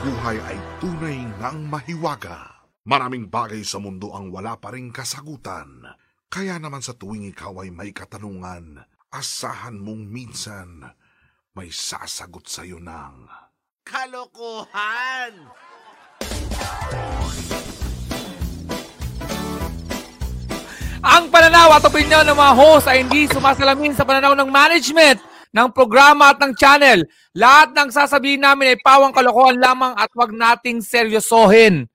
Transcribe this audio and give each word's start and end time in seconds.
buhay 0.00 0.40
ay 0.40 0.58
tunay 0.80 1.28
ngang 1.36 1.68
mahiwaga. 1.68 2.64
Maraming 2.88 3.28
bagay 3.28 3.60
sa 3.60 3.76
mundo 3.76 4.16
ang 4.16 4.32
wala 4.32 4.56
pa 4.56 4.72
rin 4.72 4.88
kasagutan. 4.88 5.84
Kaya 6.32 6.56
naman 6.56 6.80
sa 6.80 6.96
tuwing 6.96 7.28
ikaw 7.28 7.60
ay 7.60 7.68
may 7.68 7.92
katanungan, 7.92 8.80
asahan 9.12 9.76
mong 9.76 10.08
minsan 10.08 10.88
may 11.52 11.68
sasagot 11.68 12.48
sa'yo 12.48 12.80
ng... 12.80 13.28
Kalokohan! 13.84 15.32
Ang 21.00 21.24
pananaw 21.28 21.76
at 21.76 21.84
opinion 21.84 22.24
ng 22.24 22.36
mga 22.36 22.52
host 22.56 22.86
ay 22.88 23.04
hindi 23.04 23.28
sumasalamin 23.28 23.92
sa 23.92 24.08
pananaw 24.08 24.32
ng 24.32 24.48
management 24.48 25.20
ng 25.50 25.68
programa 25.74 26.34
at 26.34 26.38
ng 26.38 26.54
channel. 26.54 27.02
Lahat 27.34 27.74
ng 27.74 27.90
sasabihin 27.90 28.42
namin 28.42 28.74
ay 28.74 28.78
pawang 28.78 29.14
kalokohan 29.14 29.58
lamang 29.58 29.92
at 29.98 30.10
wag 30.14 30.30
nating 30.30 30.82
seryosohin. 30.82 31.86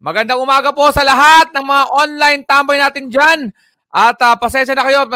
Magandang 0.00 0.40
umaga 0.40 0.72
po 0.72 0.88
sa 0.92 1.00
lahat 1.00 1.52
ng 1.56 1.64
mga 1.64 1.84
online 1.92 2.40
tambay 2.44 2.76
natin 2.76 3.08
dyan. 3.08 3.40
At 3.94 4.18
uh, 4.26 4.34
pasensya 4.34 4.74
na 4.74 4.82
kayo, 4.82 5.06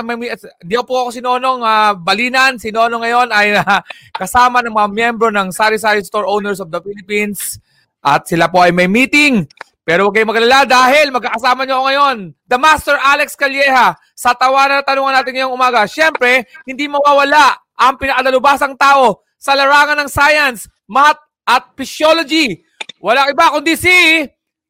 di 0.63 0.79
po 0.87 1.03
ako 1.03 1.11
si 1.11 1.19
Nonong 1.19 1.67
uh, 1.67 1.93
Balinan. 1.99 2.63
Si 2.63 2.71
Nonong 2.71 3.03
ngayon 3.03 3.29
ay 3.35 3.59
uh, 3.59 3.83
kasama 4.15 4.63
ng 4.63 4.71
mga 4.71 4.89
miyembro 4.95 5.29
ng 5.35 5.51
Sari 5.51 5.83
Sari 5.83 6.01
Store 6.07 6.25
Owners 6.25 6.63
of 6.63 6.71
the 6.71 6.79
Philippines. 6.79 7.59
At 7.99 8.31
sila 8.31 8.47
po 8.47 8.63
ay 8.63 8.71
may 8.71 8.87
meeting. 8.87 9.51
Pero 9.83 10.07
huwag 10.07 10.21
kayong 10.21 10.31
magalala 10.31 10.69
dahil 10.69 11.11
magkakasama 11.11 11.65
nyo 11.65 11.75
ako 11.81 11.85
ngayon, 11.89 12.17
The 12.45 12.59
Master 12.61 12.97
Alex 13.01 13.35
Calleja, 13.35 13.97
sa 14.13 14.37
tawanan 14.37 14.79
na 14.79 14.87
tanungan 14.87 15.17
natin 15.17 15.33
ngayong 15.33 15.57
umaga. 15.57 15.89
Siyempre, 15.89 16.45
hindi 16.69 16.87
mawawala 16.87 17.57
ang 17.79 17.95
pinakadalubasang 17.95 18.75
tao 18.75 19.23
sa 19.39 19.55
larangan 19.55 20.03
ng 20.03 20.11
science, 20.11 20.67
math, 20.91 21.23
at 21.49 21.73
physiology. 21.79 22.61
Wala 23.01 23.31
iba 23.31 23.55
kundi 23.55 23.79
si 23.79 24.27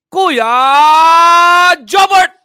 Kuya 0.06 0.52
Jobert! 1.82 2.38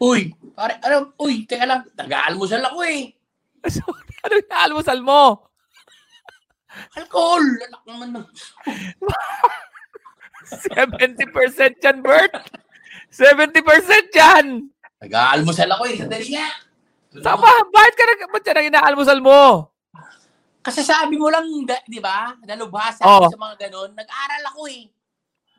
Uy, 0.00 0.32
pare, 0.54 0.78
ano, 0.80 1.12
uy, 1.20 1.44
teka 1.44 1.66
lang, 1.66 1.82
nag-aalmusal 1.92 2.62
ako 2.64 2.78
eh. 2.86 3.12
ano 4.24 4.32
yung 4.32 4.50
almusal 4.50 5.00
mo? 5.02 5.50
Alcohol! 6.98 7.44
Anak 7.62 7.82
naman 7.86 8.08
na. 8.16 8.22
70% 10.44 11.80
yan, 11.80 11.98
Bert. 12.04 12.34
70% 13.14 13.54
yan. 14.12 14.46
Nag-aalmusal 14.98 15.70
ako 15.70 15.82
eh, 15.88 15.94
sandali 16.00 16.28
nga. 16.34 16.48
Tama, 17.22 17.46
bakit 17.70 17.94
ka 17.94 18.04
nag, 18.08 18.20
ba't 18.32 18.44
yan 18.46 18.58
ang 18.58 18.68
inaalmusal 18.74 19.20
mo? 19.22 19.70
Kasi 20.64 20.80
sabi 20.80 21.20
mo 21.20 21.28
lang, 21.28 21.44
da, 21.68 21.76
di 21.84 22.00
ba, 22.00 22.32
nalubhasa 22.40 23.04
Oo. 23.04 23.28
sa 23.28 23.36
mga 23.36 23.68
ganun. 23.68 23.92
Nag-aral 23.92 24.42
ako 24.48 24.62
eh. 24.72 24.88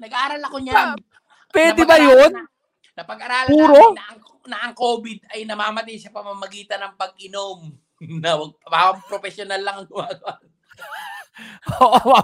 Nag-aral 0.01 0.41
ako 0.41 0.57
niyan. 0.59 0.87
Pwede 1.53 1.81
ba 1.85 1.95
yun? 2.01 2.31
Na, 2.33 2.43
napag-aralan 2.99 3.53
Puro? 3.53 3.93
namin 3.93 3.95
na 3.95 4.05
ang, 4.09 4.19
na 4.49 4.57
ang 4.65 4.73
COVID 4.73 5.19
ay 5.31 5.45
namamatay 5.45 5.95
sa 6.01 6.09
pamamagitan 6.09 6.81
ng 6.81 6.93
pag-inom. 6.97 7.69
na 8.23 8.35
wag 8.35 8.97
professional 9.07 9.61
lang 9.61 9.75
ang 9.83 9.87
gumagawa. 9.87 10.41
Oo, 11.83 12.15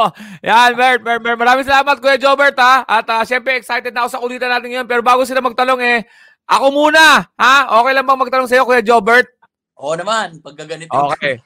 oh, 0.00 0.10
yan, 0.40 0.72
Bert, 0.72 1.04
Bert, 1.04 1.20
Bert. 1.20 1.36
Maraming 1.36 1.68
salamat, 1.68 2.00
Kuya 2.00 2.16
Jobert, 2.16 2.56
ha? 2.56 2.88
At 2.88 3.04
uh, 3.04 3.20
syempre, 3.20 3.52
excited 3.60 3.92
na 3.92 4.06
ako 4.06 4.10
sa 4.16 4.22
kulitan 4.22 4.48
natin 4.48 4.72
ngayon. 4.72 4.88
Pero 4.88 5.04
bago 5.04 5.28
sila 5.28 5.44
magtanong, 5.44 5.76
eh, 5.84 6.08
ako 6.46 6.66
muna, 6.70 7.26
ha? 7.34 7.54
Okay 7.82 7.92
lang 7.92 8.06
bang 8.06 8.20
magtanong 8.22 8.48
sa'yo, 8.48 8.62
Kuya 8.62 8.82
Jobert? 8.82 9.26
Oo 9.76 9.92
naman, 9.92 10.38
pag 10.40 10.54
gaganito. 10.56 10.94
Okay. 11.12 11.42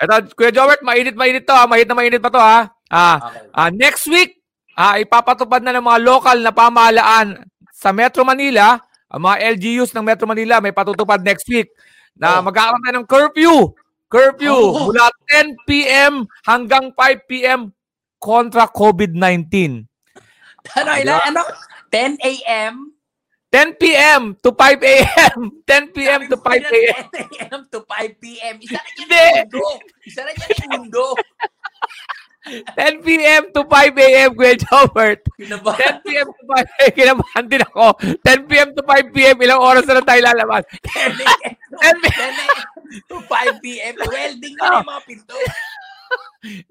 Ito, 0.00 0.32
Kuya 0.32 0.54
Jobert, 0.54 0.80
mainit, 0.80 1.18
mainit 1.18 1.44
to, 1.44 1.52
ha? 1.52 1.66
Mainit 1.66 1.90
na 1.90 1.98
mainit 1.98 2.22
pa 2.22 2.30
to, 2.30 2.40
ha? 2.40 2.70
Ah, 2.88 3.16
Okay. 3.20 3.42
ah, 3.52 3.70
next 3.70 4.06
week, 4.06 4.38
ah, 4.74 4.96
ipapatupad 4.96 5.60
na 5.60 5.74
ng 5.74 5.84
mga 5.84 6.00
local 6.00 6.36
na 6.38 6.50
pamahalaan 6.50 7.42
sa 7.70 7.90
Metro 7.90 8.22
Manila, 8.22 8.78
ang 9.10 9.22
mga 9.26 9.36
LGUs 9.58 9.90
ng 9.90 10.06
Metro 10.06 10.24
Manila 10.24 10.62
may 10.62 10.70
patutupad 10.70 11.18
next 11.20 11.46
week 11.50 11.66
na 12.14 12.38
Oh. 12.38 12.46
magkakaroon 12.46 12.82
tayo 12.82 12.94
ng 12.96 13.08
curfew. 13.10 13.54
Curfew 14.06 14.54
Oh. 14.54 14.86
mula 14.86 15.06
10 15.30 15.54
p.m. 15.66 16.12
hanggang 16.42 16.90
5 16.94 17.26
p.m. 17.26 17.70
kontra 18.18 18.66
COVID-19. 18.66 19.86
Ano, 20.76 20.90
ilan, 20.94 21.18
ano? 21.30 21.42
10 21.90 22.18
a.m. 22.20 22.94
10 23.50 23.74
p.m. 23.82 24.22
to 24.42 24.54
5 24.54 24.78
a.m. 24.82 25.38
10 25.66 25.88
p.m. 25.90 26.20
to 26.30 26.36
5 26.38 26.62
a.m. 26.70 27.04
10 27.10 27.50
a.m. 27.50 27.60
to 27.66 27.78
5 27.82 28.22
p.m. 28.22 28.54
Isa 28.62 28.78
na 28.78 28.90
Hindi. 28.94 29.18
yung 29.18 29.34
mundo. 29.42 29.64
Isa 30.06 30.20
na 30.22 30.30
yung 30.30 30.70
mundo. 30.70 31.04
10 32.78 33.04
p.m. 33.04 33.42
to 33.52 33.60
5 33.68 33.98
a.m. 33.98 34.30
Kuya 34.38 34.54
Jobert. 34.56 35.20
10 35.36 35.44
Kinabahan. 35.44 35.94
p.m. 36.06 36.26
to 36.30 36.42
5 36.46 36.80
a.m. 36.80 36.92
Kinabahan 36.96 37.44
din 37.50 37.62
ako. 37.66 37.86
10 38.22 38.48
p.m. 38.48 38.68
to 38.72 38.82
5 38.86 39.14
p.m. 39.14 39.36
Ilang 39.42 39.60
oras 39.60 39.84
na 39.84 40.00
tayo 40.00 40.20
lalabas? 40.24 40.64
10 40.86 41.20
a.m. 41.20 41.54
10 41.74 42.06
a.m. 42.06 42.34
to 43.10 43.16
5 43.28 43.60
p.m. 43.62 43.94
Welding 43.98 44.54
na 44.56 44.78
yung 44.78 44.88
mga 44.88 45.02
pinto. 45.04 45.34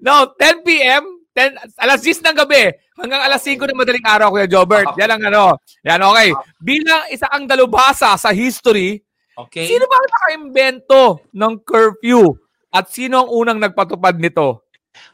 No, 0.02 0.32
10 0.34 0.66
p.m. 0.66 1.04
10, 1.30 1.78
alas 1.78 2.00
10 2.02 2.26
ng 2.26 2.36
gabi 2.36 2.74
hanggang 2.98 3.22
alas 3.22 3.40
5 3.46 3.54
ng 3.56 3.78
madaling 3.78 4.06
araw, 4.06 4.34
Kuya 4.34 4.50
Jobert. 4.50 4.92
Yan 4.98 5.10
ang 5.14 5.22
ano. 5.22 5.44
Yan, 5.86 6.02
okay. 6.02 6.28
Bilang 6.58 7.06
isa 7.08 7.30
kang 7.30 7.46
dalubhasa 7.46 8.18
sa 8.18 8.30
history, 8.30 9.00
Okay. 9.38 9.64
sino 9.64 9.88
ba 9.88 9.96
ang 9.96 10.08
nakaimbento 10.10 11.00
ng 11.32 11.54
curfew? 11.64 12.36
At 12.68 12.92
sino 12.92 13.24
ang 13.24 13.28
unang 13.32 13.58
nagpatupad 13.58 14.14
nito? 14.14 14.62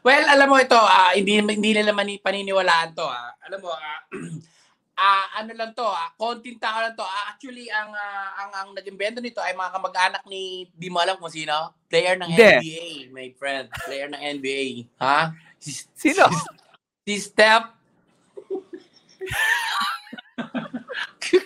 Well, 0.03 0.25
alam 0.27 0.51
mo 0.51 0.57
ito, 0.59 0.75
ah, 0.75 1.15
hindi 1.15 1.39
hindi 1.39 1.71
nila 1.71 1.95
mani 1.95 2.19
paniniwalaan 2.19 2.91
to. 2.91 3.07
ah. 3.07 3.31
Alam 3.47 3.59
mo, 3.63 3.71
ah, 3.71 3.99
ah, 4.99 5.25
ano 5.39 5.53
lang 5.55 5.71
to, 5.71 5.85
ah, 5.85 6.11
konting 6.17 6.59
tao 6.59 6.81
lang 6.81 6.93
to. 6.93 7.01
Ah, 7.01 7.31
actually, 7.31 7.71
ang, 7.71 7.93
ah, 7.93 8.29
ang 8.43 8.51
ang 8.51 8.69
nag-invento 8.75 9.21
nito 9.21 9.39
ay 9.39 9.55
mga 9.55 9.73
kamag-anak 9.73 10.23
ni, 10.27 10.67
di 10.75 10.89
mo 10.91 10.99
alam 10.99 11.15
kung 11.17 11.31
sino? 11.31 11.77
Player 11.87 12.19
ng 12.19 12.29
Hindi. 12.29 12.51
NBA, 12.59 12.85
my 13.15 13.29
friend. 13.39 13.71
Player 13.87 14.09
ng 14.11 14.21
NBA. 14.37 14.65
Ha? 14.99 15.31
Si, 15.67 15.83
Sino? 15.91 16.31
si 17.03 17.13
Steph 17.19 17.67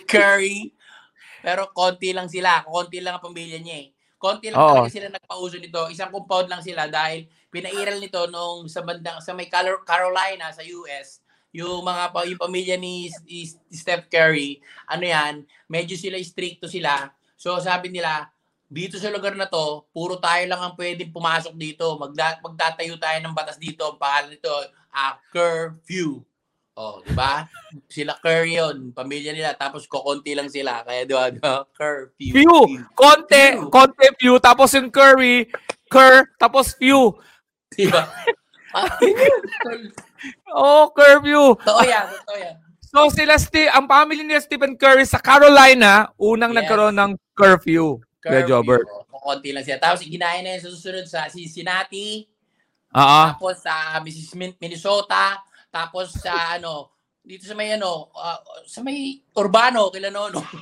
Curry. 0.06 0.70
Pero 1.42 1.74
konti 1.74 2.14
lang 2.14 2.30
sila. 2.30 2.62
Konti 2.62 3.02
lang 3.02 3.18
ang 3.18 3.24
pamilya 3.26 3.58
niya 3.58 3.82
eh. 3.82 3.88
Konti 4.14 4.54
lang 4.54 4.62
Oo. 4.62 4.68
talaga 4.78 4.94
sila 4.94 5.10
nagpauso 5.10 5.58
nito. 5.58 5.90
Isang 5.90 6.14
compound 6.14 6.46
lang 6.46 6.62
sila 6.62 6.86
dahil 6.86 7.26
pinairal 7.50 7.98
nito 7.98 8.30
nung 8.30 8.70
sa 8.70 8.86
bandang 8.86 9.18
sa 9.18 9.34
may 9.34 9.50
Calo- 9.50 9.82
Carolina 9.82 10.54
sa 10.54 10.62
US 10.62 11.22
yung 11.52 11.84
mga 11.84 12.04
pa, 12.16 12.24
yung 12.24 12.40
pamilya 12.40 12.80
ni, 12.80 13.12
ni 13.28 13.44
Steph 13.68 14.08
Curry, 14.08 14.56
ano 14.88 15.04
yan, 15.04 15.34
medyo 15.68 16.00
sila 16.00 16.16
stricto 16.24 16.64
sila. 16.64 17.12
So 17.36 17.52
sabi 17.60 17.92
nila, 17.92 18.31
dito 18.72 18.96
sa 18.96 19.12
lugar 19.12 19.36
na 19.36 19.44
to, 19.44 19.84
puro 19.92 20.16
tayo 20.16 20.48
lang 20.48 20.56
ang 20.58 20.74
pwedeng 20.80 21.12
pumasok 21.12 21.52
dito. 21.52 22.00
Magda, 22.00 22.40
magtatayo 22.40 22.96
tayo 22.96 23.18
ng 23.20 23.36
batas 23.36 23.60
dito. 23.60 23.84
Ang 23.84 24.00
pangalan 24.00 24.32
nito, 24.32 24.48
ah, 24.88 25.20
curfew. 25.28 26.24
Oh, 26.72 27.04
di 27.04 27.12
ba? 27.12 27.44
Sila 27.84 28.16
Curry 28.16 28.56
yun, 28.56 28.96
pamilya 28.96 29.36
nila, 29.36 29.52
tapos 29.52 29.84
kokonti 29.84 30.32
lang 30.32 30.48
sila. 30.48 30.80
Kaya 30.80 31.04
di 31.04 31.12
ba, 31.12 31.28
ba? 31.28 31.68
curfew. 31.68 32.32
Few. 32.32 32.58
Konti, 32.96 33.44
Few. 33.60 33.68
konti 33.68 34.06
few. 34.16 34.34
Tapos 34.40 34.72
yung 34.72 34.88
curry, 34.88 35.44
cur, 35.92 36.24
tapos 36.40 36.72
few. 36.72 37.12
Di 37.70 37.92
ba? 37.92 38.08
Oh, 40.48 40.88
curfew. 40.94 41.58
Totoo 41.60 41.82
yan, 41.84 42.06
totoo 42.08 42.36
yan. 42.38 42.54
So 42.88 43.08
sila, 43.08 43.36
Steve, 43.36 43.68
ang 43.68 43.88
family 43.88 44.20
ni 44.20 44.36
Stephen 44.38 44.76
Curry 44.76 45.04
sa 45.04 45.16
Carolina, 45.20 46.12
unang 46.16 46.52
Yes. 46.52 46.58
nagkaroon 46.62 46.96
ng 46.96 47.12
curfew. 47.32 47.98
Jobert. 48.46 48.86
Oh, 48.86 49.02
Kokonti 49.10 49.50
lang 49.50 49.66
sila. 49.66 49.82
Tapos 49.82 50.06
ginaya 50.06 50.38
na 50.42 50.54
yun 50.54 50.62
sa 50.62 50.70
susunod 50.70 51.06
sa 51.10 51.26
Cincinnati, 51.26 52.22
Ah, 52.92 53.32
tapos 53.32 53.64
sa 53.64 53.96
Mrs. 54.04 54.36
Min- 54.36 54.58
Minnesota, 54.60 55.40
tapos 55.72 56.12
sa 56.12 56.60
ano, 56.60 56.92
dito 57.24 57.48
sa 57.48 57.56
may 57.56 57.72
ano, 57.72 58.12
ah, 58.14 58.36
sa 58.68 58.84
may 58.84 59.16
Urbano, 59.32 59.88
kila 59.88 60.12
Nono. 60.12 60.44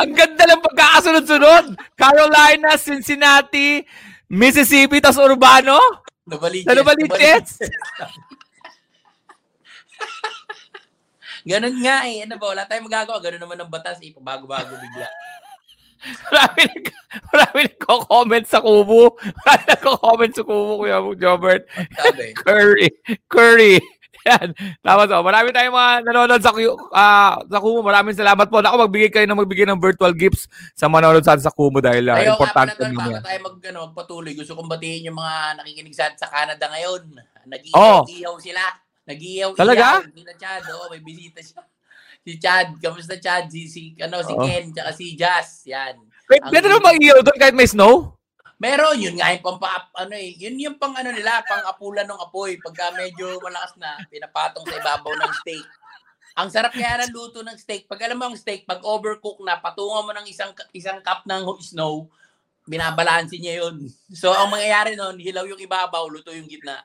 Ang 0.00 0.16
ganda 0.16 0.48
ng 0.48 0.64
pagkakasunod-sunod. 0.64 1.76
Carolina, 1.94 2.74
Cincinnati, 2.80 3.84
Mississippi, 4.32 4.98
tas 4.98 5.20
Urbano. 5.20 5.78
Nabaliches. 6.26 7.60
Sa. 7.60 8.08
Ganun 11.48 11.76
nga 11.80 12.04
eh. 12.04 12.28
Ano 12.28 12.36
ba? 12.36 12.46
Wala 12.52 12.68
tayong 12.68 12.86
magagawa. 12.92 13.18
Ganun 13.24 13.40
naman 13.40 13.56
ang 13.56 13.72
batas. 13.72 13.96
Eh. 14.04 14.12
Pabago-bago 14.12 14.76
bigla. 14.76 15.08
Marami, 16.30 16.62
nag, 16.62 16.86
marami 17.34 17.60
nagko-comment 17.66 18.46
sa 18.46 18.62
kubo. 18.62 19.18
Marami 19.18 19.64
nagko-comment 19.66 20.32
sa 20.36 20.44
kubo, 20.46 20.72
Kuya 20.78 20.98
Jobert. 21.18 21.66
Curry. 22.46 22.86
Curry. 23.26 23.82
Yan. 24.28 24.48
Tapos, 24.84 25.08
oh, 25.08 25.24
marami 25.24 25.54
tayong 25.54 25.72
mga 25.72 25.92
nanonood 26.04 26.42
sa, 26.42 26.52
uh, 26.52 27.34
sa 27.40 27.58
Kumu. 27.62 27.80
Maraming 27.80 28.18
salamat 28.18 28.46
po. 28.50 28.60
Ako, 28.60 28.76
magbigay 28.84 29.08
kayo 29.08 29.26
ng 29.26 29.40
magbigay 29.40 29.64
ng 29.64 29.80
virtual 29.80 30.12
gifts 30.12 30.50
sa 30.76 30.90
manonood 30.90 31.24
sa, 31.24 31.38
sa 31.38 31.54
Kumu 31.54 31.80
dahil 31.80 32.12
uh, 32.12 32.18
Ayaw 32.18 32.36
importante 32.36 32.76
nga 32.76 32.92
naman. 32.92 33.18
bago 33.18 33.24
tayo 33.24 33.38
mag, 33.40 33.56
ano, 33.62 33.78
magpatuloy. 33.88 34.32
Gusto 34.36 34.52
kong 34.58 34.68
batiin 34.68 35.08
yung 35.08 35.18
mga 35.18 35.34
nakikinig 35.62 35.96
sa, 35.96 36.12
sa 36.18 36.28
Canada 36.28 36.68
ngayon. 36.68 37.02
Nag-iiyaw-iyaw 37.48 38.34
sila. 38.42 38.62
Nag-iiyaw-iyaw. 39.08 39.56
Oh. 39.56 39.58
Talaga? 39.58 40.04
Sila 40.04 40.34
Chad, 40.36 40.62
oh, 40.68 40.88
may 40.92 41.00
bisita 41.00 41.40
siya. 41.40 41.64
Si 42.28 42.36
Chad, 42.36 42.76
kamusta 42.82 43.16
Chad? 43.16 43.48
Si, 43.48 43.70
si, 43.70 43.82
ano, 44.04 44.20
si 44.20 44.34
Oo. 44.36 44.42
Ken, 44.44 44.68
tsaka 44.74 44.90
si 44.92 45.16
Jazz. 45.16 45.64
Yan. 45.64 45.96
Wait, 46.28 46.42
Ang- 46.44 46.52
pwede 46.52 46.66
naman 46.68 46.92
mag-iyaw 46.92 47.24
doon 47.24 47.38
kahit 47.40 47.56
may 47.56 47.64
snow? 47.64 48.18
Meron, 48.58 48.98
yun 48.98 49.16
nga 49.16 49.30
yung 49.30 49.40
pampa, 49.40 49.86
ano 49.94 50.18
eh, 50.18 50.34
yun 50.34 50.58
yung 50.58 50.76
pang 50.82 50.90
ano 50.92 51.14
nila, 51.14 51.46
pang 51.46 51.62
apulan 51.62 52.04
ng 52.10 52.20
apoy. 52.20 52.58
Pagka 52.58 52.90
medyo 52.98 53.38
malakas 53.38 53.78
na, 53.78 53.96
pinapatong 54.10 54.66
sa 54.66 54.76
ibabaw 54.82 55.14
ng 55.14 55.32
steak. 55.40 55.66
Ang 56.34 56.48
sarap 56.50 56.74
kaya 56.74 57.06
ng 57.06 57.14
luto 57.14 57.40
ng 57.46 57.54
steak. 57.54 57.86
Pag 57.86 58.02
alam 58.04 58.18
mo 58.18 58.28
ang 58.28 58.36
steak, 58.36 58.66
pag 58.66 58.82
overcook 58.82 59.38
na, 59.46 59.62
patungan 59.62 60.04
mo 60.04 60.12
ng 60.12 60.26
isang 60.26 60.50
isang 60.74 60.98
cup 61.06 61.22
ng 61.22 61.46
snow, 61.62 62.10
binabalansin 62.66 63.40
niya 63.40 63.64
yun. 63.64 63.86
So, 64.10 64.34
ang 64.34 64.50
mangyayari 64.50 64.98
nun, 64.98 65.22
hilaw 65.22 65.46
yung 65.46 65.62
ibabaw, 65.62 66.10
luto 66.10 66.34
yung 66.34 66.50
gitna. 66.50 66.82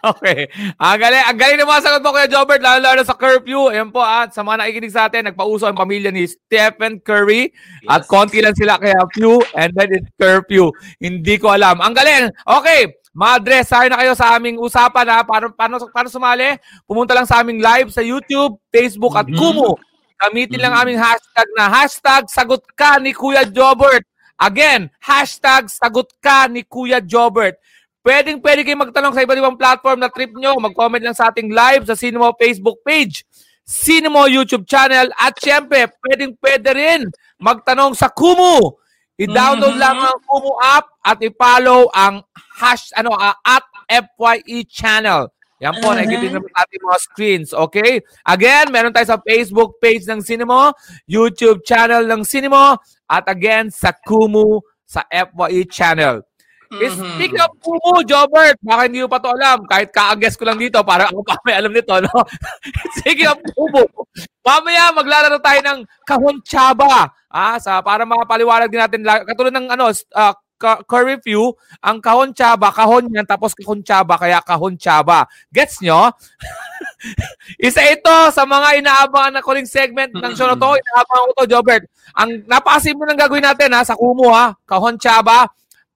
Okay. 0.10 0.48
Ang 0.80 0.96
galing, 0.96 1.24
ang 1.28 1.36
galing 1.36 1.58
ng 1.60 1.68
mga 1.68 1.84
sagot 1.84 2.00
mo, 2.00 2.16
Kuya 2.16 2.24
Jobert, 2.30 2.64
lalo 2.64 2.80
lalo 2.80 3.04
sa 3.04 3.12
curfew. 3.12 3.68
Ayan 3.68 3.92
po, 3.92 4.00
at 4.00 4.32
sa 4.32 4.40
mga 4.40 4.64
nakikinig 4.64 4.94
sa 4.96 5.06
atin, 5.12 5.28
nagpauso 5.28 5.68
ang 5.68 5.76
pamilya 5.76 6.08
ni 6.08 6.24
Stephen 6.24 7.04
Curry. 7.04 7.52
At 7.84 8.08
konti 8.08 8.40
lang 8.40 8.56
sila 8.56 8.80
kaya 8.80 8.96
few, 9.12 9.44
and 9.52 9.76
then 9.76 9.92
it's 9.92 10.08
curfew. 10.16 10.72
Hindi 10.96 11.36
ko 11.36 11.52
alam. 11.52 11.84
Ang 11.84 11.92
galing. 11.92 12.32
Okay. 12.48 12.96
Madre, 13.10 13.66
sorry 13.66 13.90
na 13.90 13.98
kayo 13.98 14.14
sa 14.14 14.38
aming 14.38 14.56
usapan 14.56 15.04
ha. 15.10 15.20
Paano, 15.26 15.50
paano, 15.52 15.82
paano 15.90 16.08
sumali? 16.08 16.54
Pumunta 16.86 17.10
lang 17.12 17.26
sa 17.26 17.42
aming 17.42 17.58
live 17.58 17.90
sa 17.90 18.00
YouTube, 18.00 18.56
Facebook 18.70 19.18
at 19.18 19.26
Mhm. 19.26 19.34
Kumu. 19.36 19.74
Gamitin 20.16 20.62
lang 20.62 20.78
Mhm. 20.78 20.80
aming 20.80 21.00
hashtag 21.02 21.48
na 21.58 21.64
hashtag 21.68 22.22
sagot 22.30 22.62
ka 22.78 23.02
ni 23.02 23.10
Kuya 23.10 23.42
Jobert. 23.50 24.06
Again, 24.38 24.88
hashtag 25.02 25.66
sagot 25.68 26.06
ka 26.22 26.46
ni 26.48 26.62
Kuya 26.62 27.02
Jobert. 27.02 27.58
Pwedeng 28.00 28.40
pwede 28.40 28.64
kayo 28.64 28.80
magtanong 28.80 29.12
sa 29.12 29.20
iba't 29.20 29.36
ibang 29.36 29.60
platform 29.60 30.00
na 30.00 30.08
trip 30.08 30.32
nyo. 30.32 30.56
Mag-comment 30.56 31.04
lang 31.04 31.12
sa 31.12 31.28
ating 31.28 31.52
live 31.52 31.84
sa 31.84 31.92
Cinemo 31.92 32.32
Facebook 32.40 32.80
page, 32.80 33.28
Cinemo 33.68 34.24
YouTube 34.24 34.64
channel, 34.64 35.12
at 35.20 35.36
syempre, 35.36 35.84
pwedeng 36.08 36.32
pwede 36.40 36.68
rin 36.72 37.00
magtanong 37.36 37.92
sa 37.92 38.08
Kumu. 38.08 38.72
I-download 39.20 39.76
Mhm. 39.76 39.82
lang 39.84 40.00
ang 40.00 40.18
Kumu 40.24 40.56
app 40.64 40.96
at 41.04 41.20
i-follow 41.20 41.92
ang 41.92 42.24
hash, 42.56 42.88
ano, 42.96 43.12
ah, 43.12 43.36
at 43.44 43.68
FYE 43.84 44.64
channel. 44.64 45.28
Yan 45.60 45.76
po, 45.76 45.92
Mhm. 45.92 45.96
nakikita 46.00 46.40
naman 46.40 46.50
sa 46.56 46.60
ating 46.64 46.82
mga 46.88 46.98
screens. 47.04 47.48
Okay? 47.52 48.00
Again, 48.24 48.72
meron 48.72 48.96
tayo 48.96 49.04
sa 49.04 49.20
Facebook 49.20 49.76
page 49.76 50.08
ng 50.08 50.24
Cinemo, 50.24 50.72
YouTube 51.04 51.60
channel 51.68 52.08
ng 52.08 52.24
Cinemo, 52.24 52.80
at 53.04 53.28
again, 53.28 53.68
sa 53.68 53.92
Kumu 53.92 54.64
sa 54.88 55.04
FYE 55.12 55.68
channel. 55.68 56.24
Is 56.70 56.94
Mhm. 56.94 57.18
Speaking 57.18 57.42
of 57.42 57.50
Kumu, 57.58 58.06
Jobert, 58.06 58.54
baka 58.62 58.86
hindi 58.86 59.02
mo 59.02 59.10
pa 59.10 59.18
to 59.18 59.34
alam. 59.34 59.66
Kahit 59.66 59.90
ka-guess 59.90 60.38
ko 60.38 60.46
lang 60.46 60.54
dito, 60.54 60.78
para 60.86 61.10
ako 61.10 61.26
pa 61.26 61.34
may 61.42 61.58
alam 61.58 61.74
nito, 61.74 61.90
no? 61.98 62.22
Speaking 63.02 63.26
of 63.26 63.42
Kumu, 63.42 63.82
mamaya 64.38 64.94
maglalaro 64.94 65.42
tayo 65.42 65.58
ng 65.66 65.78
Kahon 66.06 66.38
Chaba. 66.46 67.10
Ah, 67.26 67.58
sa, 67.58 67.82
para 67.82 68.06
makapaliwanag 68.06 68.70
din 68.70 68.78
natin, 68.78 69.02
la- 69.02 69.26
katulad 69.26 69.50
ng 69.50 69.66
ano, 69.66 69.90
s- 69.90 70.06
ah, 70.14 70.30
review, 71.02 71.56
ang 71.80 71.98
Kahon 71.98 72.30
Chaba, 72.36 72.70
kahon 72.70 73.08
yan, 73.10 73.24
tapos 73.26 73.50
Kahon 73.56 73.80
Chaba, 73.82 74.14
kaya 74.14 74.38
Kahon 74.38 74.76
Chaba. 74.78 75.24
Gets 75.50 75.80
nyo? 75.82 76.12
Isa 77.58 77.80
ito 77.82 78.14
sa 78.30 78.44
mga 78.44 78.78
inaabangan 78.78 79.40
na 79.40 79.42
kuling 79.42 79.66
segment 79.66 80.12
ng 80.12 80.32
show 80.36 80.46
na 80.46 80.54
to. 80.54 80.70
Inaabangan 80.76 81.26
ko 81.26 81.32
to, 81.34 81.50
Jobert. 81.50 81.82
Ang 82.14 82.44
napakasimple 82.44 83.08
ng 83.08 83.18
gagawin 83.18 83.42
natin 83.42 83.72
ha, 83.72 83.82
sa 83.82 83.96
Kumu 83.96 84.28
ha, 84.30 84.52
Kahon 84.68 85.00
Chaba, 85.00 85.48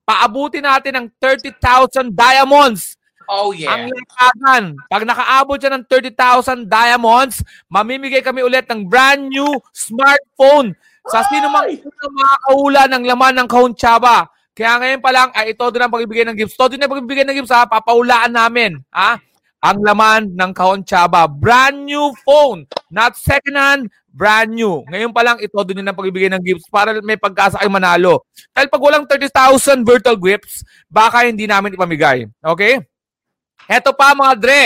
paabuti 0.05 0.61
natin 0.61 0.93
ng 1.01 1.07
30,000 1.17 2.13
diamonds. 2.13 2.95
Oh, 3.25 3.49
yeah. 3.51 3.73
Ang 3.73 3.89
lakagan. 3.89 4.63
Pag 4.85 5.03
nakaabot 5.03 5.57
siya 5.57 5.73
ng 5.73 5.85
30,000 5.89 6.69
diamonds, 6.69 7.41
mamimigay 7.65 8.21
kami 8.21 8.45
ulit 8.45 8.69
ng 8.69 8.85
brand 8.85 9.25
new 9.25 9.49
smartphone 9.73 10.77
sa 11.09 11.25
sino 11.25 11.49
mang 11.49 11.69
makakaula 11.69 12.85
ng 12.89 13.03
laman 13.05 13.33
ng 13.41 13.47
Kahon 13.49 13.73
Chaba. 13.73 14.29
Kaya 14.55 14.79
ngayon 14.79 15.01
pa 15.03 15.11
lang, 15.11 15.29
ay 15.35 15.51
ito 15.51 15.65
din 15.67 15.83
ang 15.83 15.91
pagbibigay 15.91 16.23
ng 16.23 16.37
gifts. 16.37 16.55
Ito 16.55 16.71
din 16.71 16.79
ang 16.79 16.93
pagbibigay 16.93 17.25
ng 17.27 17.35
gifts 17.43 17.53
ha, 17.53 17.67
papaulaan 17.67 18.31
namin. 18.31 18.79
Ha? 18.93 19.19
Ang 19.65 19.77
laman 19.81 20.21
ng 20.31 20.51
Kahon 20.55 20.85
Chaba. 20.85 21.27
Brand 21.27 21.83
new 21.83 22.13
phone. 22.23 22.69
Not 22.93 23.17
second 23.17 23.57
hand, 23.57 23.83
brand 24.15 24.47
new. 24.47 24.79
Ngayon 24.87 25.11
pa 25.11 25.21
lang, 25.27 25.37
ito 25.43 25.59
din 25.67 25.83
ang 25.83 25.91
pagbibigay 25.91 26.31
ng 26.31 26.39
gifts 26.39 26.71
para 26.71 26.95
may 27.03 27.19
pagkasa 27.19 27.59
kayo 27.59 27.67
manalo. 27.67 28.23
Dahil 28.55 28.71
pag 28.71 28.79
walang 28.79 29.03
30,000 29.03 29.83
virtual 29.83 30.15
gifts, 30.15 30.63
baka 30.87 31.27
hindi 31.27 31.43
namin 31.43 31.75
ipamigay. 31.75 32.23
Okay? 32.39 32.79
Eto 33.67 33.91
pa 33.91 34.15
mga 34.15 34.33
Dre, 34.39 34.63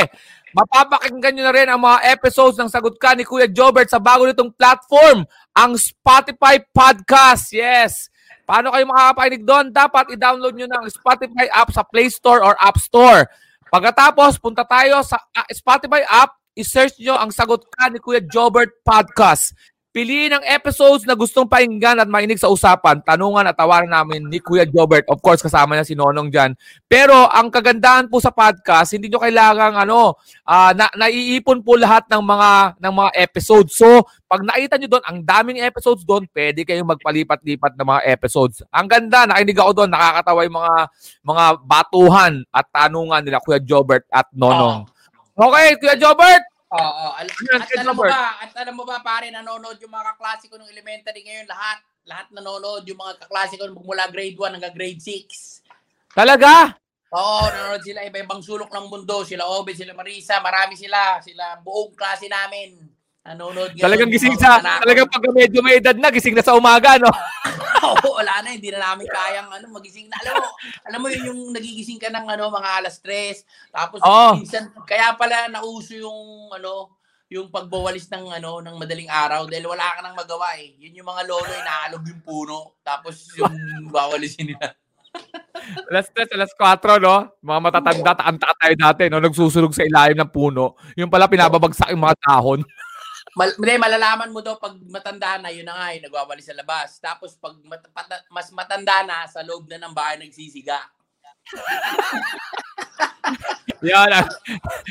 mapapakinggan 0.54 1.34
nyo 1.34 1.44
na 1.50 1.56
rin 1.58 1.68
ang 1.74 1.82
mga 1.82 1.98
episodes 2.14 2.62
ng 2.62 2.70
Sagot 2.70 3.02
Ka 3.02 3.18
ni 3.18 3.26
Kuya 3.26 3.50
Jobert 3.50 3.90
sa 3.90 3.98
bago 3.98 4.30
nitong 4.30 4.54
platform, 4.54 5.26
ang 5.58 5.74
Spotify 5.82 6.62
Podcast. 6.70 7.50
Yes! 7.50 8.14
Paano 8.46 8.74
kayo 8.74 8.86
makakapakinig 8.86 9.46
doon? 9.46 9.66
Dapat 9.70 10.14
i-download 10.14 10.58
nyo 10.58 10.68
ng 10.70 10.86
Spotify 10.90 11.50
app 11.54 11.70
sa 11.70 11.86
Play 11.86 12.10
Store 12.10 12.42
or 12.42 12.58
App 12.58 12.82
Store. 12.82 13.30
Pagkatapos, 13.70 14.42
punta 14.42 14.66
tayo 14.66 15.06
sa 15.06 15.22
ah, 15.38 15.46
Spotify 15.54 16.02
app, 16.10 16.39
i-search 16.60 17.00
nyo 17.00 17.16
ang 17.16 17.32
Sagot 17.32 17.64
Ka 17.72 17.88
ni 17.88 18.04
Kuya 18.04 18.20
Jobert 18.20 18.84
Podcast. 18.84 19.56
Piliin 19.90 20.38
ang 20.38 20.46
episodes 20.46 21.02
na 21.10 21.18
gustong 21.18 21.50
pakinggan 21.50 21.98
at 21.98 22.06
mainig 22.06 22.38
sa 22.38 22.52
usapan, 22.54 23.02
tanungan 23.02 23.42
at 23.50 23.58
tawaran 23.58 23.90
namin 23.90 24.22
ni 24.30 24.38
Kuya 24.38 24.62
Jobert. 24.70 25.02
Of 25.10 25.18
course, 25.18 25.42
kasama 25.42 25.74
niya 25.74 25.88
si 25.88 25.98
Nonong 25.98 26.30
dyan. 26.30 26.54
Pero 26.86 27.26
ang 27.26 27.50
kagandahan 27.50 28.06
po 28.06 28.22
sa 28.22 28.30
podcast, 28.30 28.94
hindi 28.94 29.10
nyo 29.10 29.18
kailangang 29.18 29.82
ano, 29.82 30.14
ah, 30.46 30.78
na, 30.78 30.94
naiipon 30.94 31.66
po 31.66 31.74
lahat 31.74 32.06
ng 32.06 32.22
mga 32.22 32.52
ng 32.86 32.94
mga 32.94 33.12
episodes. 33.18 33.74
So, 33.82 34.06
pag 34.30 34.46
nakita 34.46 34.78
nyo 34.78 34.94
doon, 34.94 35.06
ang 35.10 35.18
daming 35.26 35.58
episodes 35.66 36.06
doon, 36.06 36.30
pwede 36.38 36.62
kayong 36.70 36.94
magpalipat-lipat 36.94 37.74
ng 37.74 37.88
mga 37.90 38.02
episodes. 38.14 38.62
Ang 38.70 38.86
ganda, 38.86 39.26
nakinig 39.26 39.58
ako 39.58 39.72
doon, 39.74 39.90
nakakatawa 39.90 40.46
yung 40.46 40.58
mga 40.62 40.76
mga 41.26 41.46
batuhan 41.66 42.34
at 42.54 42.66
tanungan 42.70 43.26
nila 43.26 43.42
Kuya 43.42 43.58
Jobert 43.58 44.06
at 44.14 44.30
Nonong. 44.38 44.86
Okay, 45.40 45.80
Kuya 45.80 45.96
Jobert, 45.96 46.46
Oo. 46.70 47.06
Al- 47.18 47.34
Yan, 47.50 47.62
at 47.66 47.72
alam 47.82 47.96
mo 47.98 48.04
ba, 48.06 48.38
at 48.46 48.54
alam 48.54 48.76
mo 48.78 48.84
ba 48.86 49.02
pare, 49.02 49.34
nanonood 49.34 49.82
yung 49.82 49.90
mga 49.90 50.14
kaklase 50.14 50.46
ko 50.46 50.62
ng 50.62 50.70
elementary 50.70 51.26
ngayon, 51.26 51.50
lahat. 51.50 51.82
Lahat 52.06 52.28
nanonood 52.30 52.86
yung 52.86 53.02
mga 53.02 53.26
kaklase 53.26 53.58
ko 53.58 53.70
mula 53.74 54.06
grade 54.10 54.38
1 54.38 54.54
hanggang 54.58 54.76
grade 54.78 55.02
6. 55.02 55.66
talaga? 56.14 56.78
Oo, 57.10 57.42
nanonood 57.50 57.82
sila 57.82 58.06
iba-ibang 58.06 58.42
sulok 58.46 58.70
ng 58.70 58.86
mundo. 58.86 59.26
Sila 59.26 59.50
Obe, 59.50 59.74
sila 59.74 59.98
Marisa, 59.98 60.38
marami 60.46 60.78
sila. 60.78 61.18
Sila 61.26 61.58
buong 61.58 61.98
klase 61.98 62.30
namin. 62.30 62.78
Nanonood 63.30 63.78
ngayon. 63.78 63.86
Talagang 63.86 64.10
gising 64.10 64.38
sa, 64.42 64.58
anak 64.58 64.82
talagang 64.82 65.06
pag 65.06 65.22
medyo 65.30 65.62
may 65.62 65.78
edad 65.78 65.94
na, 65.94 66.10
gising 66.10 66.34
na 66.34 66.42
sa 66.42 66.58
umaga, 66.58 66.98
no? 66.98 67.14
Oo, 67.86 68.18
wala 68.18 68.42
na, 68.42 68.58
hindi 68.58 68.74
na 68.74 68.82
namin 68.82 69.06
kayang 69.06 69.50
ano, 69.54 69.66
magising 69.70 70.10
na. 70.10 70.18
Alam 70.18 70.34
mo, 70.42 70.48
alam 70.90 71.00
mo 71.00 71.08
yun 71.14 71.24
yung 71.30 71.42
nagigising 71.54 72.02
ka 72.02 72.10
ng 72.10 72.26
ano, 72.26 72.50
mga 72.50 72.70
alas 72.82 72.98
3. 73.06 73.46
Tapos 73.70 74.02
Oo. 74.02 74.42
minsan, 74.42 74.74
kaya 74.90 75.14
pala 75.14 75.46
nauso 75.46 75.94
yung 75.94 76.50
ano, 76.50 76.98
yung 77.30 77.54
pagbawalis 77.54 78.10
ng 78.10 78.42
ano, 78.42 78.66
ng 78.66 78.76
madaling 78.82 79.06
araw 79.06 79.46
dahil 79.46 79.70
wala 79.70 79.86
ka 79.94 80.02
nang 80.02 80.18
magawa 80.18 80.58
eh. 80.58 80.74
Yun 80.82 80.98
yung 80.98 81.10
mga 81.14 81.30
lolo, 81.30 81.54
inaalog 81.54 82.04
yung 82.10 82.22
puno. 82.26 82.82
Tapos 82.82 83.30
yung 83.38 83.54
bawalisin 83.94 84.58
nila. 84.58 84.74
Alas 85.90 86.10
3, 86.14 86.34
alas 86.34 86.54
4, 86.58 86.98
no? 86.98 87.30
Mga 87.46 87.60
matatanda, 87.62 88.12
takanta 88.18 88.50
tayo 88.58 88.74
dati, 88.74 89.02
no? 89.10 89.22
Nagsusunog 89.22 89.74
sa 89.74 89.86
ilalim 89.86 90.18
ng 90.18 90.32
puno. 90.34 90.74
Yung 90.98 91.14
pala 91.14 91.30
pinababagsak 91.30 91.94
yung 91.94 92.02
mga 92.02 92.18
dahon. 92.26 92.62
Mal, 93.40 93.56
hindi, 93.56 93.80
malalaman 93.80 94.36
mo 94.36 94.44
daw 94.44 94.60
pag 94.60 94.76
matanda 94.92 95.40
na, 95.40 95.48
yun 95.48 95.64
na 95.64 95.72
nga, 95.72 95.96
eh, 95.96 96.04
nagwawalis 96.04 96.52
sa 96.52 96.60
labas. 96.60 97.00
Tapos 97.00 97.40
pag 97.40 97.56
mat, 97.64 97.80
pata- 97.96 98.28
mas 98.28 98.52
matanda 98.52 99.00
na, 99.08 99.24
sa 99.32 99.40
loob 99.48 99.64
na 99.72 99.80
ng 99.80 99.96
bahay 99.96 100.20
nagsisiga. 100.20 100.76
Yan. 103.80 104.12
ah. 104.12 104.28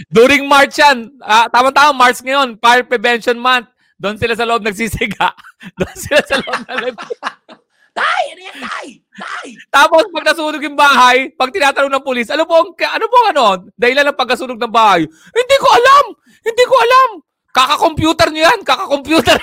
During 0.09 0.49
March 0.49 0.81
yan. 0.81 1.13
Ah, 1.21 1.45
tama-tama, 1.53 1.93
March 1.93 2.25
ngayon. 2.25 2.57
Fire 2.57 2.89
Prevention 2.89 3.37
Month. 3.37 3.69
Doon 4.01 4.17
sila 4.17 4.33
sa 4.33 4.49
loob 4.49 4.65
nagsisiga. 4.65 5.37
Doon 5.79 5.93
sila 5.93 6.25
sa 6.25 6.41
loob 6.41 6.61
na 6.65 6.89
Tay! 7.99 8.23
Ano 8.31 8.41
yan, 8.47 8.57
tay? 8.63 8.89
Tay! 9.19 9.49
Tapos 9.75 10.07
pag 10.15 10.25
nasunog 10.25 10.63
yung 10.63 10.79
bahay, 10.79 11.35
pag 11.35 11.51
tinatanong 11.51 11.91
ng 11.91 12.07
pulis, 12.07 12.31
ano 12.31 12.47
po 12.47 12.63
ang, 12.63 12.71
ano 12.79 13.05
po 13.11 13.17
ang 13.19 13.29
ano, 13.35 13.45
dahilan 13.75 14.07
ng 14.07 14.15
pagkasunog 14.15 14.55
ng 14.55 14.71
bahay? 14.71 15.03
Hindi 15.35 15.57
ko 15.59 15.67
alam! 15.67 16.05
Hindi 16.47 16.65
ko 16.65 16.75
alam! 16.79 17.28
Kaka-computer 17.59 18.31
nyo 18.31 18.43
yan! 18.47 18.61
Kaka-computer! 18.63 19.35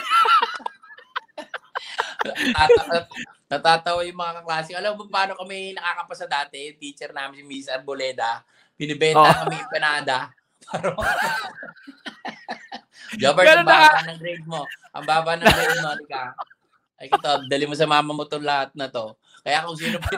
Natatawa, 3.52 4.02
yung 4.08 4.16
mga 4.16 4.34
kaklase. 4.42 4.72
Alam 4.72 4.96
mo 4.96 5.04
paano 5.12 5.36
kami 5.36 5.76
nakakapasa 5.76 6.26
dati? 6.26 6.72
Teacher 6.80 7.12
namin 7.12 7.40
si 7.40 7.44
Miss 7.44 7.68
Arboleda. 7.68 8.40
Binibenta 8.80 9.20
Oh. 9.20 9.36
kami 9.46 9.60
empanada. 9.60 10.32
Para 10.64 10.96
Jobber, 13.20 13.44
Pero 13.48 13.62
ang 13.62 13.68
baba 13.68 13.88
naka- 13.92 14.08
ng 14.10 14.20
grade 14.20 14.46
mo. 14.48 14.62
Ang 14.96 15.06
baba 15.06 15.32
ng 15.36 15.46
grade 15.46 15.80
mo, 15.84 15.90
Tika. 16.00 16.24
Ay, 16.96 17.12
ito, 17.12 17.32
dali 17.52 17.66
mo 17.68 17.76
sa 17.76 17.84
mama 17.86 18.16
mo 18.16 18.24
itong 18.24 18.48
lahat 18.48 18.72
na 18.72 18.88
to. 18.88 19.14
Kaya 19.44 19.68
kung 19.68 19.76
sino 19.78 20.00
pa, 20.00 20.16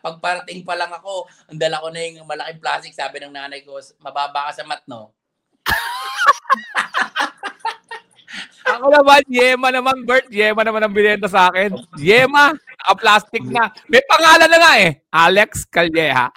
pag 0.00 0.16
parating 0.22 0.62
pa 0.62 0.78
lang 0.78 0.88
ako, 0.94 1.26
ang 1.50 1.58
dala 1.58 1.82
ko 1.82 1.90
na 1.90 2.00
yung 2.00 2.24
malaking 2.24 2.62
plastic, 2.62 2.94
sabi 2.94 3.18
ng 3.20 3.34
nanay 3.34 3.60
ko, 3.66 3.76
mababa 3.98 4.48
ka 4.48 4.62
sa 4.62 4.64
mat, 4.64 4.80
no? 4.86 5.10
Ako 8.70 8.86
naman, 8.86 9.22
Yema 9.26 9.68
naman, 9.74 9.96
Bert. 10.06 10.30
Yema 10.30 10.62
naman 10.62 10.82
ang 10.86 10.94
binenta 10.94 11.26
sa 11.26 11.50
akin. 11.50 11.74
Yema, 11.98 12.54
naka-plastic 12.54 13.42
na. 13.50 13.68
May 13.90 14.00
pangalan 14.06 14.48
na 14.48 14.58
nga 14.62 14.72
eh. 14.78 14.90
Alex 15.10 15.66
Calleja. 15.66 16.30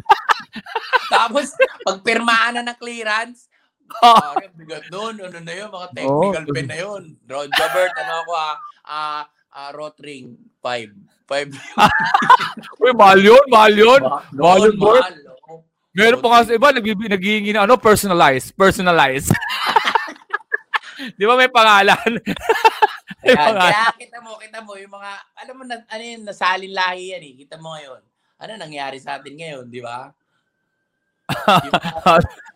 Tapos, 1.14 1.56
pag 1.82 1.98
pirmaan 2.04 2.60
na 2.60 2.62
ng 2.70 2.78
clearance, 2.78 3.50
Oh. 3.98 4.14
Pare, 4.14 4.46
bigat 4.54 4.86
nun. 4.94 5.18
Ano 5.18 5.38
na 5.42 5.50
yun? 5.50 5.66
Mga 5.66 5.88
technical 5.98 6.44
Oo. 6.46 6.54
pen 6.54 6.66
na 6.70 6.78
yun. 6.78 7.02
Ron 7.26 7.50
Jobert, 7.50 7.94
ano 7.98 8.12
ako 8.22 8.32
ah, 8.38 8.54
ah, 8.86 9.22
ah, 9.50 9.70
Rotring, 9.74 10.38
5. 10.62 10.94
5. 11.26 11.50
Uy, 12.86 12.92
mahal 12.94 13.18
yun, 13.18 13.44
mahal 13.50 13.74
yun. 13.74 14.02
Mahal 14.38 14.60
yun, 14.70 14.76
mahal. 14.78 15.02
Meron 15.90 16.22
pa 16.22 16.46
sa 16.46 16.54
iba, 16.54 16.70
nagbibi- 16.70 17.10
naghihingi 17.10 17.50
na 17.50 17.66
ano, 17.66 17.74
personalized. 17.74 18.54
Personalized. 18.54 19.34
Di 21.18 21.24
ba 21.26 21.34
may 21.34 21.50
pangalan? 21.50 21.98
may 23.26 23.34
Ayan, 23.34 23.46
pangalan. 23.50 23.72
kaya 23.74 23.84
kita 23.98 24.18
mo, 24.22 24.30
kita 24.38 24.58
mo, 24.62 24.72
yung 24.78 24.92
mga, 24.92 25.10
alam 25.34 25.54
mo, 25.58 25.62
na, 25.66 25.74
ano 25.82 26.02
yun, 26.02 26.22
nasalin 26.22 26.70
lahi 26.70 27.10
yan 27.10 27.22
eh. 27.26 27.34
Kita 27.42 27.58
mo 27.58 27.74
ngayon. 27.74 28.00
Ano 28.40 28.50
nangyari 28.54 29.02
sa 29.02 29.18
atin 29.18 29.34
ngayon, 29.34 29.66
di 29.66 29.82
ba? 29.82 30.08
Yung 31.28 31.74
mga- 31.74 32.48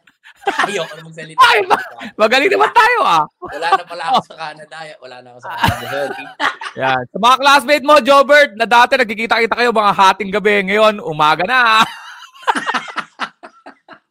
Ayaw 0.45 0.85
ko 0.85 0.95
na 0.95 1.03
magsalita. 1.09 1.41
Ay, 1.41 1.64
ba- 1.64 1.88
Magaling 2.21 2.53
naman 2.53 2.69
tayo 2.71 3.00
ah. 3.00 3.25
Wala 3.41 3.67
na 3.81 3.85
pala 3.88 4.05
ako 4.12 4.19
sa 4.29 4.35
Canada. 4.37 4.76
Wala 5.00 5.17
na 5.25 5.29
ako 5.33 5.41
sa 5.41 5.50
Canada. 5.57 5.97
Yan. 6.85 7.03
Sa 7.09 7.17
mga 7.17 7.37
classmate 7.41 7.87
mo, 7.87 7.95
Jobert, 8.05 8.53
na 8.53 8.69
dati 8.69 8.93
nagkikita-kita 8.95 9.57
kayo 9.57 9.73
mga 9.73 9.93
hating 9.97 10.29
gabi. 10.29 10.69
Ngayon, 10.69 11.00
umaga 11.00 11.49
na. 11.49 11.81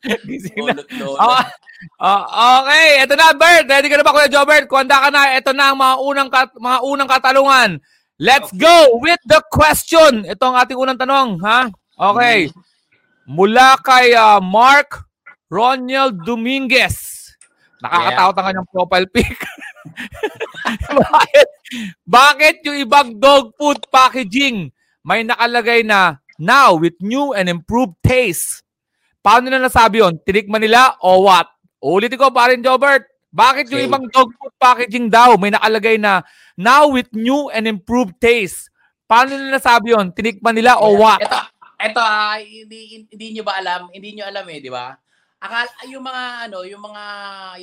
Gising 0.27 0.67
na. 0.67 0.83
Ah, 1.19 1.47
ah, 2.27 2.63
okay, 2.63 3.03
eto 3.03 3.15
na, 3.15 3.31
Bert. 3.31 3.67
Ready 3.67 3.87
ka 3.87 3.95
na 3.99 4.05
ba, 4.05 4.15
Kuya 4.15 4.31
Jobert? 4.31 4.67
Kuhanda 4.67 4.99
ka 4.99 5.09
na. 5.11 5.35
Ito 5.35 5.51
na 5.55 5.71
ang 5.71 5.79
mga 5.79 5.95
unang, 6.03 6.29
kat- 6.31 6.59
mga 6.59 6.79
unang 6.83 7.09
katalungan. 7.09 7.69
Let's 8.19 8.51
go 8.55 8.99
with 8.99 9.19
the 9.27 9.39
question. 9.51 10.27
Ito 10.27 10.43
ang 10.51 10.57
ating 10.59 10.79
unang 10.79 10.99
tanong, 10.99 11.39
ha? 11.43 11.71
Okay. 11.95 12.51
Mula 13.27 13.79
kay 13.79 14.11
ah, 14.15 14.43
Mark 14.43 15.07
Roniel 15.47 16.11
Dominguez. 16.11 17.13
Nakakatakot 17.83 18.35
ang 18.39 18.45
kanyang 18.47 18.69
profile 18.71 19.07
pic. 19.11 19.35
bakit, 21.03 21.49
bakit 22.07 22.55
yung 22.63 22.79
ibang 22.79 23.19
dog 23.19 23.51
food 23.59 23.83
packaging 23.91 24.71
may 25.03 25.27
nakalagay 25.27 25.83
na 25.83 26.23
now 26.39 26.79
with 26.79 26.95
new 27.03 27.35
and 27.35 27.51
improved 27.51 27.99
taste? 27.99 28.62
Paano 29.23 29.47
nila 29.47 29.63
nasabi 29.63 30.03
yun? 30.03 30.19
Tinikman 30.19 30.59
nila 30.59 30.99
o 30.99 31.23
what? 31.23 31.47
Ulitin 31.79 32.19
ko, 32.19 32.27
parin 32.27 32.59
Jobert. 32.59 33.07
Bakit 33.31 33.71
yung 33.71 33.81
Okay. 33.81 33.89
ibang 33.89 34.05
dog 34.11 34.29
food 34.35 34.53
packaging 34.61 35.07
daw 35.09 35.39
may 35.39 35.49
nakalagay 35.49 35.97
na 35.97 36.21
now 36.53 36.85
with 36.91 37.07
new 37.15 37.47
and 37.55 37.65
improved 37.65 38.19
taste? 38.19 38.67
Paano 39.07 39.31
nila 39.31 39.57
nasabi 39.57 39.95
yun? 39.95 40.11
Tinikman 40.11 40.53
nila 40.59 40.75
o 40.77 40.99
what? 40.99 41.23
Ito, 41.23 41.39
ito 41.81 42.01
ah, 42.03 42.35
hindi, 42.37 43.07
hindi 43.09 43.27
nyo 43.39 43.43
ba 43.47 43.57
alam? 43.63 43.87
Hindi 43.89 44.19
nyo 44.19 44.27
alam 44.27 44.45
eh, 44.51 44.59
di 44.59 44.67
ba? 44.69 44.91
Akala, 45.43 45.71
yung 45.87 46.03
mga 46.03 46.23
ano, 46.47 46.63
yung 46.67 46.83
mga 46.83 47.03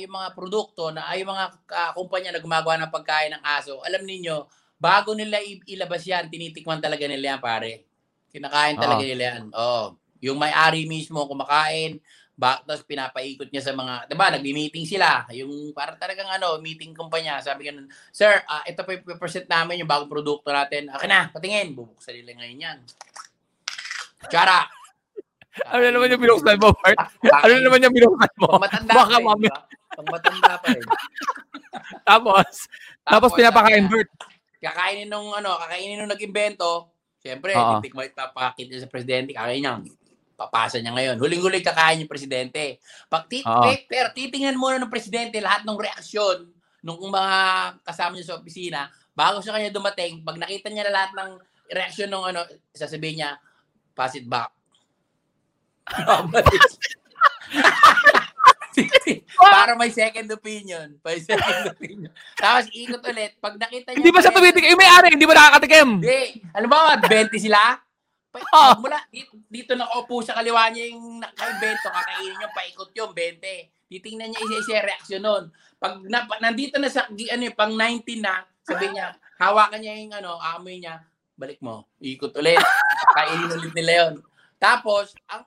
yung 0.05 0.13
mga 0.13 0.27
produkto 0.37 0.89
na 0.93 1.09
ay 1.09 1.21
yung 1.21 1.29
mga 1.33 1.45
ah, 1.77 1.91
kumpanya 1.93 2.33
na 2.35 2.41
gumagawa 2.41 2.77
ng 2.81 2.93
pagkain 2.93 3.31
ng 3.37 3.43
aso, 3.45 3.81
alam 3.85 4.01
niyo 4.05 4.49
bago 4.81 5.13
nila 5.13 5.37
ilabas 5.69 6.01
yan, 6.09 6.25
tinitikman 6.29 6.81
talaga 6.81 7.05
nila 7.05 7.37
yan, 7.37 7.41
pare. 7.41 7.85
Kinakain 8.33 8.81
talaga 8.81 9.01
Oo. 9.05 9.09
nila 9.13 9.23
yan. 9.29 9.43
Oo. 9.53 10.00
Yung 10.21 10.37
may-ari 10.37 10.85
mismo 10.85 11.25
kumakain, 11.25 11.99
ba, 12.41 12.57
tapos 12.65 12.81
pinapaikot 12.89 13.53
niya 13.53 13.61
sa 13.61 13.77
mga, 13.77 14.09
'di 14.09 14.15
ba, 14.17 14.33
nagmi-meeting 14.33 14.85
sila. 14.89 15.29
Yung 15.29 15.75
para 15.77 15.93
talagang 15.93 16.25
ano, 16.25 16.57
meeting 16.57 16.95
kumpanya, 16.97 17.37
sabi 17.37 17.69
ganun, 17.69 17.85
"Sir, 18.09 18.41
ah, 18.49 18.65
ito 18.65 18.81
pa 18.81 18.97
yung 18.97 19.21
present 19.21 19.45
namin 19.45 19.85
yung 19.85 19.91
bagong 19.91 20.09
produkto 20.09 20.49
natin. 20.49 20.89
Akin 20.89 21.05
na, 21.05 21.29
patingin." 21.29 21.77
Bubuksan 21.77 22.17
nila 22.17 22.41
ngayon 22.41 22.63
'yan. 22.65 22.77
Tsara. 24.25 24.65
Ano 25.69 25.83
naman 25.85 26.15
yung 26.15 26.23
binuksan 26.23 26.57
mo, 26.57 26.71
Bart? 26.79 26.97
Ano 27.43 27.53
naman 27.61 27.83
yung 27.83 27.93
binuksan 27.93 28.33
mo? 28.39 28.47
Pang 28.57 28.63
matanda 28.63 28.93
Baka 28.95 29.15
pa 29.19 29.33
rin? 29.35 29.51
Pang 29.91 30.07
matanda 30.09 30.53
pa 30.57 30.67
rin. 30.71 30.85
Tapos, 32.09 32.67
tapos 33.03 33.29
pinapakain, 33.31 33.87
Bert. 33.87 34.09
Kakainin 34.59 35.07
nung 35.07 35.31
ano, 35.31 35.55
kakainin 35.61 35.99
nung 35.99 36.11
nag-imbento. 36.11 36.91
Siyempre, 37.21 37.53
ipapakit 37.55 38.65
niya 38.67 38.83
sa 38.83 38.91
presidente, 38.91 39.31
kakain 39.35 39.61
niya. 39.61 39.75
Papasa 40.41 40.81
niya 40.81 40.89
ngayon. 40.89 41.21
Huling-huling 41.21 41.61
kakain 41.61 42.01
yung 42.01 42.09
presidente. 42.09 42.81
Pag 43.05 43.29
tit- 43.29 43.45
pe- 43.45 43.85
pero 43.85 44.09
titingnan 44.09 44.57
muna 44.57 44.81
ng 44.81 44.89
presidente 44.89 45.37
lahat 45.37 45.61
ng 45.61 45.77
reaksyon 45.77 46.49
nung 46.81 46.97
mga 46.97 47.33
kasama 47.85 48.17
niya 48.17 48.33
sa 48.33 48.41
opisina 48.41 48.89
bago 49.13 49.37
sa 49.45 49.53
kanya 49.53 49.69
dumating, 49.69 50.25
pag 50.25 50.41
nakita 50.41 50.73
niya 50.73 50.89
na 50.89 50.95
lahat 50.97 51.11
ng 51.13 51.29
reaksyon 51.69 52.09
ng 52.09 52.23
ano, 52.33 52.41
sasabihin 52.73 53.21
niya, 53.21 53.37
pass 53.93 54.17
it 54.17 54.25
back. 54.25 54.49
Para 59.35 59.75
may 59.75 59.91
second 59.91 60.31
opinion. 60.31 60.95
May 61.03 61.19
second 61.19 61.75
opinion. 61.75 62.11
Tapos 62.39 62.71
ikot 62.71 63.03
ulit. 63.03 63.35
Pag 63.37 63.59
nakita 63.59 63.91
niya... 63.91 63.97
Hindi 63.99 64.11
ba 64.15 64.19
siya 64.23 64.31
tumitig? 64.31 64.63
Eh, 64.63 64.77
may 64.79 64.87
ari, 64.89 65.09
hindi 65.11 65.27
ba 65.27 65.35
nakakatikim? 65.35 65.99
Hindi. 65.99 66.39
Alam 66.55 66.69
mo, 66.71 66.79
20 67.03 67.35
sila? 67.35 67.59
Pa- 68.31 68.47
Oh. 68.51 68.73
Mula, 68.79 68.99
dito, 69.11 69.35
dito 69.51 69.71
nakaupo 69.75 70.23
sa 70.23 70.39
kaliwa 70.39 70.71
niya 70.71 70.95
yung 70.95 71.19
naka-invento, 71.19 71.87
kakainin 71.91 72.35
niya, 72.39 72.49
paikot 72.55 72.91
yung 72.95 73.11
20. 73.11 73.91
Titingnan 73.91 74.31
niya 74.31 74.39
isa-isa 74.41 74.79
reaksyon 74.81 75.19
nun. 75.19 75.43
Pag 75.75 75.99
na, 76.07 76.23
pa- 76.23 76.39
nandito 76.39 76.79
na 76.79 76.87
sa, 76.87 77.11
ano, 77.11 77.41
yung 77.43 77.59
pang 77.59 77.75
19 77.75 78.23
na, 78.23 78.47
sabi 78.63 78.87
niya, 78.87 79.11
hawakan 79.35 79.83
niya 79.83 79.99
yung 79.99 80.13
ano, 80.15 80.39
amoy 80.39 80.79
niya, 80.79 81.03
balik 81.35 81.59
mo, 81.59 81.91
ikot 81.99 82.31
ulit. 82.33 82.61
Kainin 83.11 83.51
ulit 83.51 83.73
nila 83.75 83.91
yun. 84.07 84.13
Tapos, 84.55 85.11
ang, 85.27 85.43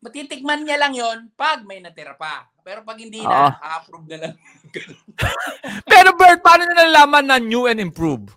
matitikman 0.00 0.64
niya 0.64 0.76
lang 0.76 0.92
yon 0.92 1.28
pag 1.32 1.64
may 1.64 1.80
natira 1.80 2.16
pa. 2.16 2.48
Pero 2.60 2.84
pag 2.84 3.00
hindi 3.00 3.20
na, 3.20 3.56
a-approve 3.56 4.08
na 4.08 4.18
lang. 4.20 4.34
Pero 5.90 6.12
Bert, 6.16 6.40
paano 6.40 6.64
nyo 6.64 6.74
nalalaman 6.74 7.24
na 7.24 7.36
new 7.40 7.64
and 7.64 7.80
improve? 7.80 8.28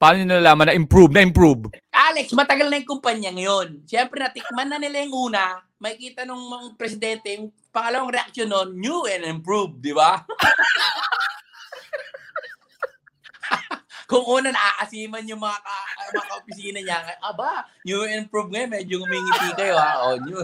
Paano 0.00 0.16
nyo 0.16 0.32
nalalaman 0.32 0.72
na 0.72 0.78
improve, 0.80 1.12
na 1.12 1.20
improve? 1.20 1.68
Alex, 1.92 2.32
matagal 2.32 2.72
na 2.72 2.80
yung 2.80 2.88
kumpanya 2.88 3.28
ngayon. 3.36 3.84
Siyempre, 3.84 4.24
natikman 4.24 4.72
na 4.72 4.80
nila 4.80 5.04
yung 5.04 5.28
una. 5.28 5.60
Makikita 5.76 6.24
nung 6.24 6.40
mga 6.40 6.72
presidente, 6.80 7.28
yung 7.36 7.52
pangalawang 7.68 8.08
reaction 8.08 8.48
nun, 8.48 8.80
new 8.80 9.04
and 9.04 9.28
improved, 9.28 9.76
di 9.84 9.92
ba? 9.92 10.24
Kung 14.08 14.24
una 14.24 14.48
naaasiman 14.48 15.28
yung 15.28 15.44
mga, 15.44 15.60
ka, 15.60 15.76
mga 16.16 16.28
ka-opisina 16.32 16.80
niya, 16.80 17.20
aba, 17.20 17.68
new 17.84 18.00
and 18.08 18.24
improved 18.24 18.56
ngayon, 18.56 18.72
medyo 18.72 19.04
ngumingiti 19.04 19.52
kayo 19.52 19.76
ha. 19.76 20.00
O, 20.08 20.16
new. 20.16 20.40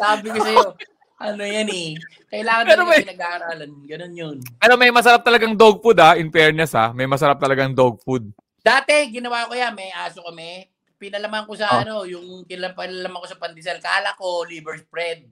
Sabi 0.00 0.32
ko 0.32 0.40
sa'yo, 0.40 0.72
ano 1.18 1.42
yan 1.42 1.66
eh. 1.68 1.98
Kailangan 2.30 2.64
Pero 2.64 2.82
talaga 2.82 2.90
may- 2.94 3.02
pinag-aaralan. 3.02 3.70
Ganun 3.84 4.14
yun. 4.14 4.36
Pero 4.56 4.74
may 4.78 4.90
masarap 4.90 5.22
talagang 5.22 5.58
dog 5.58 5.82
food 5.82 5.98
ha, 5.98 6.14
in 6.14 6.30
fairness 6.30 6.72
ha. 6.72 6.94
May 6.94 7.10
masarap 7.10 7.42
talagang 7.42 7.74
dog 7.74 7.98
food. 8.00 8.30
Dati, 8.62 9.10
ginawa 9.10 9.50
ko 9.50 9.54
yan. 9.54 9.74
May 9.74 9.90
aso 9.90 10.22
kami. 10.22 10.66
Pinalaman 10.98 11.46
ko 11.46 11.54
sa 11.54 11.70
Oh. 11.74 11.82
ano, 11.82 11.94
yung 12.04 12.42
pinalaman 12.42 13.18
ko 13.18 13.26
sa 13.26 13.38
pandesal. 13.38 13.78
Kala 13.78 14.14
ko 14.14 14.46
liver 14.46 14.78
spread. 14.78 15.26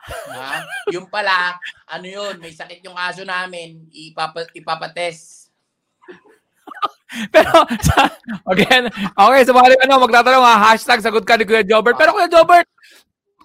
Ha? 0.00 0.64
yung 0.88 1.12
pala, 1.12 1.60
ano 1.84 2.06
yun, 2.08 2.40
may 2.40 2.50
sakit 2.50 2.80
yung 2.80 2.96
aso 2.96 3.20
namin. 3.20 3.84
Ipapa, 3.92 4.48
ipapatest. 4.50 5.52
Pero, 7.34 7.50
sa, 7.82 8.06
okay, 8.50 8.86
okay, 8.96 9.42
so 9.42 9.50
bali, 9.52 9.74
ano, 9.82 9.98
magtatanong 10.00 10.40
ha, 10.40 10.72
hashtag 10.72 11.02
sagot 11.02 11.26
ka 11.26 11.34
ni 11.34 11.44
Kuya 11.44 11.66
Jobert. 11.66 11.98
Pero 11.98 12.14
Kuya 12.14 12.30
Jobert, 12.30 12.69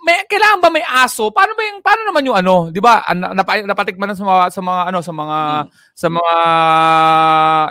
may, 0.05 0.21
kailangan 0.29 0.61
ba 0.61 0.69
may 0.69 0.85
aso? 0.85 1.33
Paano 1.33 1.57
ba 1.57 1.65
yung, 1.65 1.81
paano 1.81 2.05
naman 2.05 2.21
yung 2.23 2.37
ano, 2.37 2.69
di 2.69 2.77
ba, 2.77 3.01
napa, 3.09 3.57
napatikman 3.57 4.13
na 4.13 4.15
sa 4.15 4.21
mga, 4.21 4.43
sa 4.53 4.61
mga, 4.61 4.81
ano, 4.85 4.99
sa 5.01 5.09
mga, 5.11 5.37
sa 5.91 6.07
mga 6.13 6.33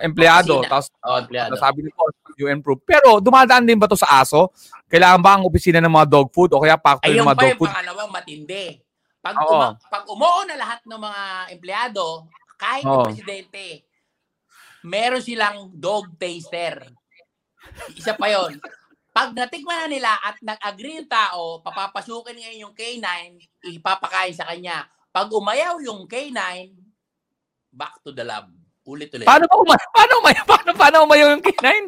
empleyado. 0.02 0.52
Opisina. 0.58 0.70
Tapos, 0.74 0.86
Oh, 1.00 1.18
empleyado. 1.22 1.54
sabi 1.54 1.86
ni 1.86 1.90
Paul, 1.94 2.10
you 2.34 2.50
improve. 2.50 2.82
Pero, 2.82 3.22
dumadaan 3.22 3.62
din 3.62 3.78
ba 3.78 3.86
to 3.86 3.94
sa 3.94 4.18
aso? 4.18 4.50
Kailangan 4.90 5.22
ba 5.22 5.30
ang 5.38 5.46
opisina 5.46 5.78
ng 5.78 5.88
mga 5.88 6.06
dog 6.10 6.28
food 6.28 6.50
o 6.50 6.58
kaya 6.58 6.74
factory 6.74 7.14
ng 7.14 7.22
Ayun 7.22 7.26
mga 7.26 7.30
pa 7.30 7.38
dog 7.38 7.48
yung 7.48 7.60
food? 7.62 7.70
pangalawang 7.70 8.10
matindi. 8.10 8.66
Pag, 9.22 9.34
Oo. 9.40 9.52
uma, 9.54 9.68
pag 9.80 10.04
umuo 10.04 10.40
na 10.44 10.56
lahat 10.58 10.80
ng 10.84 11.00
mga 11.00 11.22
empleyado, 11.48 12.04
kahit 12.58 12.82
yung 12.82 13.06
presidente, 13.06 13.86
meron 14.82 15.22
silang 15.22 15.70
dog 15.72 16.12
taster. 16.14 16.82
Isa 17.94 18.12
pa 18.12 18.28
yon. 18.28 18.58
Pag 19.14 19.30
natikman 19.30 19.86
na 19.86 19.88
nila 19.88 20.10
at 20.26 20.42
nag-agree 20.42 20.98
yung 20.98 21.06
tao, 21.06 21.62
papapasukin 21.62 22.34
ngayon 22.34 22.66
yung 22.66 22.74
K9, 22.74 23.38
ipapakain 23.78 24.34
sa 24.34 24.50
kanya. 24.50 24.90
Pag 25.14 25.30
umayaw 25.30 25.78
yung 25.86 26.10
K9, 26.10 26.74
back 27.70 28.02
to 28.02 28.10
the 28.10 28.26
lab. 28.26 28.50
Ulit-ulit. 28.82 29.22
Paano 29.22 29.46
ba 29.46 29.56
umayaw? 29.62 29.88
Paano 29.94 30.12
umayaw? 30.18 30.44
Paano, 30.50 30.70
paano 30.74 30.96
umayaw 31.06 31.28
yung 31.30 31.46
kinain? 31.46 31.86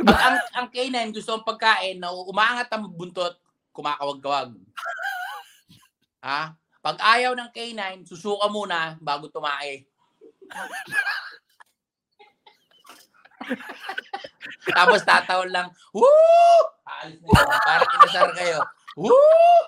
Pag 0.00 0.16
ang, 0.16 0.36
ang 0.56 0.66
K9 0.72 1.12
gusto 1.12 1.36
ang 1.36 1.44
pagkain 1.44 2.00
na 2.00 2.08
umaangat 2.08 2.72
ang 2.72 2.88
buntot, 2.88 3.36
kumakawag-kawag. 3.76 4.56
Ha? 6.24 6.56
Pag 6.80 6.96
ayaw 7.04 7.36
ng 7.36 7.52
K9, 7.52 8.08
susuka 8.08 8.48
muna 8.48 8.96
bago 8.96 9.28
tumae. 9.28 9.84
Tapos 14.76 15.00
tatawal 15.02 15.48
lang, 15.48 15.68
Woo! 15.92 16.06
Aalis 16.84 17.20
na 17.20 17.28
yun. 17.28 17.46
Parang 17.62 17.90
inasar 17.94 18.28
kayo. 18.34 18.58
Woo! 18.96 19.62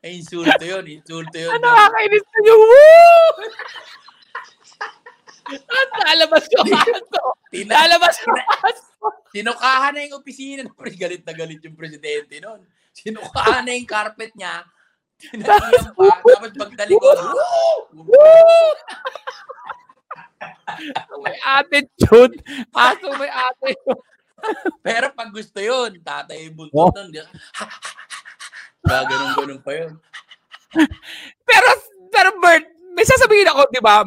Ay, 0.00 0.16
insulto 0.16 0.64
yun. 0.64 0.84
Insulto 0.86 1.36
yun. 1.36 1.52
Ano 1.52 1.64
nakakainis 1.66 2.24
na 2.24 2.38
yung 2.44 2.62
woo! 2.62 3.30
At 5.50 5.90
lalabas 6.06 6.44
yung 6.48 6.68
aso. 6.70 7.22
Tina- 7.50 7.74
Lalabas 7.74 8.16
yung 8.22 8.38
aso. 8.38 9.06
Sinukahan 9.34 9.92
na 9.92 10.06
yung 10.06 10.16
opisina 10.16 10.62
pre. 10.78 10.94
Galit 10.94 11.26
na 11.26 11.34
galit 11.34 11.60
yung 11.60 11.74
presidente 11.74 12.38
noon. 12.38 12.62
Sinukahan 12.94 13.66
na 13.66 13.74
yung 13.74 13.88
carpet 13.88 14.30
niya. 14.38 14.62
Tinalihan 15.20 15.92
pa. 15.92 16.22
Tapos 16.22 16.52
pagtalikod, 16.54 17.18
Woo! 18.08 18.72
May 21.20 21.36
attitude. 21.38 22.40
Aso 22.70 23.06
may 23.14 23.28
attitude. 23.28 24.02
Pero 24.86 25.12
pag 25.12 25.28
gusto 25.28 25.58
yun, 25.58 26.00
tatay 26.00 26.48
yung 26.48 26.56
buntot 26.56 26.90
Oh. 26.90 27.04
nun. 27.04 27.12
Gaganon-ganon 28.80 29.60
pa 29.66 29.72
yun. 29.74 29.92
Pero, 31.42 31.68
pero 32.08 32.28
Bert, 32.38 32.64
may 32.94 33.04
sasabihin 33.04 33.50
ako, 33.50 33.68
di 33.68 33.82
ba? 33.82 34.00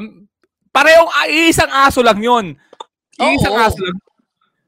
Parehong 0.71 1.11
isang 1.29 1.69
aso 1.69 2.01
lang 2.01 2.17
yun. 2.17 2.57
Isang 3.13 3.53
Oo. 3.53 3.61
aso 3.61 3.77
lang. 3.77 3.97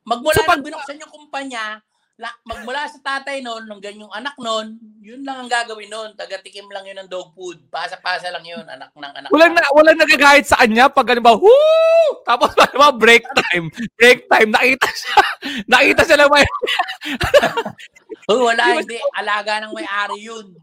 Magmula 0.06 0.38
So, 0.38 0.46
pag- 0.46 0.62
binuksan 0.62 1.02
yung 1.02 1.10
kumpanya, 1.10 1.82
la, 2.16 2.32
magmula 2.44 2.88
sa 2.88 2.96
tatay 2.98 3.44
noon, 3.44 3.68
hanggang 3.68 4.00
yung 4.00 4.10
anak 4.10 4.40
noon, 4.40 4.80
yun 5.04 5.20
lang 5.22 5.36
ang 5.36 5.52
gagawin 5.52 5.92
noon. 5.92 6.16
Tagatikim 6.16 6.72
lang 6.72 6.88
yun 6.88 6.96
ng 6.96 7.12
dog 7.12 7.36
food. 7.36 7.60
Pasa-pasa 7.68 8.32
lang 8.32 8.42
yun, 8.42 8.64
anak 8.64 8.96
ng 8.96 9.04
anak. 9.14 9.30
Walang, 9.30 9.52
na, 9.52 9.68
walang 9.76 10.00
nagagahit 10.00 10.48
sa 10.48 10.56
kanya 10.58 10.88
pag 10.88 11.12
ano 11.12 11.20
ba, 11.20 11.36
woo! 11.36 12.08
Tapos 12.24 12.56
ano 12.64 12.76
ba, 12.78 12.90
break 12.90 13.28
time. 13.36 13.68
Break 14.00 14.32
time. 14.32 14.48
Nakita 14.48 14.88
siya. 14.88 15.16
Nakita 15.76 16.02
siya 16.04 16.18
na 16.18 16.28
may, 16.32 16.46
Oh, 18.32 18.48
wala, 18.50 18.80
hindi. 18.80 18.98
Alaga 19.14 19.62
ng 19.62 19.74
may-ari 19.76 20.18
yun. 20.24 20.56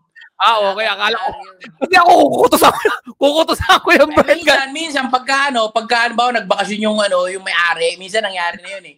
ah, 0.43 0.75
okay. 0.75 0.89
Akala 0.89 1.15
ko, 1.15 1.31
hindi 1.79 1.97
ako 2.01 2.11
kukutos 2.27 2.63
ako. 2.67 2.79
Kukutos 3.15 3.61
ako 3.63 3.89
yung 3.95 4.11
Eh, 4.11 4.17
Bert. 4.19 4.35
minsan, 4.35 4.69
minsan 4.75 5.07
pagka 5.07 5.53
ano, 5.53 5.71
pagka 5.71 6.09
ano 6.09 6.15
ba, 6.19 6.33
nagbakasyon 6.35 6.81
yung 6.83 6.99
ano, 6.99 7.31
yung 7.31 7.45
may-ari, 7.47 7.95
minsan 7.95 8.25
nangyari 8.25 8.59
na 8.59 8.71
yun 8.75 8.85
eh. 8.89 8.97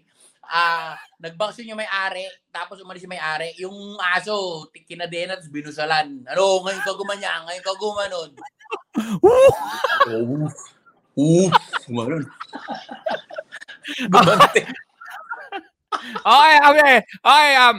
Ah, 0.51 0.99
nagbakasyon 1.21 1.73
yung 1.73 1.81
may-ari, 1.81 2.29
tapos 2.53 2.81
umalis 2.85 3.05
yung 3.05 3.15
may-ari, 3.17 3.55
yung 3.61 3.77
aso, 4.01 4.69
kinadena, 4.87 5.37
tapos 5.39 5.53
binusalan. 5.53 6.23
Ano, 6.29 6.63
ngayon 6.65 6.83
ka 6.85 6.93
gumanya, 6.95 7.43
ngayon 7.49 7.65
ka 7.65 7.75
gumanon. 7.81 8.31
Woo! 9.25 9.51
Oo. 10.11 10.47
Oo. 11.17 11.45
Gumanon. 11.89 12.25
Gumante. 14.11 14.63
Okay, 16.05 16.55
okay. 16.69 16.97
Okay, 17.23 17.51
um, 17.61 17.77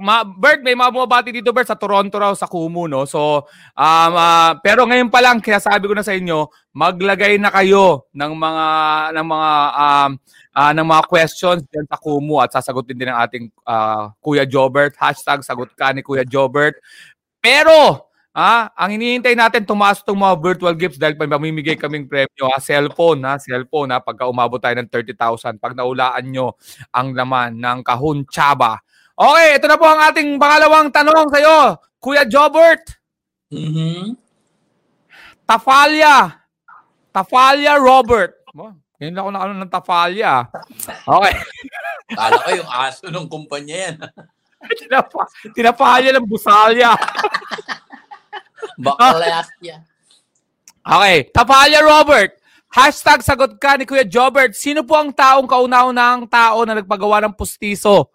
ma, 0.00 0.24
Bert, 0.24 0.64
may 0.64 0.72
mga 0.72 0.90
bumabati 0.90 1.30
dito, 1.30 1.52
Bert, 1.52 1.68
sa 1.68 1.78
Toronto 1.78 2.16
raw, 2.16 2.32
sa 2.32 2.48
Kumu, 2.48 2.88
no? 2.88 3.04
So, 3.04 3.44
um, 3.76 4.14
ah, 4.16 4.56
pero 4.64 4.88
ngayon 4.88 5.12
pa 5.12 5.20
lang, 5.20 5.38
kaya 5.44 5.60
sabi 5.60 5.86
ko 5.86 5.94
na 5.94 6.06
sa 6.06 6.16
inyo, 6.16 6.48
maglagay 6.72 7.36
na 7.36 7.52
kayo 7.52 8.08
ng 8.16 8.32
mga, 8.32 8.66
ng 9.14 9.26
mga, 9.28 9.50
um, 9.76 10.10
ah, 10.54 10.70
ng 10.70 10.86
mga 10.86 11.04
questions 11.10 11.60
dyan 11.68 11.84
sa 11.90 11.98
Kumu 11.98 12.38
at 12.38 12.54
sasagutin 12.54 12.94
din 12.96 13.10
ng 13.10 13.18
ating 13.18 13.44
ah, 13.66 14.14
Kuya 14.22 14.46
Jobert. 14.46 14.94
Hashtag 14.94 15.42
sagot 15.42 15.74
ka 15.74 15.90
ni 15.90 16.00
Kuya 16.00 16.22
Jobert. 16.22 16.78
Pero, 17.42 18.08
ah, 18.32 18.70
ang 18.78 18.94
hinihintay 18.94 19.34
natin, 19.34 19.66
tumaas 19.66 20.00
itong 20.00 20.16
mga 20.16 20.36
virtual 20.40 20.74
gifts 20.78 20.96
dahil 20.96 21.18
pa 21.18 21.26
mamimigay 21.26 21.74
kaming 21.76 22.06
premyo, 22.06 22.46
ha? 22.48 22.62
Cellphone, 22.62 23.20
ha? 23.26 23.36
Cellphone, 23.42 23.92
ha? 23.92 23.98
Pagka 24.00 24.30
umabot 24.30 24.62
tayo 24.62 24.78
ng 24.78 24.88
30,000, 24.88 25.58
pag 25.58 25.74
naulaan 25.74 26.24
nyo 26.30 26.54
ang 26.94 27.12
laman 27.12 27.58
ng 27.58 27.78
kahon 27.84 28.24
tsaba. 28.30 28.78
Okay, 29.14 29.58
ito 29.58 29.66
na 29.70 29.78
po 29.78 29.86
ang 29.86 30.00
ating 30.10 30.38
pangalawang 30.38 30.90
tanong 30.90 31.28
sa 31.30 31.38
iyo, 31.42 31.58
Kuya 31.98 32.24
Jobert. 32.26 32.82
Mhm. 33.54 34.18
Tafalia. 35.46 36.40
Tafalia 37.12 37.76
Robert. 37.78 38.44
Ngayon 39.04 39.20
ako 39.20 39.28
nakano 39.28 39.54
ng 39.60 39.68
Tafalia. 39.72 40.48
Okay. 41.04 41.34
Kala 42.16 42.40
ko 42.40 42.48
yung 42.56 42.70
aso 42.72 43.04
ng 43.12 43.28
kumpanya 43.28 43.76
yan. 43.76 43.96
Tinapa, 44.80 45.28
tinapalya 45.52 46.10
ng 46.16 46.24
busalya. 46.24 46.96
Bakalayas 48.80 49.52
niya. 49.60 49.84
Okay. 50.80 51.28
Tafalia 51.28 51.84
Robert. 51.84 52.32
Hashtag 52.72 53.20
sagot 53.20 53.60
ka 53.60 53.76
ni 53.76 53.84
Kuya 53.84 54.08
Jobert. 54.08 54.56
Sino 54.56 54.80
po 54.88 54.96
ang 54.96 55.12
taong 55.12 55.44
kauna-unang 55.44 56.24
tao 56.24 56.64
na 56.64 56.80
nagpagawa 56.80 57.20
ng 57.28 57.36
pustiso? 57.36 58.08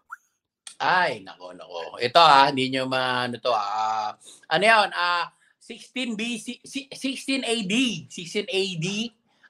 Ay, 0.81 1.21
nako, 1.21 1.53
nako. 1.53 2.01
Ito 2.01 2.17
ah, 2.17 2.49
hindi 2.49 2.73
nyo 2.73 2.89
ma, 2.89 3.29
ano 3.29 3.37
to 3.37 3.53
ah, 3.53 4.17
ano 4.49 4.63
yun, 4.65 4.89
ah, 4.89 5.29
16 5.61 6.17
BC, 6.17 6.65
si- 6.65 6.89
16 6.89 7.45
AD, 7.45 7.73
16 8.09 8.49
AD, 8.49 8.87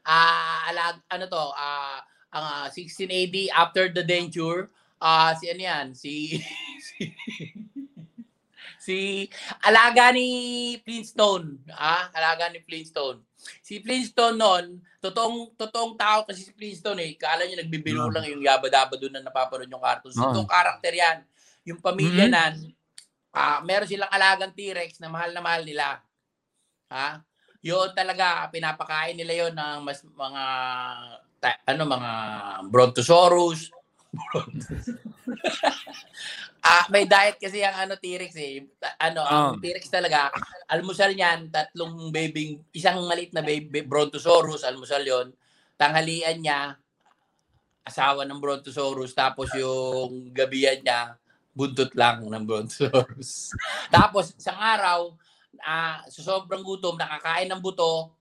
ah, 0.10 0.66
alag, 0.66 0.98
ano 1.06 1.26
to, 1.30 1.46
ah, 1.54 2.02
ang 2.34 2.46
ah, 2.66 2.68
16 2.74 3.06
AD 3.06 3.36
after 3.54 3.94
the 3.94 4.02
denture, 4.02 4.74
ah, 4.98 5.38
si 5.38 5.46
ano 5.54 5.62
yan, 5.62 5.86
si, 5.94 6.42
si, 6.82 7.14
si, 8.86 8.98
alaga 9.62 10.10
ni 10.10 10.28
Flintstone, 10.82 11.62
ah, 11.74 12.10
alaga 12.10 12.50
ni 12.50 12.60
Flintstone. 12.66 13.22
Si 13.64 13.80
Flintstone 13.80 14.36
noon, 14.36 14.66
totoong 15.00 15.56
totoong 15.56 15.96
tao 15.96 16.28
kasi 16.28 16.44
si 16.44 16.52
Flintstone 16.52 17.00
eh, 17.06 17.12
kala 17.16 17.48
niya 17.48 17.64
nagbibiro 17.64 18.12
lang 18.12 18.28
yung 18.28 18.44
yabadaba 18.44 19.00
doon 19.00 19.16
na 19.16 19.24
napapanood 19.24 19.70
yung 19.72 19.80
cartoons. 19.80 20.18
Ah. 20.20 20.28
Totoong 20.28 20.50
karakter 20.50 20.92
yan. 20.92 21.18
Yung 21.64 21.80
pamilya 21.80 22.28
Mhm. 22.28 22.34
nan, 22.34 22.54
ah, 23.32 23.64
meron 23.64 23.88
silang 23.88 24.12
alagang 24.12 24.52
T-Rex 24.52 25.00
na 25.00 25.08
mahal 25.08 25.32
na 25.32 25.40
mahal 25.40 25.64
nila. 25.64 26.04
Ha? 26.92 27.24
Yun 27.60 27.92
talaga, 27.92 28.48
pinapakain 28.48 29.20
nila 29.20 29.48
yon 29.48 29.54
ng 29.56 29.80
mas 29.84 30.00
mga 30.04 30.44
ta- 31.44 31.62
ano 31.68 31.84
mga 31.84 32.12
Brontosaurus. 32.72 33.72
ah, 36.66 36.86
may 36.90 37.06
diet 37.06 37.38
kasi 37.38 37.62
ang 37.62 37.88
ano 37.88 37.94
T-Rex 38.00 38.32
eh. 38.40 38.64
Ano, 39.00 39.22
ang 39.24 39.56
Ah. 39.56 39.60
T-Rex 39.60 39.92
talaga, 39.92 40.32
almusal 40.72 41.12
niyan, 41.14 41.52
tatlong 41.52 42.10
baby, 42.10 42.60
isang 42.72 43.00
maliit 43.06 43.36
na 43.36 43.44
baby 43.44 43.84
Brontosaurus, 43.84 44.64
almusal 44.64 45.04
yon. 45.04 45.28
Tanghalian 45.80 46.40
niya, 46.40 46.76
asawa 47.84 48.24
ng 48.24 48.40
Brontosaurus, 48.40 49.12
tapos 49.16 49.52
yung 49.56 50.32
gabihan 50.36 50.80
niya, 50.80 51.16
buntot 51.52 51.92
lang 51.96 52.24
ng 52.24 52.44
Brontosaurus. 52.48 53.52
tapos, 53.96 54.32
isang 54.36 54.60
araw, 54.60 55.12
ah, 55.64 56.04
sa 56.08 56.22
sobrang 56.22 56.64
gutom, 56.64 56.96
nakakain 56.96 57.48
ng 57.50 57.62
buto, 57.62 58.16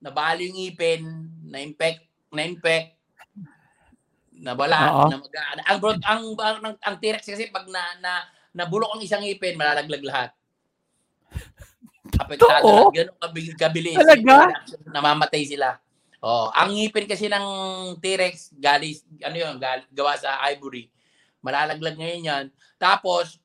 nabali 0.00 0.48
yung 0.48 0.60
ipin, 0.60 1.02
na-infect, 1.44 2.04
na-infect, 2.32 2.96
nabala, 4.40 5.08
na 5.12 5.16
mag- 5.20 5.36
ang, 5.68 5.78
ang, 5.84 6.00
ang, 6.00 6.22
ang, 6.64 6.76
ang 6.80 6.96
T-Rex 6.96 7.28
kasi 7.28 7.52
pag 7.52 7.68
na, 7.68 7.82
na, 8.00 8.12
nabulok 8.56 8.96
ang 8.96 9.04
isang 9.04 9.22
ipin, 9.22 9.54
malalaglag 9.54 10.02
lahat. 10.02 10.30
Apektado 12.18 12.66
lahat. 12.66 12.94
Ganun 12.96 13.16
kabilis. 13.20 13.54
kabilis. 13.54 13.96
Talaga? 13.96 14.50
Namamatay 14.90 15.42
sila. 15.46 15.78
Oh, 16.20 16.52
ang 16.52 16.76
ngipin 16.76 17.08
kasi 17.08 17.32
ng 17.32 17.46
T-Rex 17.96 18.52
galis 18.60 19.08
ano 19.24 19.36
'yun, 19.40 19.56
gal, 19.56 19.80
gawa 19.88 20.12
sa 20.20 20.36
ivory. 20.52 20.92
Malalaglag 21.40 21.96
ngayon 21.96 22.28
'yan. 22.28 22.44
Tapos 22.76 23.40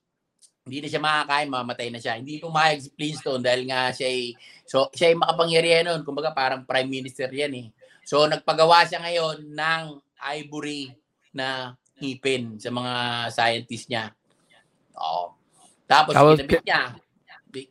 hindi 0.65 0.81
na 0.81 0.89
siya 0.89 0.97
makakain, 0.97 1.45
mamatay 1.53 1.87
na 1.93 2.01
siya. 2.01 2.17
Hindi 2.17 2.41
pumayag 2.41 2.81
si 2.81 2.89
Flintstone 2.89 3.45
dahil 3.45 3.69
nga 3.69 3.93
siya 3.93 4.09
ay, 4.09 4.33
so, 4.65 4.89
siya 4.97 5.13
ay 5.13 5.15
makapangyarihan 5.21 5.85
noon. 5.85 6.01
Kumbaga 6.01 6.33
parang 6.33 6.65
prime 6.65 6.89
minister 6.89 7.29
yan 7.29 7.53
eh. 7.53 7.67
So 8.01 8.25
nagpagawa 8.25 8.81
siya 8.89 8.97
ngayon 9.05 9.45
ng 9.53 9.83
ivory 10.41 10.89
na 11.37 11.77
ngipin 12.01 12.57
sa 12.57 12.73
mga 12.73 12.93
scientist 13.29 13.85
niya. 13.93 14.09
Oo. 14.97 15.37
Tapos 15.85 16.17
Tapos, 16.17 16.41
kinabit 16.41 16.65
niya. 16.65 16.81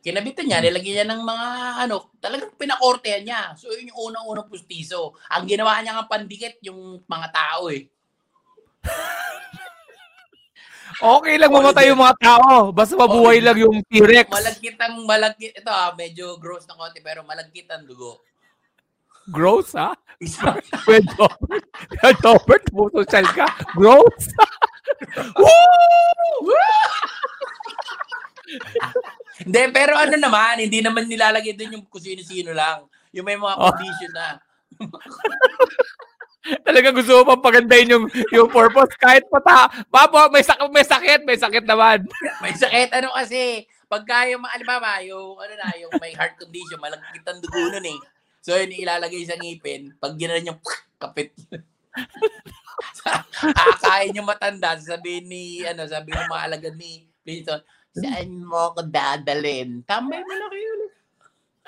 Kinabitan 0.01 0.45
niya, 0.47 0.59
nilagyan 0.63 0.95
niya 1.03 1.07
ng 1.11 1.21
mga 1.21 1.47
ano, 1.85 2.15
talagang 2.23 2.55
pinakortehan 2.55 3.27
niya. 3.27 3.41
So 3.59 3.75
yun 3.75 3.91
yung 3.91 4.15
unang-unang 4.15 4.47
pustiso. 4.47 5.19
Ang 5.35 5.51
ginawa 5.51 5.83
niya 5.83 5.99
ng 5.99 6.07
pandikit 6.07 6.63
yung 6.63 7.03
mga 7.03 7.27
tao 7.35 7.67
eh. 7.75 7.91
Okay 10.95 11.35
lang 11.35 11.51
mamatay 11.51 11.91
yung 11.91 11.99
mga 11.99 12.15
tao. 12.21 12.71
Basta 12.71 12.95
mabuhay 12.95 13.43
lang 13.43 13.57
yung 13.59 13.83
T-Rex. 13.83 14.31
Malagkit 14.31 14.77
ang 14.79 14.95
malagkit. 15.03 15.51
Ito 15.59 15.67
ah, 15.67 15.91
medyo 15.91 16.39
gross 16.39 16.63
na 16.65 16.75
konti 16.75 17.03
pero 17.03 17.23
malagkit 17.27 17.67
ang 17.67 17.83
dugo. 17.83 18.23
Gross, 19.27 19.73
ha? 19.73 19.91
Kuya 20.85 21.01
Jobert. 21.01 21.65
Kuya 21.99 22.13
Jobert, 22.21 22.63
social 22.93 23.25
ka. 23.33 23.47
Gross. 23.73 24.29
Woo! 25.41 26.53
Hindi, 29.41 29.61
pero 29.73 29.97
ano 29.97 30.15
naman, 30.15 30.61
hindi 30.61 30.79
naman 30.79 31.09
nilalagay 31.09 31.57
doon 31.57 31.81
yung 31.81 31.85
kung 31.89 31.99
sino-sino 31.99 32.53
lang. 32.53 32.85
Yung 33.11 33.25
may 33.25 33.35
mga 33.35 33.55
Oh. 33.57 33.73
condition 33.73 34.11
na. 34.13 34.37
Talaga 36.61 36.93
gusto 36.93 37.11
mo 37.21 37.33
pang 37.33 37.43
pagandahin 37.49 37.89
yung, 37.89 38.05
yung 38.29 38.49
purpose. 38.49 38.93
Kahit 39.01 39.25
pata, 39.33 39.65
papo, 39.89 40.29
may, 40.29 40.45
sak 40.45 40.61
may 40.69 40.85
sakit, 40.85 41.21
may 41.25 41.37
sakit 41.37 41.65
naman. 41.65 42.05
May 42.41 42.53
sakit 42.53 42.93
ano 42.93 43.09
kasi, 43.17 43.65
pagka 43.89 44.29
yung, 44.29 44.45
alimbawa, 44.45 45.01
yung, 45.01 45.41
ano 45.41 45.53
na, 45.57 45.73
yung 45.81 45.93
may 45.97 46.13
heart 46.13 46.37
condition, 46.37 46.77
malagkit 46.77 47.25
ang 47.25 47.41
dugo 47.41 47.73
nun 47.73 47.87
eh. 47.89 47.99
So, 48.45 48.53
yun 48.53 48.77
ilalagay 48.77 49.25
sa 49.25 49.41
ngipin. 49.41 49.97
Pag 49.97 50.21
ginanon 50.21 50.53
yung 50.53 50.61
kapit. 51.01 51.33
Akain 53.73 54.13
yung 54.13 54.29
matanda, 54.29 54.77
sabihin 54.77 55.25
ni, 55.25 55.65
ano, 55.65 55.89
sabi 55.89 56.13
ng 56.13 56.29
mga 56.29 56.45
alagad 56.45 56.75
ni 56.77 57.09
Clinton, 57.25 57.61
saan 57.89 58.45
mo 58.45 58.69
ako 58.69 58.85
dadalhin? 58.85 59.81
Tambay 59.89 60.21
mo 60.21 60.33
na 60.37 60.47
kayo. 60.53 60.71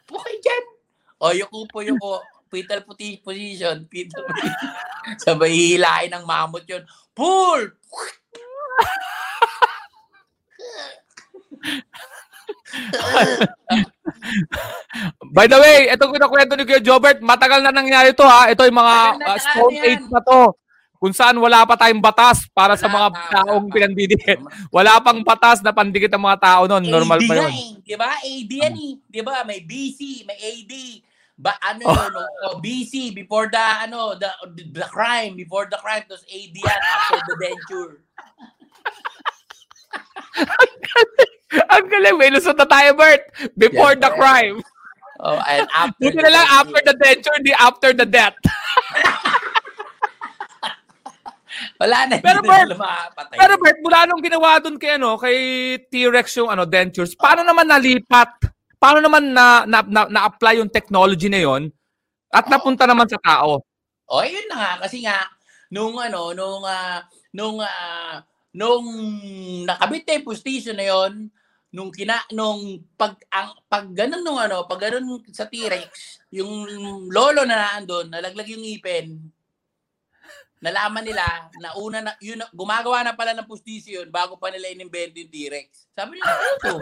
Okay 0.05 0.35
dyan. 0.37 0.65
O, 1.17 1.33
yung 1.33 1.49
upo, 1.49 1.81
yung 1.81 1.97
po, 1.97 2.21
fetal 2.47 2.81
puti- 2.83 3.21
position, 3.21 3.86
fetal 3.88 4.23
position. 4.25 4.71
Sabay 5.23 5.51
hihilain 5.51 6.12
ng 6.12 6.23
mamot 6.25 6.63
yun. 6.65 6.83
Pull! 7.13 7.71
By 15.36 15.45
the 15.47 15.60
way, 15.60 15.91
itong 15.93 16.13
kinakwento 16.15 16.53
ni 16.55 16.63
Kuya 16.65 16.81
Jobert, 16.81 17.19
matagal 17.21 17.62
na 17.63 17.71
nangyari 17.71 18.12
to 18.13 18.25
ha. 18.25 18.49
Ito 18.49 18.65
yung 18.65 18.79
mga 18.79 18.95
na, 19.19 19.25
uh, 19.36 19.38
stone 19.39 19.77
age 19.83 20.05
na 20.10 20.21
to. 20.23 20.41
Kung 20.97 21.13
saan 21.13 21.38
wala 21.38 21.62
pa 21.62 21.77
tayong 21.77 22.01
batas 22.01 22.49
para 22.49 22.73
sa 22.73 22.89
Wala 22.89 22.97
mga 22.97 23.10
pa, 23.13 23.21
taong 23.29 23.69
wala 23.69 23.73
pinandidikit. 23.73 24.39
Wala 24.73 24.97
pang 24.97 25.21
batas 25.21 25.62
na 25.62 25.69
pandikit 25.69 26.10
ang 26.10 26.25
mga 26.25 26.41
tao 26.41 26.62
noon. 26.65 26.89
Normal 26.89 27.21
AD 27.21 27.27
pa 27.29 27.33
yun. 27.38 27.51
eh, 27.53 27.69
'di 27.86 27.95
ba? 27.95 28.10
AD 28.17 28.51
yan 28.51 28.73
eh, 28.73 28.93
'di 29.05 29.21
ba? 29.21 29.45
May 29.45 29.62
BC, 29.62 30.25
may 30.25 30.38
AD. 30.41 30.73
Ba 31.38 31.54
ano 31.62 31.86
Oh. 31.86 31.93
yun, 31.93 32.13
oh, 32.50 32.58
BC 32.58 33.13
before 33.13 33.45
the 33.45 33.62
ano, 33.62 34.17
the 34.17 34.26
the 34.73 34.89
crime, 34.89 35.38
before 35.38 35.69
the 35.69 35.78
crime 35.78 36.02
tapos 36.10 36.26
AD 36.26 36.56
yan 36.58 36.82
after 36.82 37.21
the 37.30 37.36
denture. 37.38 37.93
Ang 41.71 41.86
galing, 41.88 42.17
may 42.19 42.30
lusot 42.34 42.58
na 42.60 42.67
tayo, 42.67 42.91
Bert. 42.97 43.23
Before 43.56 43.93
Yan, 43.95 44.02
the 44.04 44.10
Bert. 44.12 44.19
crime. 44.19 44.58
Oh, 45.21 45.39
and 45.47 45.65
after 45.78 46.10
Buti 46.10 46.19
na 46.19 46.30
lang 46.30 46.47
after 46.52 46.82
the 46.84 46.95
denture, 46.97 47.36
hindi 47.39 47.54
after 47.56 47.89
the 47.93 48.06
death. 48.06 48.36
Wala 51.82 52.06
na. 52.10 52.17
Pero 52.21 52.41
Bert, 52.41 52.69
lumapatay. 52.69 53.38
Pero 53.38 53.54
Bert, 53.62 53.78
mula 53.82 54.06
nung 54.06 54.21
ginawa 54.21 54.58
dun 54.62 54.78
kay, 54.78 54.97
ano, 54.97 55.17
kay 55.17 55.38
T-Rex 55.89 56.38
yung 56.38 56.50
ano, 56.50 56.65
dentures, 56.65 57.13
paano 57.17 57.41
naman 57.45 57.69
nalipat? 57.69 58.57
Paano 58.77 59.01
naman 59.01 59.33
na, 59.33 59.65
na, 59.65 59.81
na, 59.81 60.01
na-apply 60.05 60.61
yung 60.61 60.69
technology 60.69 61.29
na 61.33 61.41
yon 61.41 61.73
at 62.29 62.45
napunta 62.45 62.85
naman 62.85 63.09
sa 63.09 63.17
tao? 63.17 63.65
Oh, 64.07 64.23
yun 64.23 64.45
na 64.47 64.55
nga 64.55 64.71
kasi 64.85 65.01
nga 65.01 65.25
nung 65.73 65.97
ano, 65.97 66.31
nung 66.31 66.63
ah, 66.63 67.01
nung 67.33 67.57
ah, 67.59 68.21
nung 68.53 68.85
nakabit 69.65 70.05
na 70.05 70.15
yung 70.21 70.29
postisyon 70.29 70.77
na 70.77 70.87
yon, 70.87 71.13
nung 71.73 71.91
kina 71.91 72.21
nung 72.31 72.85
pag 72.95 73.17
ang 73.33 73.51
pag 73.65 73.89
ganun 73.91 74.23
nung 74.23 74.39
ano, 74.39 74.69
pag 74.69 74.87
ganun 74.87 75.25
sa 75.33 75.49
T-Rex, 75.49 76.21
yung 76.31 76.69
lolo 77.09 77.43
na 77.43 77.81
nandoon, 77.81 78.13
nalaglag 78.13 78.47
yung 78.47 78.63
ngipin. 78.63 79.17
Nalaman 80.57 81.05
nila 81.05 81.21
na 81.61 81.77
una 81.77 82.01
na 82.01 82.13
yun 82.17 82.41
gumagawa 82.49 83.05
na 83.05 83.13
pala 83.13 83.33
ng 83.33 83.45
postisyon 83.45 84.09
bago 84.09 84.41
pa 84.41 84.49
nila 84.49 84.73
inimbento 84.73 85.17
yung 85.21 85.33
T-Rex. 85.33 85.93
Sabi 85.93 86.17
nila, 86.17 86.33
ano 86.33 86.55
to? 86.61 86.77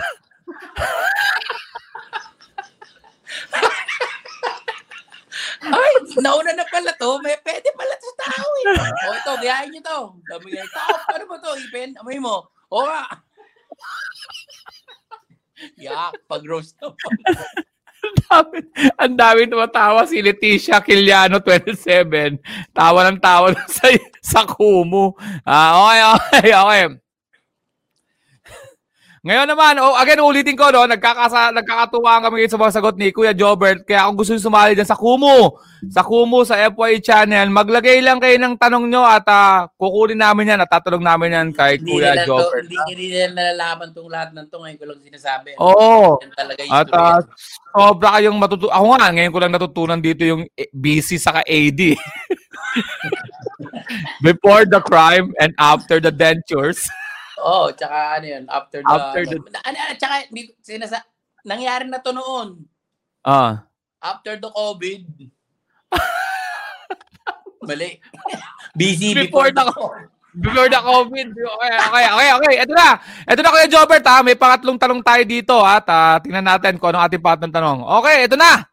Ay, 5.65 5.93
nauna 6.21 6.51
na 6.56 6.65
pala 6.67 6.91
to. 6.95 7.19
May 7.23 7.36
pwede 7.43 7.69
pala 7.75 7.93
to 7.95 8.06
sa 8.06 8.17
tao 8.32 8.49
eh. 8.62 8.65
O 9.10 9.15
ito, 9.15 9.32
gayahin 9.41 9.69
nyo 9.73 9.82
to. 9.82 9.99
Sabi 10.30 10.45
niya, 10.54 10.65
tao, 10.71 10.95
ano 11.12 11.23
ba 11.28 11.38
to, 11.41 11.51
Ipen? 11.60 11.89
Amoy 11.99 12.19
mo. 12.19 12.49
O 12.71 12.84
nga. 12.84 13.04
Yak, 15.80 16.19
pag-roast 16.28 16.75
na 16.84 16.91
dami, 18.30 18.58
ang 19.01 19.15
dami 19.17 19.41
tumatawa 19.49 20.06
si 20.06 20.21
Leticia 20.21 20.82
Quiliano 20.84 21.41
27. 21.41 22.38
Tawa 22.69 23.10
ng 23.10 23.19
tawa 23.21 23.49
sa, 23.71 23.89
sa 24.21 24.41
Kumu. 24.45 25.15
Ah, 25.41 25.89
okay, 25.89 26.01
okay, 26.06 26.49
okay. 26.54 26.86
Ngayon 29.26 29.50
naman, 29.50 29.82
oh, 29.82 29.98
again, 29.98 30.22
ulitin 30.22 30.54
ko, 30.54 30.70
no, 30.70 30.86
nagkakasa, 30.86 31.50
nagkakatuwa 31.50 32.22
kami 32.30 32.46
sa 32.46 32.62
mga 32.62 32.78
sagot 32.78 32.94
ni 32.94 33.10
Kuya 33.10 33.34
Jobert. 33.34 33.82
Kaya 33.82 34.06
kung 34.06 34.22
gusto 34.22 34.38
nyo 34.38 34.46
sumali 34.46 34.78
dyan 34.78 34.86
sa 34.86 34.94
Kumu, 34.94 35.50
sa 35.90 36.06
Kumu, 36.06 36.46
sa 36.46 36.62
FY 36.70 37.02
channel, 37.02 37.50
maglagay 37.50 38.06
lang 38.06 38.22
kayo 38.22 38.38
ng 38.38 38.54
tanong 38.54 38.86
nyo 38.86 39.02
at 39.02 39.26
ah, 39.26 39.66
kukunin 39.82 40.22
namin 40.22 40.54
yan 40.54 40.62
at 40.62 40.70
tatanong 40.70 41.02
namin 41.02 41.34
yan 41.34 41.48
kay 41.58 41.82
Hindi 41.82 41.90
Kuya 41.90 42.14
nila, 42.14 42.30
to, 42.30 42.38
Jobert. 42.38 42.64
hindi, 42.70 42.78
hindi 42.86 43.06
nila 43.10 43.28
nalalaman 43.34 43.90
tong 43.98 44.10
lahat 44.14 44.30
ng 44.38 44.46
to. 44.46 44.58
Ngayon 44.62 44.78
ko 44.78 44.86
lang 44.86 45.00
sinasabi. 45.02 45.50
Oo. 45.58 46.22
Yan 46.22 46.34
talaga 46.38 46.62
yung 46.62 46.74
At 46.78 46.90
ah, 46.94 47.20
sobra 47.74 48.10
kayong 48.22 48.38
matutu... 48.38 48.70
Ako 48.70 48.86
nga, 48.94 49.10
ngayon 49.10 49.34
ko 49.34 49.40
lang 49.42 49.54
natutunan 49.58 50.00
dito 50.06 50.22
yung 50.22 50.46
eh, 50.54 50.70
BC 50.70 51.18
saka 51.18 51.42
AD. 51.42 51.82
Before 54.22 54.70
the 54.70 54.86
crime 54.86 55.34
and 55.42 55.50
after 55.58 55.98
the 55.98 56.14
dentures. 56.14 56.86
Oh, 57.39 57.67
tsaka 57.71 58.19
ano 58.19 58.26
yun, 58.26 58.43
after 58.48 58.80
the... 58.80 58.91
After 58.91 59.21
the- 59.28 59.43
ano, 59.63 59.76
ano, 59.76 59.93
tsaka, 60.00 60.15
sinasa, 60.63 61.00
nangyari 61.43 61.86
na 61.88 62.00
to 62.00 62.15
noon. 62.15 62.63
Ah. 63.24 63.67
After 64.00 64.39
the 64.39 64.50
COVID. 64.52 65.04
Mali. 67.67 68.00
Busy 68.80 69.15
Before 69.15 69.50
before, 69.50 69.52
the- 69.52 69.67
COVID. 69.71 70.08
Before 70.43 70.67
the 70.67 70.82
COVID. 70.84 71.28
Okay, 71.32 71.71
okay, 71.80 72.06
okay, 72.12 72.30
okay. 72.36 72.54
Ito 72.67 72.74
na. 72.76 73.00
Ito 73.24 73.39
na 73.39 73.52
Kuya 73.56 73.71
Jobert 73.71 74.04
ha. 74.04 74.19
May 74.19 74.36
pangatlong 74.36 74.76
tanong 74.76 75.00
tayo 75.00 75.24
dito 75.24 75.56
at 75.63 75.88
ah, 75.88 76.19
tingnan 76.19 76.43
natin 76.43 76.76
kung 76.76 76.91
anong 76.91 77.08
ating 77.08 77.24
pangatlong 77.24 77.56
tanong. 77.56 77.80
Okay, 78.04 78.28
ito 78.28 78.36
na. 78.36 78.67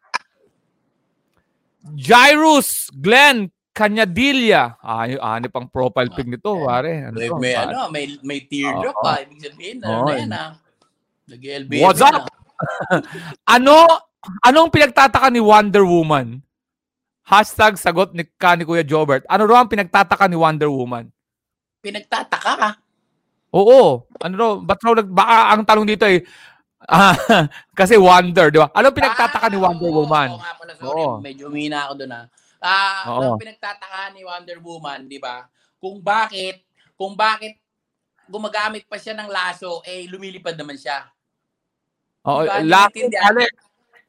Jairus 1.94 2.90
Glenn 2.90 3.51
Canyadilla. 3.72 4.76
Ah, 4.84 5.08
yung 5.08 5.22
ano 5.24 5.48
pang 5.48 5.64
profile 5.64 6.12
pic 6.12 6.28
nito, 6.28 6.60
pare. 6.60 7.08
Ano 7.08 7.16
May, 7.16 7.28
to, 7.32 7.36
may, 7.40 7.54
pare? 7.56 7.64
ano, 7.72 7.80
may, 7.88 8.04
may 8.20 8.40
teardrop 8.44 8.96
Oo. 9.00 9.04
pa. 9.04 9.24
Ibig 9.24 9.40
sabihin, 9.40 9.76
ano 9.80 9.96
Oo. 9.96 10.06
na 10.06 10.12
yan 10.20 10.32
ah. 10.32 10.50
Nag-LB. 11.24 11.72
What's 11.80 12.04
up? 12.04 12.28
ano 13.56 13.74
anong 14.44 14.68
pinagtataka 14.68 15.32
ni 15.32 15.40
Wonder 15.40 15.88
Woman? 15.88 16.44
Hashtag 17.24 17.80
sagot 17.80 18.12
ni, 18.12 18.28
ka 18.36 18.52
ni 18.60 18.68
Kuya 18.68 18.84
Jobert. 18.84 19.24
Ano 19.24 19.48
raw 19.48 19.64
ang 19.64 19.72
pinagtataka 19.72 20.28
ni 20.28 20.36
Wonder 20.36 20.68
Woman? 20.68 21.08
Pinagtataka 21.80 22.52
ka. 22.60 22.70
Oo. 23.56 24.04
Ano 24.20 24.34
raw? 24.36 24.50
Ba't 24.60 24.80
raw 24.84 24.92
baka 25.00 25.34
ang 25.56 25.62
tanong 25.64 25.86
dito 25.88 26.04
ay, 26.04 26.20
ah, 26.92 27.16
kasi 27.78 27.96
Wonder, 27.96 28.52
di 28.52 28.60
ba? 28.60 28.68
Ano 28.76 28.92
pinagtataka 28.92 29.48
ni 29.48 29.56
Wonder 29.56 29.88
Ah, 29.88 29.96
oo, 29.96 29.98
Woman? 30.04 30.28
Oo 30.36 30.42
nga 30.44 30.52
pala, 30.60 30.72
sorry. 30.76 31.02
Oo. 31.08 31.24
Medyo 31.24 31.48
umina 31.48 31.88
ako 31.88 32.04
doon 32.04 32.12
ah. 32.20 32.24
Ah, 32.62 33.18
Oo. 33.18 33.34
ang 33.34 33.42
pinagtataka 33.42 34.14
ni 34.14 34.22
Wonder 34.22 34.62
Woman, 34.62 35.10
di 35.10 35.18
ba? 35.18 35.42
Kung 35.82 35.98
bakit, 35.98 36.62
kung 36.94 37.18
bakit 37.18 37.58
gumagamit 38.30 38.86
pa 38.86 39.02
siya 39.02 39.18
ng 39.18 39.26
laso, 39.26 39.82
eh 39.82 40.06
lumilipad 40.06 40.54
naman 40.54 40.78
siya. 40.78 41.10
Oo, 42.22 42.46
Diba? 42.46 42.94
pare. 43.18 43.46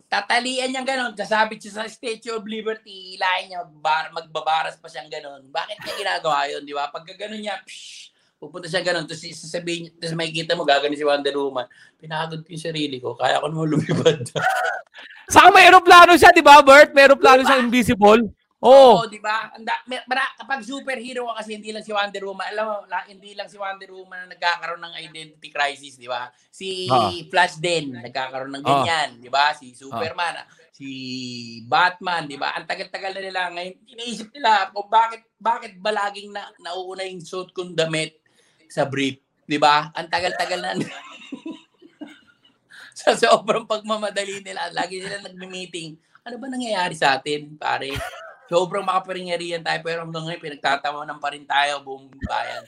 Tatalian 0.05 0.69
niya 0.69 0.85
gano'n, 0.85 1.17
kasabit 1.17 1.57
siya 1.57 1.81
sa 1.81 1.89
Statue 1.89 2.37
of 2.37 2.45
Liberty, 2.45 3.17
ilahin 3.17 3.49
niya, 3.49 3.65
bar, 3.65 4.13
magbabaras 4.13 4.77
pa 4.77 4.85
siyang 4.85 5.09
gano'n. 5.09 5.49
Bakit 5.49 5.81
niya 5.81 5.93
ginagawa 5.97 6.45
yun, 6.53 6.61
di 6.61 6.69
ba? 6.77 6.93
Pagka 6.93 7.17
gano'n 7.17 7.41
niya, 7.41 7.57
psh, 7.65 8.13
pupunta 8.37 8.69
siya 8.69 8.85
gano'n, 8.85 9.09
tapos 9.09 9.25
sasabihin, 9.25 9.89
tapos 9.97 10.13
makikita 10.13 10.53
mo, 10.53 10.69
gagano'n 10.69 10.93
si 10.93 11.01
Wonder 11.01 11.33
Woman. 11.33 11.65
Pinagod 11.97 12.45
ko 12.45 12.49
yung 12.53 12.61
sarili 12.61 13.01
ko, 13.01 13.17
kaya 13.17 13.41
ko 13.41 13.49
naman 13.49 13.65
lumipad. 13.73 14.21
Saka 15.33 15.49
may 15.49 15.65
aeroplano 15.65 16.13
siya, 16.13 16.29
di 16.29 16.45
ba, 16.45 16.61
Bert? 16.61 16.93
May 16.93 17.09
aeroplano 17.09 17.41
siya 17.41 17.57
invisible. 17.57 18.29
Oo. 18.63 19.03
Oo, 19.03 19.11
di 19.11 19.19
ba? 19.19 19.51
Mara, 20.07 20.23
kapag 20.39 20.63
superhero 20.63 21.27
ka 21.27 21.43
kasi 21.43 21.59
hindi 21.59 21.75
lang 21.75 21.83
si 21.83 21.91
Wonder 21.91 22.23
Woman, 22.23 22.47
alam 22.47 22.65
mo, 22.71 22.75
hindi 23.11 23.35
lang 23.35 23.51
si 23.51 23.59
Wonder 23.59 23.91
Woman 23.91 24.23
na 24.23 24.39
nagkakaroon 24.39 24.79
ng 24.79 24.95
identity 25.03 25.51
crisis, 25.51 25.99
di 25.99 26.07
ba? 26.07 26.31
Si 26.47 26.87
Ah. 26.87 27.11
Flash 27.27 27.59
din, 27.59 27.99
nagkakaroon 27.99 28.55
ng 28.55 28.63
Ah. 28.63 28.67
ganyan, 28.71 29.09
di 29.19 29.27
ba? 29.27 29.51
Si 29.51 29.75
Superman, 29.75 30.47
si 30.71 30.87
Batman, 31.67 32.23
di 32.23 32.39
ba? 32.39 32.55
Ang 32.55 32.63
tagal-tagal 32.63 33.11
na 33.11 33.21
nila 33.21 33.41
ngayon, 33.51 33.75
iniisip 33.83 34.31
nila 34.31 34.71
kung 34.71 34.87
bakit 34.87 35.27
bakit 35.35 35.75
ba 35.75 35.91
laging 35.91 36.31
na, 36.31 36.47
nauuna 36.63 37.03
yung 37.03 37.19
suit 37.19 37.51
kong 37.51 37.75
damit 37.75 38.15
sa 38.71 38.87
brief. 38.87 39.19
'Di 39.43 39.59
ba? 39.59 39.91
Ang 39.91 40.07
tagal-tagal 40.07 40.59
na. 40.63 40.71
sa 42.95 43.11
sobrang 43.19 43.67
pagmamadali 43.67 44.39
nila, 44.39 44.71
lagi 44.71 45.03
sila 45.03 45.19
nagmi-meeting. 45.19 45.99
Ano 46.23 46.39
ba 46.39 46.47
nangyayari 46.47 46.95
sa 46.95 47.19
atin, 47.19 47.59
pare? 47.59 47.91
Sobrang 48.47 48.83
makaparingyarihan 48.83 49.63
tayo 49.63 49.79
pero 49.81 50.03
hanggang 50.03 50.27
ngayon 50.27 50.43
pinagtatawanan 50.43 51.17
pa 51.17 51.31
rin 51.31 51.45
tayo 51.47 51.79
buong 51.81 52.11
bayan. 52.27 52.63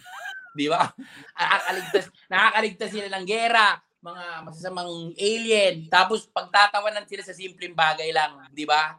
Di 0.56 0.72
ba? 0.72 0.88
Nakakaligtas, 1.38 2.06
nakakaligtas 2.32 2.90
sila 2.96 3.08
ng 3.12 3.26
gera, 3.28 3.76
mga 4.00 4.26
masasamang 4.48 5.12
alien. 5.20 5.76
Tapos 5.92 6.24
pagtatawanan 6.32 7.04
sila 7.04 7.22
sa 7.28 7.36
simpleng 7.36 7.76
bagay 7.76 8.16
lang, 8.16 8.40
di 8.56 8.64
ba? 8.64 8.96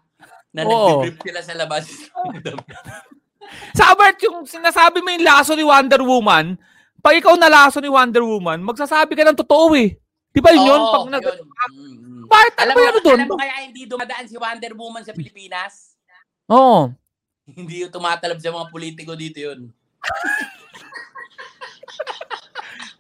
Na 0.52 0.64
nagbibrip 0.64 1.16
sila 1.24 1.40
sa 1.40 1.54
labas. 1.56 1.88
Sa 3.78 3.94
Bert, 3.94 4.18
yung 4.26 4.42
sinasabi 4.42 4.98
mo 4.98 5.08
yung 5.14 5.22
laso 5.22 5.54
ni 5.54 5.62
Wonder 5.62 6.02
Woman, 6.02 6.58
pag 6.98 7.14
ikaw 7.14 7.38
na 7.38 7.46
laso 7.46 7.78
ni 7.78 7.86
Wonder 7.86 8.26
Woman, 8.26 8.58
magsasabi 8.58 9.14
ka 9.14 9.22
ng 9.22 9.38
totoo 9.38 9.70
eh. 9.78 9.94
Di 10.34 10.42
ba 10.42 10.50
yun? 10.50 10.66
Oo, 10.66 10.92
pag 10.92 11.14
nag- 11.14 11.22
yun. 11.22 11.38
Mm, 11.46 11.94
mm. 11.94 12.22
Bakit 12.26 12.52
ano 12.58 12.62
Alam 12.66 12.74
ba 12.74 12.80
mo, 12.80 12.82
yan 12.82 12.96
doon? 13.06 13.18
alam 13.22 13.30
mo 13.30 13.38
kaya 13.38 13.54
hindi 13.62 13.82
dumadaan 13.86 14.26
si 14.26 14.34
Wonder 14.34 14.72
Woman 14.74 15.06
sa 15.06 15.14
Pilipinas? 15.14 15.95
Oo. 16.46 16.94
Hindi 17.46 17.86
yung 17.86 17.94
tumatalab 17.94 18.38
sa 18.42 18.50
mga 18.54 18.70
politiko 18.70 19.14
dito 19.14 19.38
yun. 19.38 19.70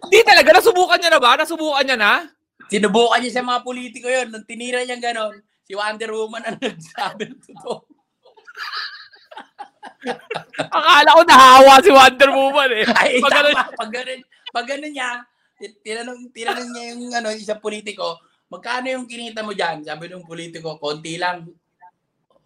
Di 0.06 0.22
talaga, 0.22 0.54
nasubukan 0.54 0.98
niya 1.02 1.10
na 1.10 1.20
ba? 1.22 1.34
Nasubukan 1.34 1.82
niya 1.82 1.98
na? 1.98 2.12
Sinubukan 2.70 3.18
niya 3.18 3.42
sa 3.42 3.46
mga 3.46 3.60
politiko 3.66 4.06
yun. 4.06 4.30
Nung 4.30 4.46
tinira 4.46 4.82
niya 4.82 4.98
ganon, 4.98 5.34
si 5.66 5.74
Wonder 5.74 6.10
Woman 6.14 6.42
ang 6.46 6.58
nagsabi 6.62 7.26
ng 7.26 7.42
totoo. 7.42 7.86
Akala 10.70 11.10
ko 11.18 11.22
nahawa 11.26 11.72
si 11.82 11.90
Wonder 11.90 12.30
Woman 12.30 12.70
eh. 12.70 12.84
Ay, 12.94 13.18
Pag 13.18 13.34
tama. 13.34 13.62
Pag 13.74 13.90
ganun, 13.90 14.20
pag 14.54 14.66
ganun 14.66 14.92
niya, 14.94 15.10
ti- 15.58 15.78
tinanong, 15.82 16.30
tinanong 16.30 16.70
niya 16.70 16.84
yung 16.94 17.02
ano, 17.10 17.28
isang 17.34 17.58
politiko, 17.58 18.22
magkano 18.46 18.86
yung 18.94 19.10
kinita 19.10 19.42
mo 19.42 19.50
dyan? 19.54 19.82
Sabi 19.82 20.06
ng 20.06 20.22
politiko, 20.26 20.78
konti 20.78 21.18
lang. 21.18 21.50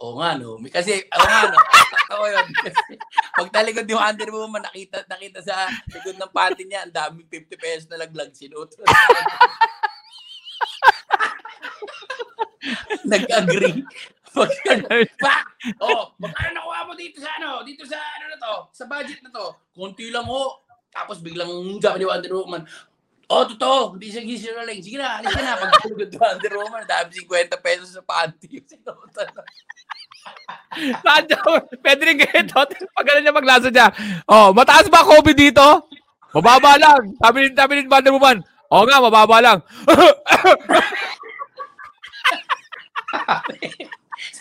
Oo 0.01 0.17
nga, 0.17 0.33
no? 0.41 0.57
Kasi, 0.73 1.05
oo 1.13 1.27
nga, 1.29 1.53
no? 1.53 1.61
Totoo 2.09 2.25
yun. 2.25 2.49
Kasi, 2.65 2.97
pag 3.37 3.53
talikod 3.53 3.85
yung 3.85 4.01
Wonder 4.01 4.33
nakita, 4.65 5.05
nakita 5.05 5.45
sa 5.45 5.69
likod 5.93 6.17
ng 6.17 6.33
panty 6.33 6.65
niya, 6.65 6.89
ang 6.89 6.95
daming 6.97 7.29
50 7.29 7.61
pesos 7.61 7.87
na 7.93 8.01
laglag. 8.01 8.33
Sinuto. 8.33 8.81
Nag-agree. 13.11 13.85
Pag, 14.31 14.51
pa! 15.19 15.43
Oh, 15.83 16.15
magkano 16.17 16.55
nakuha 16.55 16.81
mo 16.87 16.95
dito 16.95 17.19
sa 17.21 17.37
ano? 17.37 17.61
Dito 17.67 17.83
sa 17.85 17.99
ano 17.99 18.25
na 18.31 18.39
to? 18.39 18.55
Sa 18.71 18.85
budget 18.87 19.21
na 19.21 19.31
to? 19.35 19.53
Konti 19.75 20.09
lang 20.09 20.25
ho. 20.25 20.65
Tapos 20.91 21.23
biglang 21.23 21.51
sabi 21.83 22.03
ni 22.03 22.07
Wonder 22.07 22.35
Woman, 22.35 22.63
Oh, 23.31 23.47
totoo. 23.47 23.95
Hindi 23.95 24.11
siya 24.11 24.27
gisinungaling. 24.27 24.83
Sige 24.83 24.99
na, 24.99 25.23
alis 25.23 25.31
ka 25.31 25.39
na. 25.39 25.55
Pag 25.55 25.87
tulog 25.87 26.11
ni 26.11 26.19
Wonder 26.19 26.51
Woman, 26.59 26.83
dami 26.83 27.15
50 27.15 27.63
pesos 27.63 27.95
sa 27.95 28.03
panty. 28.03 28.59
Na. 28.83 28.91
Sadya, 30.99 31.39
pwede 31.79 32.11
rin 32.11 32.19
ganito. 32.19 32.59
Pag 32.91 33.07
ganun 33.07 33.23
niya 33.23 33.31
maglasa 33.31 33.71
niya. 33.71 33.95
Oh, 34.27 34.51
mataas 34.51 34.91
ba 34.91 35.07
COVID 35.07 35.39
dito? 35.39 35.63
Mababa 36.35 36.75
lang. 36.75 37.15
Sabi 37.23 37.47
ni, 37.47 37.55
sabi 37.55 37.79
ni 37.79 37.87
Wonder 37.87 38.11
Woman. 38.11 38.43
Oo 38.75 38.83
nga, 38.87 38.99
mababa 38.99 39.39
lang. 39.39 39.63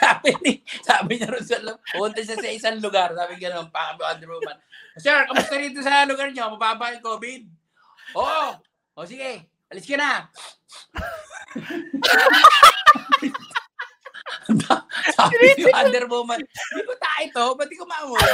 sabi 0.01 0.33
ni, 0.41 0.65
sabi 0.81 1.21
niya 1.21 1.29
rin 1.29 1.45
sa, 1.45 1.61
punta 1.93 2.25
siya 2.25 2.41
sa 2.41 2.49
isang 2.49 2.81
lugar. 2.81 3.13
Sabi 3.13 3.37
niya 3.37 3.53
naman, 3.53 3.69
pa 3.69 3.93
Wonder 3.93 4.33
Woman. 4.33 4.57
Sir, 4.97 5.29
kamusta 5.29 5.61
rito 5.61 5.85
sa 5.85 6.09
lugar 6.09 6.33
niyo? 6.33 6.57
Mababa 6.57 6.89
yung 6.97 7.05
COVID? 7.05 7.45
Oo. 8.17 8.65
O 8.99 9.07
sige, 9.07 9.47
alis 9.71 9.87
ka 9.87 9.95
na. 9.95 10.27
Sabi 15.15 15.35
ni 15.39 15.71
Wonder 15.71 16.03
Woman, 16.11 16.43
hindi 16.43 16.83
ko 16.83 16.99
tayo 16.99 17.23
ito, 17.23 17.55
ba't 17.55 17.71
di 17.71 17.79
ko 17.79 17.87
maamoy? 17.87 18.19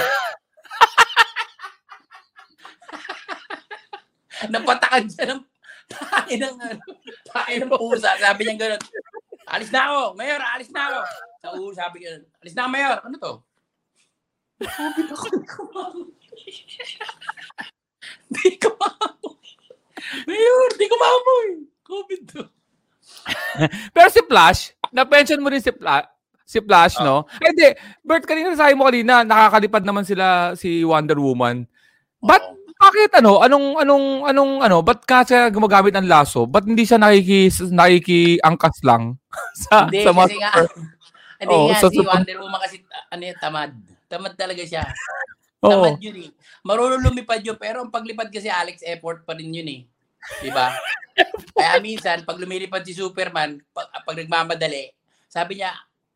Napatakan 4.58 5.06
siya 5.06 5.38
ng 5.38 5.46
tayo 5.86 6.34
ng, 6.34 6.58
ano, 6.58 6.82
tayo 7.30 7.56
ng 7.62 7.70
pusa. 7.70 8.18
Sabi 8.18 8.50
niya 8.50 8.58
gano'n, 8.58 8.82
alis 9.54 9.70
na 9.70 9.86
ako, 9.86 10.18
Mayor, 10.18 10.42
alis 10.42 10.74
na 10.74 10.90
ako. 10.90 11.06
Sa 11.46 11.54
ulo, 11.54 11.78
sabi 11.78 12.02
niya, 12.02 12.26
alis 12.42 12.58
na 12.58 12.66
ako, 12.66 12.74
Mayor. 12.74 13.06
Ano 13.06 13.22
to? 13.22 13.38
COVID 14.66 15.14
ako, 15.14 15.30
hindi 15.30 15.46
ko 15.46 15.62
maamoy. 15.70 16.10
Hindi 18.26 18.58
ko 18.58 18.74
maamoy. 18.82 19.15
Mayor, 20.28 20.70
di 20.78 20.86
ko 20.86 20.96
maamoy. 20.98 21.50
COVID 21.86 22.22
to. 22.34 22.44
Pero 23.96 24.08
si 24.10 24.22
Flash, 24.26 24.74
na-pension 24.90 25.42
mo 25.42 25.50
rin 25.50 25.62
si 25.62 25.70
Flash, 25.70 26.06
si 26.46 26.60
Flash, 26.62 26.98
no? 27.02 27.26
Eh, 27.42 27.50
Hindi, 27.54 27.68
Bert, 28.02 28.26
kanina 28.26 28.54
sabi 28.58 28.74
mo 28.74 28.86
kanina, 28.86 29.22
nakakalipad 29.26 29.86
naman 29.86 30.06
sila 30.06 30.54
si 30.58 30.82
Wonder 30.86 31.18
Woman. 31.18 31.66
Ba't, 32.22 32.42
Oo. 32.42 32.58
bakit 32.78 33.12
ano, 33.22 33.42
anong, 33.42 33.82
anong, 33.82 34.06
anong, 34.30 34.52
ano, 34.66 34.78
ba't 34.82 35.02
ka 35.06 35.26
siya 35.26 35.50
gumagamit 35.54 35.94
ng 35.94 36.10
laso? 36.10 36.46
Ba't 36.50 36.66
hindi 36.66 36.86
siya 36.86 36.98
nakiki, 37.02 37.50
nakikiangkas 37.70 38.82
lang 38.82 39.18
sa, 39.66 39.86
Hindi, 39.90 40.02
sa 40.02 40.12
mga 40.14 40.26
kasi 40.26 40.38
nga, 40.42 40.52
hindi 41.42 41.56
Oo, 41.56 41.66
nga, 41.70 41.80
si 41.90 42.02
Wonder 42.02 42.38
Woman 42.42 42.60
kasi, 42.62 42.76
ano 43.10 43.22
yun, 43.26 43.38
tamad. 43.38 43.72
Tamad 44.06 44.34
talaga 44.38 44.62
siya. 44.66 44.86
Tamad 45.62 45.98
yun 45.98 46.30
eh. 46.30 46.30
Marunong 46.62 47.02
lumipad 47.02 47.42
yun, 47.42 47.58
pero 47.58 47.82
ang 47.82 47.94
paglipad 47.94 48.30
kasi 48.30 48.50
Alex 48.50 48.86
effort 48.86 49.26
pa 49.26 49.34
rin 49.34 49.50
yun 49.54 49.70
eh. 49.70 49.82
Diba? 50.42 50.74
Kaya 51.56 51.80
minsan, 51.80 52.28
pag 52.28 52.40
lumilipad 52.40 52.84
si 52.84 52.92
Superman, 52.96 53.60
pag, 53.72 53.88
pag 54.04 54.18
nagmamadali, 54.20 54.92
sabi 55.32 55.60
niya, 55.62 55.72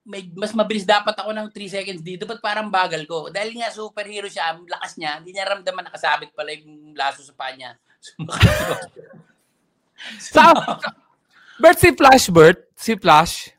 may, 0.09 0.25
mas 0.33 0.51
mabilis 0.55 0.87
dapat 0.87 1.13
ako 1.13 1.31
ng 1.31 1.47
3 1.53 1.75
seconds 1.79 2.01
dito, 2.01 2.25
ba't 2.25 2.41
parang 2.41 2.67
bagal 2.71 3.05
ko? 3.05 3.29
Dahil 3.29 3.55
nga 3.55 3.69
superhero 3.69 4.25
siya, 4.25 4.55
ang 4.55 4.65
lakas 4.65 4.97
niya, 4.97 5.21
hindi 5.21 5.35
niya 5.35 5.47
ramdaman 5.47 5.85
nakasabit 5.85 6.33
pala 6.33 6.51
yung 6.55 6.97
laso 6.97 7.21
sa 7.21 7.35
paa 7.35 7.53
niya. 7.53 7.77
Sa, 10.31 10.55
Bert, 11.59 11.75
si 11.75 11.91
Flash, 11.91 12.31
Bert, 12.31 12.71
si 12.71 12.95
Flash, 12.95 13.51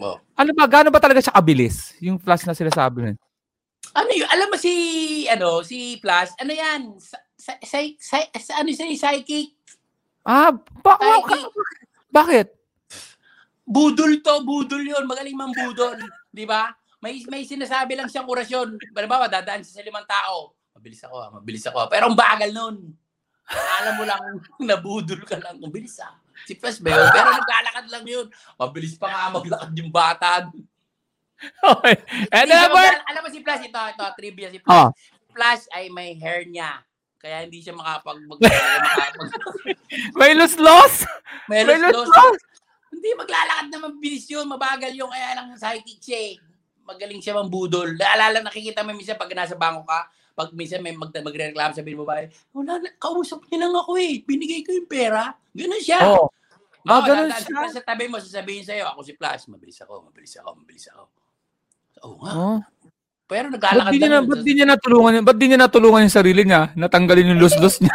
Oh. 0.00 0.16
ano 0.32 0.50
ba, 0.56 0.64
gaano 0.64 0.88
ba 0.88 0.96
talaga 0.96 1.20
siya 1.20 1.36
kabilis? 1.36 1.92
Yung 2.00 2.16
Flash 2.16 2.48
na 2.48 2.56
sinasabi 2.56 3.04
nun. 3.04 3.16
Ano 3.92 4.10
yun? 4.16 4.24
Alam 4.32 4.48
mo 4.48 4.56
si, 4.56 4.72
ano, 5.28 5.60
si 5.60 6.00
Flash, 6.00 6.32
ano 6.40 6.56
yan? 6.56 6.96
Sa, 6.96 7.20
sa, 7.36 7.52
sa, 7.60 7.76
sa, 8.00 8.16
sa 8.32 8.52
ano 8.64 8.72
siya, 8.72 8.88
psychic? 8.96 9.59
Ah, 10.24 10.52
ba, 10.52 10.94
Psychic. 11.00 11.44
bakit? 12.12 12.46
Budol 13.64 14.18
to, 14.20 14.34
budol 14.42 14.82
yun. 14.82 15.04
Magaling 15.06 15.36
mang 15.38 15.54
budol. 15.54 15.96
Di 16.28 16.44
ba? 16.44 16.74
May, 17.00 17.24
may 17.32 17.46
sinasabi 17.48 17.96
lang 17.96 18.10
siyang 18.10 18.28
orasyon. 18.28 18.76
Halimbawa, 18.92 19.30
dadaan 19.30 19.64
siya 19.64 19.80
sa 19.80 19.86
limang 19.86 20.04
tao. 20.04 20.52
Mabilis 20.76 21.00
ako, 21.06 21.16
ah, 21.16 21.30
mabilis 21.32 21.64
ako. 21.64 21.88
Pero 21.88 22.12
ang 22.12 22.18
bagal 22.18 22.50
nun. 22.52 22.76
Alam 23.50 23.94
mo 23.96 24.04
lang, 24.04 24.22
nabudol 24.68 25.20
ka 25.24 25.40
lang. 25.40 25.56
Mabilis 25.58 25.96
ah. 26.04 26.18
Si 26.44 26.56
Flash 26.56 26.80
ba 26.80 26.92
yun? 26.92 27.08
Pero 27.12 27.28
naglalakad 27.32 27.86
lang 27.88 28.04
yun. 28.04 28.26
Mabilis 28.56 28.94
pa 28.96 29.06
nga 29.08 29.32
maglakad 29.32 29.70
yung 29.76 29.92
bata. 29.92 30.48
Okay. 31.40 31.94
And 32.28 32.48
magla- 32.52 33.04
alam 33.08 33.20
mo 33.24 33.28
si 33.32 33.40
Flash, 33.40 33.64
ito, 33.64 33.80
ito, 33.80 34.04
trivia 34.16 34.48
si 34.52 34.60
Flash. 34.60 34.76
Ah. 34.76 34.90
Flash 35.30 35.64
ay 35.72 35.88
may 35.88 36.16
hair 36.18 36.44
niya. 36.44 36.84
Kaya 37.20 37.44
hindi 37.44 37.60
siya 37.60 37.76
makapag... 37.76 38.16
Mag, 38.24 38.40
may 40.18 40.32
lose-loss? 40.32 41.04
may 41.52 41.68
May 41.68 41.76
loss 41.76 41.92
lose-loss? 41.92 42.40
Hindi, 42.90 43.08
maglalakad 43.12 43.66
na 43.68 43.78
mabilis 43.84 44.24
yun. 44.26 44.48
Mabagal 44.48 44.96
yung 44.96 45.12
kaya 45.12 45.36
lang 45.36 45.52
psychic 45.52 46.00
siya 46.00 46.18
eh. 46.32 46.34
Magaling 46.88 47.20
siya 47.20 47.36
mambudol. 47.36 47.92
Naalala, 47.92 48.40
nakikita 48.40 48.80
mo 48.80 48.96
minsan 48.96 49.20
pag 49.20 49.30
nasa 49.36 49.54
bangko 49.54 49.84
ka, 49.84 50.08
pag 50.32 50.48
minsan 50.56 50.80
may 50.80 50.96
mag 50.96 51.12
magre-reklamo 51.12 51.76
sabihin 51.76 52.00
mo 52.00 52.08
ba, 52.08 52.24
wala 52.56 52.80
kausap 52.96 53.44
niya 53.52 53.68
lang 53.68 53.76
ako 53.76 54.00
eh. 54.00 54.24
Binigay 54.24 54.64
ko 54.64 54.72
yung 54.72 54.88
pera. 54.88 55.36
Ganun 55.52 55.84
siya. 55.84 56.00
Oh. 56.08 56.32
Ah, 56.88 56.98
Oo, 56.98 57.04
ganun 57.04 57.28
dadaan 57.28 57.44
siya. 57.44 57.76
Sa 57.76 57.84
tabi 57.84 58.08
mo, 58.08 58.16
sasabihin 58.16 58.64
sa'yo, 58.64 58.88
ako 58.88 59.04
si 59.04 59.12
Flash, 59.12 59.44
mabilis 59.52 59.76
ako, 59.84 60.08
mabilis 60.08 60.32
ako, 60.40 60.50
mabilis 60.56 60.86
ako. 60.88 61.04
Oo 62.08 62.16
nga. 62.24 62.32
Oh. 62.32 62.58
Pero 63.30 63.46
Ba't 63.46 63.62
naglalakad 63.62 63.92
di 63.94 63.98
niya, 64.02 64.10
na, 64.10 64.26
ba't 64.26 64.42
di 64.42 64.52
niya 64.58 64.66
natulungan, 64.66 65.22
ba't 65.22 65.36
di 65.38 65.46
niya 65.46 65.60
natulungan 65.62 66.02
yung 66.02 66.16
sarili 66.18 66.42
niya? 66.42 66.74
Natanggalin 66.74 67.30
yung 67.30 67.38
lose-loss 67.38 67.78
niya. 67.78 67.94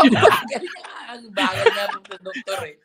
Ang 0.00 0.10
bagal 0.10 0.58
niya. 0.58 0.74
Ang 1.14 1.24
bagal 1.30 1.66
niya 1.70 1.84
ng 1.94 2.24
doktor 2.26 2.58
eh. 2.66 2.76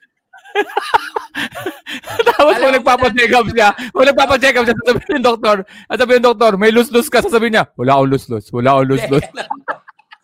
Tapos 2.29 2.53
Alam 2.55 2.61
kung 2.61 2.75
nagpapacheck 2.77 3.33
up 3.33 3.47
siya, 3.49 3.69
kung 3.91 4.05
nagpapacheck 4.05 4.55
up 4.55 4.65
siya, 4.69 4.77
sasabihin 4.77 5.17
ng 5.17 5.25
doktor, 5.25 5.57
at 5.65 5.97
sabihin 5.97 6.19
ng 6.21 6.27
doktor, 6.29 6.51
may 6.61 6.71
lose-lose 6.71 7.09
ka, 7.09 7.25
sasabihin 7.25 7.57
niya, 7.59 7.65
wala 7.73 7.97
akong 7.97 8.11
lose-lose, 8.13 8.47
wala 8.53 8.77
akong 8.77 8.89
lose-lose. 8.93 9.27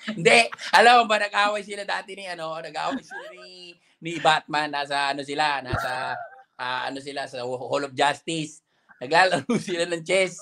Hindi. 0.02 0.40
Alam 0.78 0.94
mo 1.02 1.04
ba, 1.10 1.18
nag-away 1.18 1.66
sila 1.66 1.84
dati 1.84 2.14
ni, 2.14 2.30
ano, 2.30 2.62
nag-away 2.62 3.02
sila 3.02 3.26
ni, 3.34 3.74
ni 4.02 4.18
Batman. 4.18 4.74
Nasa, 4.74 5.14
ano 5.14 5.22
sila, 5.22 5.62
nasa, 5.62 6.18
ah, 6.58 6.90
ano 6.90 6.98
sila, 7.00 7.30
sa 7.30 7.46
Hall 7.46 7.86
of 7.88 7.94
Justice. 7.96 8.66
Naglalaro 9.02 9.50
sila 9.62 9.86
ng 9.90 10.04
chess. 10.06 10.38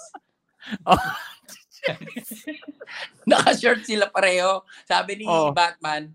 Oh. 0.84 1.00
Naka-short 3.30 3.88
sila 3.88 4.12
pareho. 4.12 4.64
Sabi 4.84 5.24
ni 5.24 5.26
Oh. 5.28 5.56
Batman, 5.56 6.12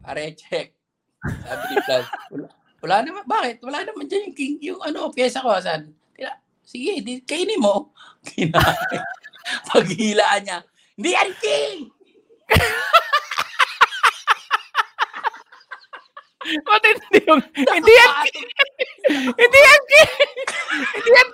pare, 0.00 0.32
check. 0.32 0.72
Sabi 1.20 1.64
ni 1.68 1.76
Flash, 1.84 2.08
wala, 2.32 2.46
wala 2.80 2.96
naman, 3.04 3.24
bakit? 3.28 3.56
Wala 3.60 3.84
naman 3.84 4.08
dyan 4.08 4.32
yung 4.32 4.36
king, 4.36 4.54
yung 4.64 4.80
ano, 4.80 5.12
pyesa 5.12 5.44
ko? 5.44 5.52
Tila, 5.60 6.32
sige, 6.64 7.04
di, 7.04 7.20
kainin 7.22 7.60
mo. 7.60 7.92
Kinain. 8.28 9.02
Paghilaan 9.68 10.42
niya, 10.46 10.58
hindi 10.96 11.10
yan 11.12 11.30
king! 11.36 11.78
Ba't 16.42 16.84
hindi 16.84 17.20
yung, 17.28 17.42
hindi 17.54 17.92
yan, 17.92 18.10
hindi 19.38 19.58
yan, 19.62 19.80
hindi 20.90 21.10
yan, 21.12 21.28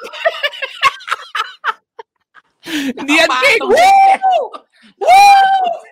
hindi 2.92 3.12
yan 3.16 3.30
cake. 3.30 3.64
Woo! 3.64 4.44
Woo! 5.00 5.88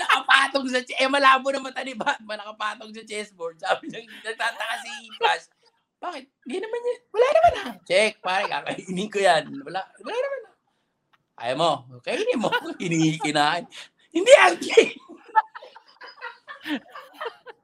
nakapatong 0.00 0.66
sa 0.72 0.80
eh 0.80 1.08
malabo 1.10 1.52
na 1.52 1.60
mata 1.60 1.84
ni 1.84 1.94
Batman 1.94 2.40
nakapatong 2.40 2.90
sa 2.94 3.02
chessboard? 3.04 3.60
Sabi 3.60 3.92
niya 3.92 4.00
nagtataka 4.24 4.74
si 4.80 4.90
Flash 5.20 5.46
bakit? 6.00 6.24
Hindi 6.48 6.58
naman 6.64 6.80
yun 6.80 6.98
wala 7.12 7.26
naman 7.28 7.52
ah 7.60 7.72
check 7.84 8.12
pare 8.24 8.44
kakainin 8.48 9.08
ko 9.12 9.18
yan. 9.20 9.44
Wala 9.60 9.80
wala 9.84 10.16
naman 10.16 10.40
ah 10.48 10.54
ayaw 11.40 11.56
mo? 11.56 11.72
Kainin 12.04 12.40
mo. 12.40 12.52
Hindi 12.82 13.16
kinain. 13.20 13.64
Hindi 14.12 14.32
ang 14.36 14.56
cake 14.60 14.96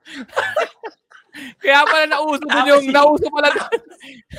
Kaya 1.60 1.84
pala 1.84 2.08
nauso 2.08 2.40
dun 2.48 2.64
yung, 2.64 2.84
nauso 2.88 3.28
pala 3.28 3.52
dun. 3.52 3.68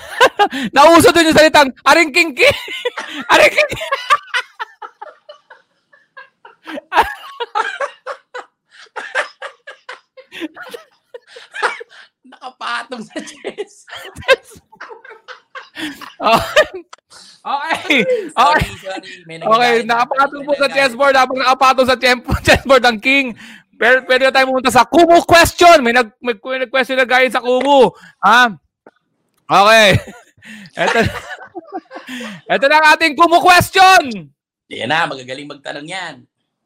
nauso 0.76 1.14
dun 1.14 1.30
yung 1.30 1.38
salitang, 1.38 1.70
aring 1.86 2.10
kingki. 2.10 2.50
aring 3.32 3.54
kingki. 3.54 3.84
nakapatong 12.28 13.04
sa 13.08 13.18
chess 13.24 13.88
Okay. 16.18 16.74
Okay. 17.48 18.02
Okay. 18.04 18.04
sorry 18.34 18.66
sorry 18.82 19.08
Okay, 19.40 19.74
nakapatong 19.86 20.44
po 20.44 20.52
sa 20.58 20.68
chessboard. 20.68 21.16
Habang 21.16 21.40
nakapatong 21.40 21.88
sa 21.88 21.96
chess- 21.96 22.42
chessboard 22.44 22.84
ang 22.84 22.98
king. 23.00 23.38
Pero 23.78 24.02
pwede 24.10 24.26
na 24.26 24.34
tayo 24.34 24.50
pumunta 24.50 24.74
sa 24.74 24.84
Kumu 24.84 25.22
question. 25.24 25.86
May 25.86 25.94
nag 25.94 26.10
may, 26.18 26.34
may 26.34 26.60
nag-question 26.66 26.98
na 26.98 27.06
gayon 27.06 27.30
sa 27.30 27.46
Kumu. 27.46 27.94
Ha? 28.26 28.58
Okay. 29.48 29.90
Ito, 30.80 31.00
ito 32.48 32.66
na 32.70 32.76
ang 32.80 32.88
ating 32.96 33.14
Kumu 33.14 33.38
question. 33.44 34.32
yan 34.68 34.88
na 34.88 35.08
magagaling 35.08 35.48
magtanong 35.48 35.88
yan 35.88 36.16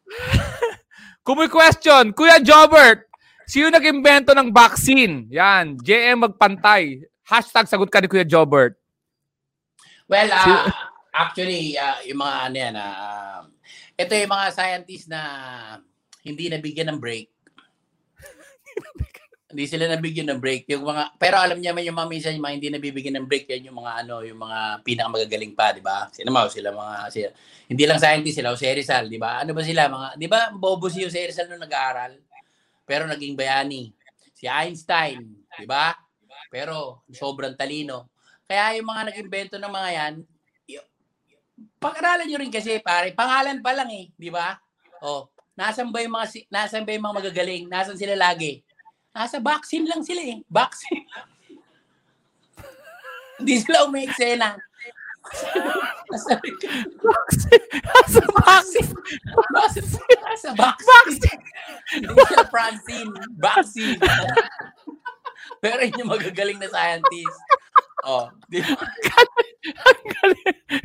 Kumu 1.26 1.50
question. 1.50 2.14
Kuya 2.14 2.38
Jobert, 2.38 3.06
sino 3.46 3.70
nag-imbento 3.70 4.34
ng 4.34 4.50
vaccine? 4.50 5.30
Yan. 5.30 5.78
JM 5.78 6.26
magpantay. 6.26 7.02
Hashtag 7.22 7.70
sagot 7.70 7.90
ka 7.90 8.02
ni 8.02 8.10
Kuya 8.10 8.26
Jobert. 8.26 8.74
Well, 10.06 10.28
Si- 10.28 10.74
actually, 11.14 11.78
ah, 11.78 12.02
yung 12.04 12.20
mga 12.20 12.38
ano 12.42 12.56
yan, 12.58 12.76
ah, 12.76 13.42
ito 13.96 14.14
yung 14.14 14.34
mga 14.34 14.48
scientists 14.52 15.08
na 15.08 15.22
hindi 16.22 16.50
nabigyan 16.50 16.94
ng 16.94 17.00
break. 17.02 17.28
hindi 19.52 19.66
sila 19.68 19.90
nabigyan 19.90 20.32
ng 20.32 20.40
break. 20.40 20.70
Yung 20.72 20.88
mga, 20.88 21.18
pero 21.18 21.42
alam 21.42 21.60
niya 21.60 21.76
man 21.76 21.84
yung 21.84 21.98
mga 21.98 22.10
minsan 22.10 22.36
yung 22.38 22.46
mga 22.46 22.56
hindi 22.56 22.70
nabibigyan 22.72 23.16
ng 23.20 23.28
break 23.28 23.50
yan 23.52 23.68
yung 23.68 23.78
mga 23.82 23.92
ano, 24.06 24.24
yung 24.24 24.40
mga 24.40 24.60
pinakamagagaling 24.86 25.54
pa, 25.58 25.76
di 25.76 25.84
ba? 25.84 26.08
Sino 26.14 26.32
mo, 26.32 26.48
sila 26.48 26.72
mga, 26.72 26.96
sila, 27.12 27.30
hindi 27.68 27.84
lang 27.84 28.00
scientist 28.00 28.38
sila, 28.40 28.54
o 28.54 28.60
si 28.60 28.66
Rizal, 28.70 29.10
di 29.10 29.20
ba? 29.20 29.44
Ano 29.44 29.52
ba 29.52 29.62
sila, 29.66 29.92
mga, 29.92 30.08
di 30.16 30.28
ba, 30.30 30.54
bobo 30.54 30.88
si 30.88 31.04
Jose 31.04 31.20
Rizal 31.20 31.52
nung 31.52 31.66
nag-aaral, 31.66 32.16
pero 32.86 33.10
naging 33.10 33.36
bayani. 33.36 33.92
Si 34.32 34.50
Einstein, 34.50 35.46
di 35.46 35.68
ba? 35.68 35.94
Pero 36.52 37.06
sobrang 37.12 37.54
talino. 37.54 38.12
Kaya 38.48 38.76
yung 38.76 38.88
mga 38.88 39.12
nag-invento 39.12 39.56
ng 39.56 39.72
mga 39.72 39.90
yan, 39.96 40.14
pag-aralan 41.82 42.26
nyo 42.30 42.38
rin 42.42 42.54
kasi, 42.54 42.82
pare, 42.82 43.14
pangalan 43.14 43.62
pa 43.62 43.74
lang 43.74 43.90
eh, 43.90 44.06
di 44.14 44.30
ba? 44.30 44.54
Oh, 45.02 45.31
nasan 45.54 45.92
ba 45.92 46.00
yung 46.02 46.16
mga, 46.16 46.28
si- 46.30 46.48
nasan 46.48 46.84
ba 46.84 46.92
yung 46.92 47.06
mga 47.06 47.18
magagaling? 47.22 47.64
Nasan 47.68 47.98
sila 47.98 48.16
lagi? 48.16 48.64
Nasa 49.12 49.44
vaccine 49.44 49.86
lang 49.86 50.02
sila 50.02 50.22
eh. 50.24 50.40
Vaccine. 50.48 51.04
Hindi 53.42 53.56
sila 53.60 53.86
umeeksena. 53.86 54.56
Nasa, 56.12 56.34
Sa 58.10 58.22
vaccine. 58.26 58.90
nasa, 59.54 59.80
nasa 60.22 60.50
vaccine. 60.54 61.42
Hindi 61.94 62.10
sila 62.26 62.46
Francine. 62.50 63.12
Vaccine. 63.38 64.00
Pero 65.62 65.80
yun 65.86 66.00
yung 66.02 66.12
magagaling 66.12 66.58
na 66.58 66.70
scientist. 66.70 67.38
Oh, 68.02 68.34
di 68.50 68.66
ba? 68.66 68.74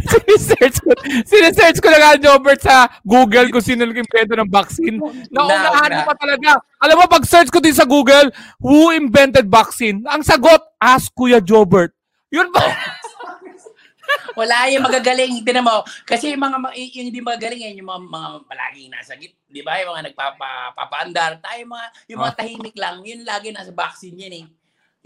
Sinesearch 0.04 0.76
ko, 0.84 0.90
sinesearch 1.24 1.78
ko 1.80 1.88
na 1.88 1.96
nga, 1.96 2.12
Jobert, 2.20 2.60
sa 2.60 2.92
Google 3.00 3.48
kung 3.48 3.64
sino 3.64 3.88
nag-invento 3.88 4.36
ng 4.36 4.52
vaccine. 4.52 5.00
Naunahan 5.32 5.88
Na- 5.88 6.04
mo 6.04 6.12
pa 6.12 6.16
talaga. 6.20 6.60
Alam 6.84 6.96
mo, 7.00 7.04
pag-search 7.08 7.48
ko 7.48 7.56
din 7.56 7.72
sa 7.72 7.88
Google, 7.88 8.28
who 8.60 8.92
invented 8.92 9.48
vaccine? 9.48 10.04
Ang 10.04 10.20
sagot, 10.20 10.60
ask 10.76 11.08
Kuya 11.16 11.40
Jobert. 11.40 11.96
Yun 12.28 12.52
ba? 12.52 12.68
Wala 14.38 14.68
yung 14.68 14.84
magagaling. 14.84 15.40
Tinan 15.40 15.64
mo. 15.64 15.82
Kasi 16.04 16.36
yung 16.36 16.42
mga 16.44 16.76
yung 16.76 17.06
hindi 17.08 17.20
magagaling 17.24 17.60
yan, 17.72 17.80
yung 17.80 17.88
mga, 17.88 18.00
mga 18.12 18.28
palaging 18.44 18.90
nasa 18.92 19.16
git, 19.16 19.32
di 19.48 19.64
ba? 19.64 19.80
Yung 19.80 19.96
mga 19.96 20.12
nagpapaandar. 20.12 21.40
Tayo 21.40 21.60
mga, 21.64 21.86
yung 22.12 22.20
mga 22.20 22.34
tahimik 22.36 22.76
lang, 22.76 23.00
yun 23.02 23.24
lagi 23.24 23.50
nasa 23.56 23.72
vaccine 23.72 24.20
yan 24.20 24.34
eh. 24.44 24.46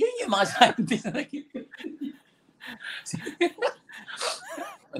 Yun 0.00 0.20
yung 0.24 0.32
mga 0.32 0.48
scientist 0.48 1.04
na 1.04 1.20
nag- 1.20 1.28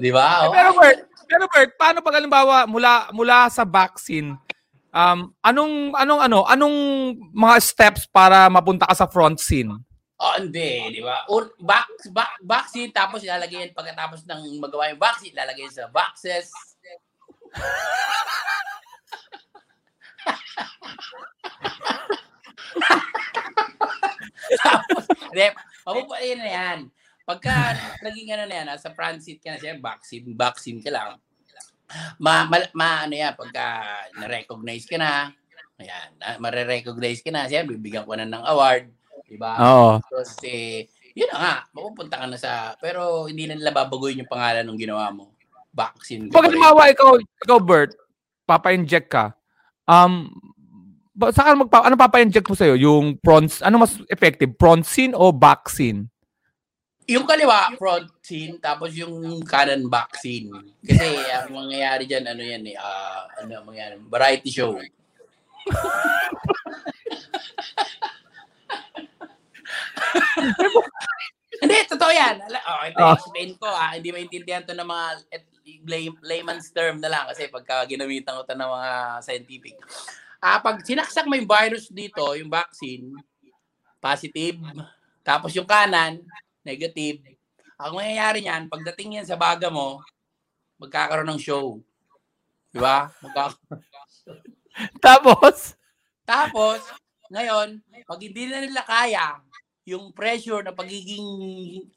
Di 0.01 0.11
ba? 0.13 0.47
Oh. 0.47 0.53
Pero 0.53 0.69
Bert, 0.77 0.99
pero 1.25 1.45
Bert, 1.49 1.73
paano 1.75 2.05
pag 2.05 2.21
halimbawa 2.21 2.69
mula 2.69 3.09
mula 3.11 3.49
sa 3.51 3.67
vaccine, 3.67 4.37
um, 4.93 5.33
anong 5.43 5.91
anong 5.97 6.21
ano, 6.21 6.45
anong 6.47 6.77
mga 7.33 7.57
steps 7.59 8.05
para 8.07 8.47
mapunta 8.47 8.87
ka 8.87 8.95
sa 8.95 9.09
front 9.09 9.41
scene? 9.41 9.73
Oh, 10.21 10.37
hindi, 10.37 10.93
di 10.93 11.01
ba? 11.01 11.25
Un, 11.33 11.49
vac, 11.65 11.89
vac, 12.13 12.37
vaccine, 12.45 12.93
tapos 12.93 13.25
ilalagay 13.25 13.73
pagkatapos 13.73 14.21
ng 14.29 14.61
magawa 14.61 14.93
yung 14.93 15.01
vaccine, 15.01 15.33
ilalagay 15.33 15.65
sa 15.73 15.89
boxes. 15.89 16.53
tapos, 24.63 25.03
hindi, 25.31 25.47
mapupunin 25.85 26.39
na 26.39 26.49
yan. 26.49 26.79
Pagka 27.23 27.77
naging 28.01 28.29
ano 28.33 28.43
na 28.49 28.55
yan, 28.61 28.67
nasa 28.67 28.89
transit 28.91 29.39
ka 29.39 29.55
na 29.55 29.59
siya, 29.61 29.77
vaccine, 29.77 30.33
vaccine 30.33 30.79
ka 30.81 30.91
lang. 30.91 31.21
Ma, 32.17 32.47
ma, 32.47 32.57
ma 32.71 33.05
ano 33.05 33.13
yan, 33.15 33.33
pagka 33.35 33.65
na-recognize 34.17 34.87
ka 34.87 34.97
na, 34.97 35.31
ayan, 35.79 36.09
na- 36.17 36.39
mare-recognize 36.39 37.21
ka 37.21 37.31
na, 37.31 37.47
siya, 37.47 37.67
bibigyan 37.67 38.07
ko 38.07 38.15
na 38.15 38.27
ng 38.27 38.45
award, 38.47 38.89
di 39.27 39.37
ba? 39.39 39.59
Oo. 39.59 39.91
Tapos, 39.99 40.39
eh, 40.47 40.87
yun 41.15 41.27
na 41.31 41.37
nga, 41.37 41.55
mapupunta 41.75 42.15
ka 42.19 42.25
na 42.27 42.39
sa, 42.39 42.75
pero 42.79 43.27
hindi 43.27 43.47
na 43.47 43.55
nila 43.55 43.75
babaguhin 43.75 44.23
yung 44.23 44.31
pangalan 44.31 44.63
ng 44.63 44.79
ginawa 44.79 45.11
mo. 45.11 45.35
Vaccine. 45.71 46.27
Pag 46.27 46.51
halimbawa 46.51 46.91
ikaw, 46.91 47.15
ikaw 47.15 47.59
Bert, 47.63 47.95
papa-inject 48.43 49.07
ka. 49.07 49.25
Um 49.87 50.31
ba, 51.21 51.29
saan 51.29 51.53
ka 51.53 51.61
magpa 51.61 51.77
ano 51.85 51.93
papa-inject 51.93 52.49
mo 52.49 52.57
sa'yo? 52.57 52.73
Yung 52.81 53.21
prons, 53.21 53.61
ano 53.61 53.85
mas 53.85 53.93
effective? 54.09 54.49
Proncin 54.57 55.13
o 55.13 55.29
vaccine? 55.29 56.09
Yung 57.05 57.25
kaliwa, 57.29 57.75
front 57.77 58.09
scene, 58.25 58.57
tapos 58.57 58.95
yung 58.97 59.43
kanan 59.45 59.85
back 59.85 60.17
scene. 60.17 60.49
Kasi 60.81 61.05
ang 61.37 61.53
mangyayari 61.53 62.09
dyan, 62.09 62.25
ano 62.25 62.41
yan 62.41 62.63
eh, 62.65 62.75
ah, 62.79 63.29
ano 63.37 63.61
ang 63.61 63.65
mangyayari, 63.69 64.01
variety 64.09 64.49
show. 64.49 64.73
Hindi, 71.61 71.77
totoo 71.85 72.09
yan. 72.09 72.41
Oh, 72.41 72.81
ito, 72.89 72.97
Ah. 73.05 73.13
explain 73.13 73.53
ko 73.61 73.69
ah. 73.69 73.93
Hindi 73.93 74.09
maintindihan 74.09 74.65
to 74.65 74.73
ng 74.73 74.87
mga 74.87 75.05
layman's 76.25 76.73
term 76.73 76.97
na 76.97 77.05
lang 77.11 77.29
kasi 77.29 77.45
pagka 77.53 77.85
ginamitan 77.85 78.33
ko 78.33 78.41
to 78.41 78.57
ng 78.57 78.65
mga 78.65 78.89
scientific. 79.21 79.77
Ah, 80.41 80.57
pag 80.57 80.81
sinaksak 80.81 81.29
mo 81.29 81.37
yung 81.37 81.45
virus 81.45 81.85
dito, 81.93 82.33
yung 82.33 82.49
vaccine, 82.49 83.13
positive, 84.01 84.57
tapos 85.21 85.53
yung 85.53 85.69
kanan, 85.69 86.17
negative. 86.65 87.21
Ang 87.77 88.01
mangyayari 88.01 88.41
niyan, 88.41 88.65
pagdating 88.65 89.21
yan 89.21 89.27
sa 89.29 89.37
baga 89.37 89.69
mo, 89.69 90.01
magkakaroon 90.81 91.29
ng 91.29 91.41
show. 91.41 91.77
Di 92.73 92.81
ba? 92.81 93.13
Magkaka- 93.21 93.61
Tapos, 95.05 95.77
Tapos, 96.25 96.81
ngayon, 97.29 97.77
pag 98.09 98.19
hindi 98.21 98.49
na 98.49 98.65
nila 98.65 98.81
kaya, 98.81 99.37
yung 99.85 100.13
pressure 100.13 100.61
na 100.65 100.73
pagiging 100.73 101.25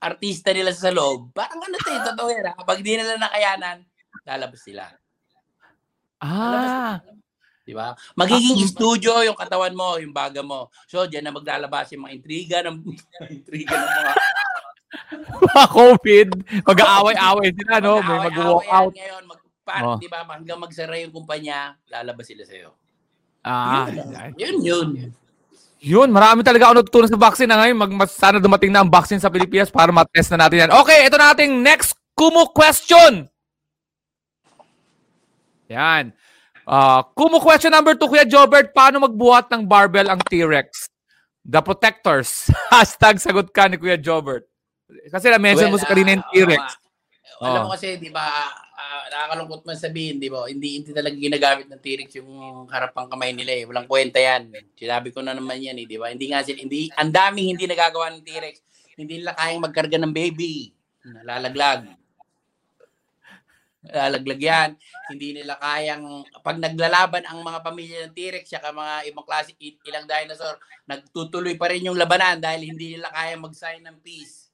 artista 0.01 0.53
nila 0.53 0.73
sa 0.73 0.93
loob, 0.93 1.33
parang 1.37 1.61
ano 1.61 1.77
to 1.81 1.91
eh, 1.93 2.01
totoo 2.13 2.29
yan 2.33 2.45
ha? 2.49 2.55
Pag 2.61 2.81
hindi 2.81 2.93
nila 2.97 3.17
nakayanan, 3.21 3.79
lalabas 4.25 4.61
sila. 4.65 4.85
Ah. 6.21 7.01
Di 7.65 7.73
ba? 7.73 7.97
Magiging 8.13 8.61
Ah, 8.61 8.71
studio 8.71 9.13
yung 9.25 9.39
katawan 9.41 9.73
mo, 9.73 9.97
yung 9.97 10.13
baga 10.13 10.45
mo. 10.45 10.69
So, 10.85 11.09
diyan 11.09 11.25
na 11.25 11.33
maglalabas 11.33 11.89
yung 11.97 12.05
mga 12.05 12.15
intriga 12.15 12.57
ng 12.61 12.77
intriga 13.41 13.75
ng 13.75 13.89
mga 13.89 14.13
mga 15.49 15.67
COVID. 15.73 16.29
Mag-aaway-aaway 16.63 17.49
sila, 17.57 17.75
no? 17.81 17.99
May 17.99 18.19
mag-walk 18.31 18.69
out. 18.69 18.93
Ngayon, 18.93 19.25
mag, 19.25 19.41
Oh. 19.65 19.97
di 19.97 20.13
ba, 20.13 20.29
hanggang 20.29 20.61
magsara 20.61 21.01
yung 21.01 21.09
kumpanya, 21.09 21.73
lalabas 21.89 22.29
sila 22.29 22.45
sa'yo. 22.45 22.77
Ah. 23.41 23.89
Yun, 24.37 24.61
yun. 24.61 24.89
Yun, 25.81 26.09
marami 26.13 26.45
talaga 26.45 26.69
ako 26.69 26.75
natutunan 26.85 27.09
sa 27.09 27.17
vaccine 27.17 27.49
na 27.49 27.65
ngayon. 27.65 27.77
Mag, 27.81 28.13
sana 28.13 28.45
dumating 28.45 28.69
na 28.69 28.85
ang 28.85 28.93
vaccine 28.93 29.25
sa 29.25 29.33
Pilipinas 29.33 29.73
para 29.73 29.89
matest 29.89 30.37
na 30.37 30.45
natin 30.45 30.69
yan. 30.69 30.73
Okay, 30.85 31.09
ito 31.09 31.17
na 31.17 31.33
ating 31.33 31.65
next 31.65 31.97
Kumu 32.13 32.53
question. 32.53 33.25
Yan. 35.73 36.13
Uh, 36.65 37.05
Kumu 37.13 37.41
question 37.41 37.69
number 37.69 37.93
two, 37.93 38.09
Kuya 38.09 38.25
Jobert, 38.25 38.73
paano 38.73 39.05
magbuhat 39.05 39.53
ng 39.53 39.69
barbell 39.69 40.09
ang 40.09 40.21
T-Rex? 40.25 40.89
The 41.45 41.61
Protectors. 41.61 42.49
Hashtag 42.73 43.21
sagot 43.21 43.53
ka 43.53 43.69
ni 43.69 43.77
Kuya 43.77 44.01
Jobert. 44.01 44.49
Kasi 45.13 45.29
na-mention 45.29 45.69
mo 45.69 45.77
sa 45.77 45.89
kanina 45.89 46.17
yung 46.17 46.25
ah, 46.25 46.33
T-Rex. 46.33 46.63
oo, 46.65 47.45
alam 47.45 47.61
Oh. 47.61 47.65
mo 47.69 47.71
kasi, 47.77 48.01
di 48.01 48.09
ba, 48.09 48.25
ah, 48.25 49.05
nakakalungkot 49.13 49.67
man 49.69 49.77
sabihin, 49.77 50.17
di 50.17 50.33
ba, 50.33 50.49
hindi, 50.49 50.81
hindi 50.81 50.91
talaga 50.97 51.13
ginagamit 51.13 51.67
ng 51.69 51.81
T-Rex 51.85 52.09
yung 52.17 52.31
harapang 52.73 53.13
kamay 53.13 53.37
nila 53.37 53.53
eh. 53.61 53.65
Walang 53.69 53.85
kwenta 53.85 54.17
yan. 54.17 54.49
Sinabi 54.73 55.13
ko 55.13 55.21
na 55.21 55.37
naman 55.37 55.61
yan 55.61 55.77
eh, 55.77 55.85
di 55.85 56.01
ba? 56.01 56.09
Hindi 56.09 56.33
nga 56.33 56.41
sila, 56.41 56.57
hindi, 56.57 56.89
ang 56.97 57.13
daming 57.13 57.53
hindi 57.53 57.69
nagagawa 57.69 58.09
ng 58.17 58.25
T-Rex. 58.25 58.55
Hindi 58.97 59.21
nila 59.21 59.37
kayang 59.37 59.61
magkarga 59.61 59.99
ng 60.01 60.15
baby. 60.15 60.73
Nalalaglag. 61.05 62.04
Nalalaglag 63.85 64.41
yan. 64.41 64.71
Hindi 65.13 65.37
nila 65.37 65.61
kayang, 65.61 66.25
pag 66.41 66.57
naglalaban 66.57 67.29
ang 67.29 67.45
mga 67.45 67.61
pamilya 67.61 68.09
ng 68.09 68.17
T-Rex, 68.17 68.49
saka 68.49 68.73
mga 68.73 69.13
ibang 69.13 69.29
klase, 69.29 69.53
ilang 69.61 70.09
dinosaur, 70.09 70.57
nagtutuloy 70.89 71.61
pa 71.61 71.69
rin 71.69 71.85
yung 71.85 72.01
labanan 72.01 72.41
dahil 72.41 72.73
hindi 72.73 72.97
nila 72.97 73.13
kayang 73.13 73.45
mag-sign 73.45 73.85
ng 73.85 74.01
peace. 74.01 74.49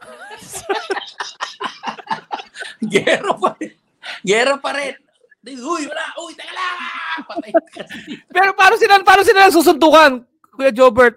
Gero 2.92 3.36
pa 3.36 3.52
rin. 3.60 3.76
Gero 4.24 4.56
pa 4.56 4.72
rin. 4.72 4.96
Uy, 5.44 5.88
wala. 5.88 6.04
Uy, 6.20 6.32
teka 6.36 6.52
lang. 6.52 6.76
Patay 7.24 7.52
kasi. 7.52 8.20
Pero 8.28 8.52
paano 8.52 8.76
sila, 8.76 9.00
paano 9.00 9.22
sila 9.24 9.48
nagsusuntukan, 9.48 10.20
Kuya 10.52 10.72
Jobert? 10.72 11.16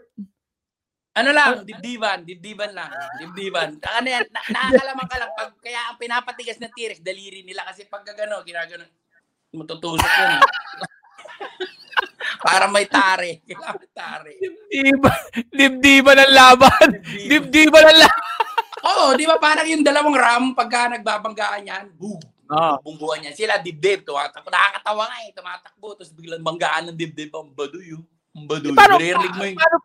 Ano 1.14 1.30
lang, 1.30 1.62
dibdiban, 1.62 2.26
dibdiban 2.26 2.74
lang. 2.74 2.90
Dibdiban. 3.22 3.78
Ano 3.78 4.08
yan, 4.10 4.26
na, 4.34 4.42
nakakalaman 4.50 5.06
ka 5.06 5.18
lang. 5.22 5.32
Pag, 5.38 5.50
kaya 5.62 5.80
ang 5.94 5.98
pinapatigas 6.02 6.58
ng 6.58 6.74
T-Rex, 6.74 7.06
daliri 7.06 7.46
nila. 7.46 7.62
Kasi 7.70 7.86
pag 7.86 8.02
gano, 8.02 8.42
ginagano, 8.42 8.82
matutusok 9.54 10.02
yun. 10.02 10.42
Para 12.44 12.66
may 12.66 12.90
tare. 12.90 13.40
Kailangan 13.48 13.78
may 13.78 13.92
tare. 13.94 14.32
Dibdiba, 14.42 15.12
dibdiba 15.54 16.12
ng 16.18 16.32
laban. 16.34 16.90
Dibdiba 17.30 17.80
ng 17.86 18.00
laban. 18.02 18.24
Oo, 18.84 19.06
di 19.16 19.24
ba 19.24 19.38
parang 19.40 19.70
yung 19.70 19.86
dalawang 19.86 20.18
ram 20.18 20.44
pagka 20.52 20.92
nagbabanggaan 20.92 21.64
yan, 21.64 21.86
boom, 21.96 22.20
Ah. 22.52 22.76
bungguan 22.84 23.24
yan. 23.24 23.34
Sila 23.34 23.56
dibdib, 23.62 24.04
tumatakbo. 24.04 24.52
Nakakatawa 24.52 25.08
nga 25.08 25.18
eh, 25.24 25.32
tumatakbo. 25.32 25.88
Tapos 25.96 26.12
biglang 26.12 26.44
banggaan 26.44 26.92
ng 26.92 26.98
dibdib. 27.00 27.32
Ang 27.32 27.56
baduy 27.56 27.96
yun. 27.96 28.04
Ang 28.36 28.46
baduy. 28.46 28.76
Paano, 28.76 29.00
Naririnig 29.00 29.34
mo 29.34 29.44
yung... 29.48 29.58
paano, 29.58 29.78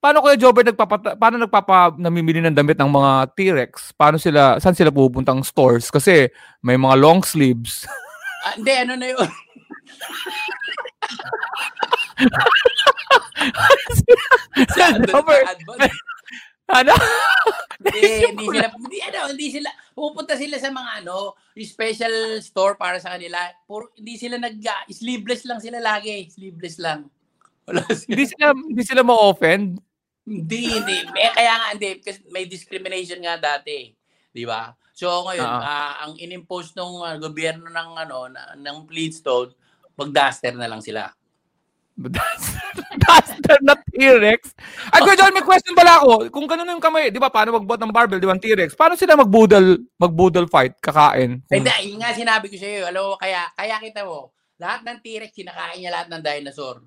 paano 0.00 0.24
Kuya 0.24 0.40
Jobert 0.40 0.72
nagpapata, 0.72 1.14
paano 1.14 1.36
nagpapa 1.36 1.94
namimili 2.00 2.40
ng 2.40 2.56
damit 2.56 2.80
ng 2.80 2.88
mga 2.88 3.12
T-Rex? 3.36 3.92
Paano 3.94 4.16
sila, 4.16 4.56
saan 4.56 4.74
sila 4.74 4.88
pupuntang 4.88 5.44
stores? 5.44 5.92
Kasi 5.92 6.32
may 6.64 6.80
mga 6.80 6.96
long 6.96 7.20
sleeves. 7.20 7.84
Ah, 8.40 8.56
hindi, 8.56 8.72
ano 8.72 8.96
na 8.96 9.06
yun? 9.12 9.28
Advance. 15.44 15.92
ano? 16.72 16.94
Hindi, 17.80 18.00
hindi 18.32 18.46
sila, 18.48 18.66
hindi, 18.72 18.98
ano, 19.04 19.18
hindi 19.28 19.48
sila, 19.52 19.68
pupunta 19.92 20.40
sila 20.40 20.56
sa 20.56 20.72
mga 20.72 21.04
ano, 21.04 21.36
special 21.60 22.40
store 22.40 22.80
para 22.80 22.96
sa 22.96 23.16
kanila. 23.16 23.44
Puro, 23.68 23.92
hindi 24.00 24.16
sila 24.16 24.40
nag, 24.40 24.56
ah, 24.64 24.88
sleeveless 24.88 25.44
lang 25.44 25.60
sila 25.60 25.80
lagi. 25.80 26.28
Sleeveless 26.32 26.80
lang. 26.80 27.08
Wala 27.68 27.84
sila. 27.92 28.08
hindi 28.08 28.24
sila, 28.24 28.46
hindi 28.56 28.82
sila 28.84 29.02
ma-offend. 29.04 29.80
Hindi, 30.26 30.68
hindi. 30.68 30.96
Eh, 31.16 31.32
kaya 31.32 31.52
nga, 31.56 31.68
hindi. 31.74 31.90
Kasi 32.00 32.22
may 32.28 32.44
discrimination 32.44 33.20
nga 33.24 33.40
dati. 33.40 33.90
Di 34.30 34.44
ba? 34.46 34.70
So 34.94 35.24
ngayon, 35.26 35.48
Oo. 35.48 35.62
ah, 35.64 35.94
ang 36.04 36.12
inimpose 36.20 36.76
ng 36.76 36.92
ah, 37.02 37.16
gobyerno 37.16 37.72
ng 37.72 37.90
ano 37.96 38.28
na, 38.28 38.52
ng 38.52 38.84
Fleetstone, 38.84 39.50
mag-duster 39.96 40.52
na 40.52 40.68
lang 40.68 40.84
sila. 40.84 41.08
Duster 43.04 43.58
na 43.60 43.76
T-Rex. 43.76 44.56
At 44.88 45.04
Kuya 45.04 45.16
John, 45.20 45.36
may 45.36 45.44
question 45.44 45.76
pala 45.76 46.00
ako. 46.00 46.32
Kung 46.32 46.48
ganun 46.48 46.68
yung 46.68 46.80
kamay, 46.80 47.12
di 47.12 47.20
ba, 47.20 47.28
paano 47.28 47.60
magbuhat 47.60 47.80
ng 47.80 47.92
barbell, 47.92 48.20
di 48.22 48.28
ba, 48.28 48.36
T-Rex? 48.36 48.72
Paano 48.72 48.96
sila 48.96 49.20
magbudal, 49.20 49.76
magbudal 50.00 50.48
fight, 50.48 50.80
kakain? 50.80 51.44
Kung- 51.44 51.60
Hindi, 51.60 51.92
yun 51.92 52.00
nga 52.00 52.16
sinabi 52.16 52.48
ko 52.48 52.56
sa 52.56 52.68
iyo. 52.68 52.88
Alam 52.88 53.02
mo, 53.04 53.12
kaya, 53.20 53.52
kaya 53.52 53.76
kita 53.84 54.00
mo, 54.08 54.32
lahat 54.56 54.80
ng 54.84 54.98
T-Rex, 55.04 55.32
kinakain 55.32 55.80
niya 55.80 55.92
lahat 55.92 56.08
ng 56.08 56.22
dinosaur. 56.24 56.80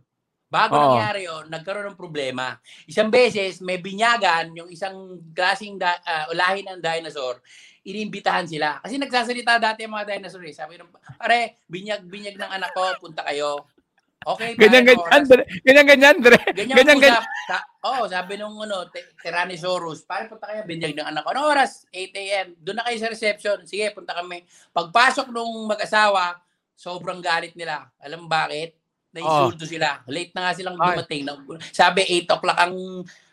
Bago 0.53 0.77
Oo. 0.77 0.81
nangyari 0.93 1.25
yun, 1.25 1.49
nagkaroon 1.49 1.89
ng 1.89 1.97
problema. 1.97 2.53
Isang 2.85 3.09
beses, 3.09 3.57
may 3.65 3.81
binyagan, 3.81 4.53
yung 4.53 4.69
isang 4.69 5.17
klaseng 5.33 5.81
da, 5.81 5.97
ah, 6.05 6.29
ulahin 6.29 6.69
ng 6.69 6.77
dinosaur, 6.77 7.41
inimbitahan 7.81 8.45
sila. 8.45 8.77
Kasi 8.77 9.01
nagsasalita 9.01 9.57
dati 9.57 9.81
ang 9.81 9.97
mga 9.97 10.13
dinosaur 10.13 10.45
eh. 10.45 10.53
Sabi 10.53 10.77
nung, 10.77 10.93
pare, 10.93 11.65
binyag-binyag 11.65 12.37
ng 12.37 12.51
anak 12.53 12.69
ko, 12.77 12.85
punta 13.01 13.25
kayo. 13.25 13.65
Okay, 14.23 14.53
Ganyan, 14.55 14.85
pare, 14.85 14.93
ganyan, 14.93 15.23
dire. 15.25 15.43
Ganyan, 15.65 15.85
ganyan, 15.89 16.15
dire. 16.21 16.39
Ganyan, 16.53 16.77
Ganyan, 16.77 16.99
ganyan. 17.01 17.23
Sa, 17.49 17.57
oh, 17.89 18.05
sabi 18.05 18.37
nung 18.37 18.55
ano, 18.55 18.87
Tyrannosaurus, 19.25 20.05
pare 20.05 20.29
punta 20.29 20.53
kayo, 20.53 20.61
binyag 20.69 20.93
ng 21.01 21.07
anak 21.09 21.25
ko. 21.25 21.33
Ano 21.33 21.49
oras? 21.49 21.89
8 21.89 22.13
a.m. 22.13 22.47
Doon 22.61 22.77
na 22.77 22.85
kayo 22.85 22.97
sa 23.01 23.09
reception. 23.09 23.57
Sige, 23.65 23.89
punta 23.89 24.13
kami. 24.13 24.45
Pagpasok 24.69 25.33
nung 25.33 25.65
mag-asawa, 25.65 26.37
sobrang 26.77 27.25
galit 27.25 27.57
nila. 27.57 27.89
Alam 27.97 28.29
bakit? 28.29 28.82
Naisulto 29.13 29.63
sila. 29.63 30.01
Late 30.05 30.33
na 30.33 30.41
nga 30.43 30.53
silang 30.53 30.75
Ay. 30.75 30.97
dumating. 30.97 31.21
Na- 31.23 31.37
Sabi 31.71 32.01
8 32.03 32.33
o'clock 32.33 32.57
ang 32.57 32.75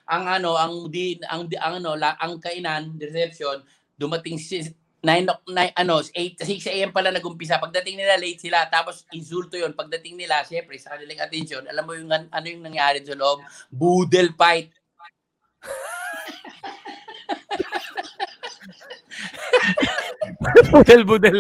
ang 0.05 0.25
ano, 0.29 0.51
ang 0.55 0.73
di 0.87 1.17
ang, 1.25 1.47
di- 1.47 1.57
ang 1.57 1.79
ano, 1.79 1.95
la, 1.95 2.15
ang 2.17 2.37
kainan, 2.37 2.99
reception, 2.99 3.63
dumating 3.95 4.37
si 4.37 4.61
9 5.01 5.25
o- 5.27 5.41
nine- 5.49 5.73
ano, 5.73 6.05
8 6.05 6.37
6 6.37 6.69
AM 6.69 6.91
pala 6.91 7.09
nagumpisa. 7.09 7.57
Pagdating 7.57 7.97
nila 7.97 8.21
late 8.21 8.37
sila 8.39 8.69
tapos 8.69 9.09
insulto 9.11 9.57
'yon. 9.57 9.73
Pagdating 9.73 10.15
nila, 10.15 10.45
syempre 10.45 10.77
sa 10.77 10.93
kanilang 10.93 11.25
attention, 11.25 11.65
alam 11.65 11.87
mo 11.87 11.97
yung 11.97 12.11
an- 12.11 12.29
ano 12.29 12.47
yung 12.47 12.61
nangyari 12.61 13.01
sa 13.01 13.17
loob? 13.17 13.41
Boodle 13.73 14.37
fight. 14.37 14.69
Budel, 20.71 21.03
budel. 21.05 21.39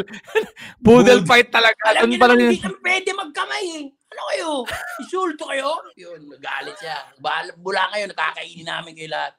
Budel 0.79 1.19
Bud- 1.21 1.29
fight 1.29 1.49
talaga. 1.51 1.77
Alam 1.91 2.11
yun. 2.11 2.21
hindi 2.53 2.61
pwede 2.83 3.11
magkamay 3.13 3.65
eh. 3.81 3.85
Ano 4.11 4.23
kayo? 4.35 4.51
Insulto 4.99 5.47
kayo? 5.47 5.71
Yun, 5.95 6.35
nagalit 6.35 6.75
siya. 6.83 6.99
Bala, 7.23 7.51
bula 7.55 7.87
kayo, 7.95 8.11
nakakainin 8.11 8.67
namin 8.67 8.93
kayo 8.99 9.11
lahat. 9.15 9.33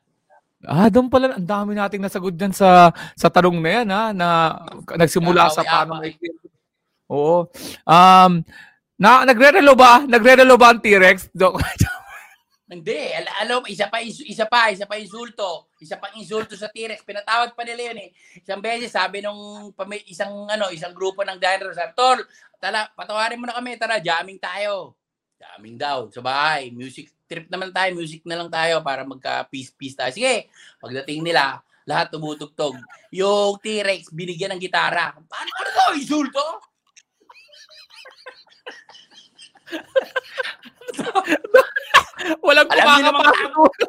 Ah, 0.62 0.88
doon 0.88 1.10
pala, 1.10 1.36
ang 1.36 1.50
dami 1.50 1.74
nating 1.74 2.06
nasagot 2.06 2.38
dyan 2.38 2.54
sa 2.54 2.94
sa 3.18 3.28
tanong 3.34 3.58
na 3.60 3.70
yan, 3.82 3.88
ha, 3.90 4.04
na 4.14 4.28
nagsimula 4.94 5.50
sa 5.50 5.66
paano 5.66 5.98
may... 5.98 6.16
Oo. 7.12 7.50
Um, 7.84 8.46
na, 9.02 9.26
nagre-relo 9.26 9.74
ba? 9.74 10.06
Nagre-relo 10.06 10.56
ba 10.56 10.72
ang 10.72 10.80
T-Rex? 10.80 11.34
Dok? 11.34 11.60
Hindi, 12.72 13.12
al- 13.12 13.36
alam, 13.44 13.68
isa 13.68 13.92
pa, 13.92 14.00
is- 14.00 14.24
isa 14.24 14.48
pa, 14.48 14.72
isa 14.72 14.88
pa 14.88 14.96
insulto. 14.96 15.68
Isa 15.76 16.00
pang 16.00 16.16
insulto 16.16 16.56
sa 16.56 16.72
T-Rex. 16.72 17.04
Pinatawad 17.04 17.52
pa 17.52 17.68
nila 17.68 17.92
yun 17.92 18.00
eh. 18.08 18.16
Isang 18.40 18.64
beses, 18.64 18.96
sabi 18.96 19.20
nung 19.20 19.76
pami- 19.76 20.08
isang, 20.08 20.48
ano, 20.48 20.72
isang 20.72 20.96
grupo 20.96 21.28
ng 21.28 21.36
sabi, 21.76 21.92
Tol, 21.92 22.24
tala, 22.64 22.88
patawarin 22.96 23.44
mo 23.44 23.44
na 23.44 23.60
kami, 23.60 23.76
tara, 23.76 24.00
jamming 24.00 24.40
tayo. 24.40 24.96
Jamming 25.36 25.76
daw, 25.76 26.08
sa 26.16 26.24
bahay. 26.24 26.72
Music 26.72 27.12
trip 27.28 27.52
naman 27.52 27.76
tayo, 27.76 27.92
music 27.92 28.24
na 28.24 28.40
lang 28.40 28.48
tayo 28.48 28.80
para 28.80 29.04
magka-peace-peace 29.04 30.00
tayo. 30.00 30.12
Sige, 30.16 30.48
pagdating 30.80 31.28
nila, 31.28 31.60
lahat 31.84 32.08
tumutugtog. 32.08 32.80
Yung 33.12 33.60
T-Rex, 33.60 34.16
binigyan 34.16 34.56
ng 34.56 34.64
gitara. 34.64 35.12
Paano 35.28 35.50
ano 35.60 35.70
to? 35.76 36.00
Insulto? 36.00 36.72
Walang 42.46 42.68
Alam 42.70 42.76
niyo 42.76 42.81
naman 42.81 42.81
kumakapa 43.00 43.32
sa 43.32 43.48
dulo. 43.52 43.86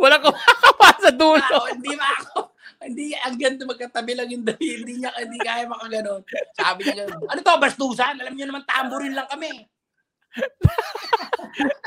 Walang 0.00 0.22
kumakapa 0.24 0.88
sa 0.96 1.10
dulo. 1.12 1.56
Hindi 1.74 1.92
ba 1.98 2.08
ako? 2.16 2.38
Hindi, 2.78 3.10
ang 3.18 3.34
ganda 3.34 3.62
magkatabi 3.66 4.12
lang 4.14 4.28
yung 4.30 4.44
dali. 4.46 4.68
Hindi 4.78 5.02
niya, 5.02 5.10
hindi 5.18 5.38
kaya 5.42 5.66
makaganon. 5.66 6.22
Sabi 6.54 6.82
niya, 6.86 7.04
ano 7.10 7.40
to, 7.42 7.54
bastusan? 7.58 8.22
Alam 8.22 8.34
niyo 8.38 8.46
naman, 8.46 8.62
tamburin 8.64 9.18
lang 9.18 9.26
kami. 9.26 9.66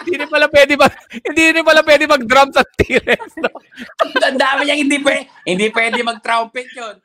hindi 0.03 0.13
rin 0.19 0.27
pala 0.27 0.51
pwede 0.51 0.73
mag, 0.75 0.91
hindi 1.13 1.43
rin 1.55 1.63
pala 1.63 1.81
pwede 1.85 2.03
mag-drum 2.09 2.49
sa 2.51 2.65
T-Rex. 2.65 3.39
No? 3.39 3.53
Ang 4.27 4.35
dami 4.35 4.67
niya, 4.67 4.75
hindi 4.75 4.97
pwede, 4.99 5.23
hindi 5.47 5.67
pwede 5.71 5.99
mag-trumpet 6.03 6.67
yun. 6.75 6.95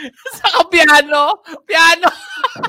Saka 0.40 0.60
piano. 0.68 1.44
Piano. 1.68 2.08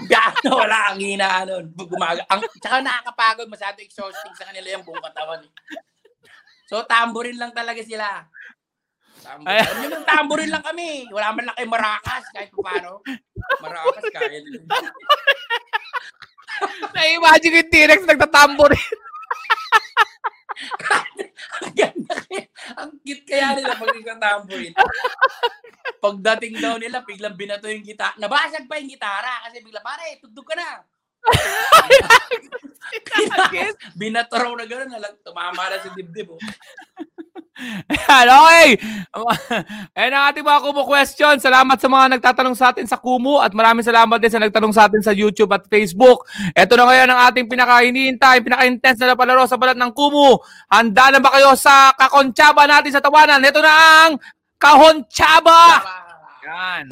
Gano, 0.08 0.50
wala 0.62 0.92
kang 0.92 1.02
hina 1.02 1.48
nun. 1.48 1.66
Gumaga. 1.74 2.24
Ang, 2.28 2.44
tsaka 2.60 2.84
nakakapagod, 2.84 3.48
masyado 3.48 3.80
exhausting 3.80 4.36
sa 4.36 4.52
kanila 4.52 4.78
yung 4.78 4.86
buong 4.86 5.04
katawan. 5.04 5.42
eh. 5.44 5.52
So, 6.68 6.84
tamborin 6.88 7.40
lang 7.40 7.52
talaga 7.52 7.82
sila. 7.84 8.28
Tamborin. 9.22 9.60
Alam 9.60 9.76
niyo, 9.80 9.88
nung 9.92 10.08
tamborin 10.08 10.52
lang 10.52 10.64
kami. 10.64 11.08
Wala 11.12 11.36
man 11.36 11.44
lang 11.52 11.56
kayo 11.56 11.70
marakas 11.70 12.24
kahit 12.32 12.52
pa 12.52 12.62
paano. 12.64 12.92
Marakas 13.60 14.04
kaya 14.12 14.40
nila. 14.40 14.60
Na-imagine 16.94 17.52
ko 17.52 17.58
yung 17.64 17.72
T-Rex 17.74 18.00
nagtatambo 18.06 18.64
rin. 18.70 18.86
Ang 21.62 21.74
ganda 21.74 22.14
kaya. 22.28 22.45
Ang 22.78 22.91
cute 23.01 23.26
kaya 23.26 23.57
nila 23.57 23.76
pag 23.76 23.95
nagtatamborin. 23.95 24.74
Pagdating 26.01 26.55
daw 26.62 26.78
nila, 26.78 27.05
biglang 27.05 27.38
binato 27.38 27.70
yung 27.70 27.86
gitara. 27.86 28.18
Nabasag 28.18 28.66
pa 28.66 28.82
yung 28.82 28.89
gitara 28.89 29.45
kasi 29.45 29.62
bigla, 29.62 29.82
pare, 29.82 30.18
tugtog 30.22 30.47
ka 30.47 30.55
na. 30.57 30.82
Binato 34.01 34.41
raw 34.41 34.53
na 34.57 34.66
gano'n, 34.66 35.22
tumama 35.22 35.70
na 35.70 35.78
sa 35.78 35.93
dibdib. 35.93 36.34
Oh. 36.34 36.41
Ayan, 37.91 38.28
okay. 38.28 38.68
Ayan 39.93 40.14
ang 40.18 40.26
ating 40.34 40.45
mga 40.45 40.62
Kumu 40.66 40.84
question. 40.88 41.36
Salamat 41.38 41.78
sa 41.78 41.88
mga 41.88 42.05
nagtatanong 42.18 42.55
sa 42.57 42.74
atin 42.74 42.86
sa 42.89 42.97
Kumu 42.97 43.38
at 43.38 43.53
maraming 43.53 43.86
salamat 43.86 44.18
din 44.18 44.32
sa 44.32 44.41
nagtanong 44.41 44.74
sa 44.74 44.89
atin 44.89 45.01
sa 45.03 45.14
YouTube 45.14 45.51
at 45.53 45.66
Facebook. 45.70 46.26
Ito 46.57 46.74
na 46.78 46.86
ngayon 46.89 47.09
ang 47.12 47.20
ating 47.30 47.45
pinaka-hinihintay, 47.45 48.41
pinaka-intense 48.41 49.01
na 49.05 49.18
palaro 49.18 49.45
sa 49.45 49.62
balat 49.62 49.78
ng 49.78 49.91
Kumu. 49.93 50.41
Handa 50.72 51.14
na 51.14 51.20
ba 51.22 51.30
kayo 51.38 51.53
sa 51.53 51.93
kakontsaba 51.93 52.66
natin 52.66 52.91
sa 52.93 53.03
tawanan? 53.03 53.45
Ito 53.45 53.59
na 53.62 53.74
ang 54.07 54.12
kahontsaba! 54.57 55.86
Yan. 56.41 56.86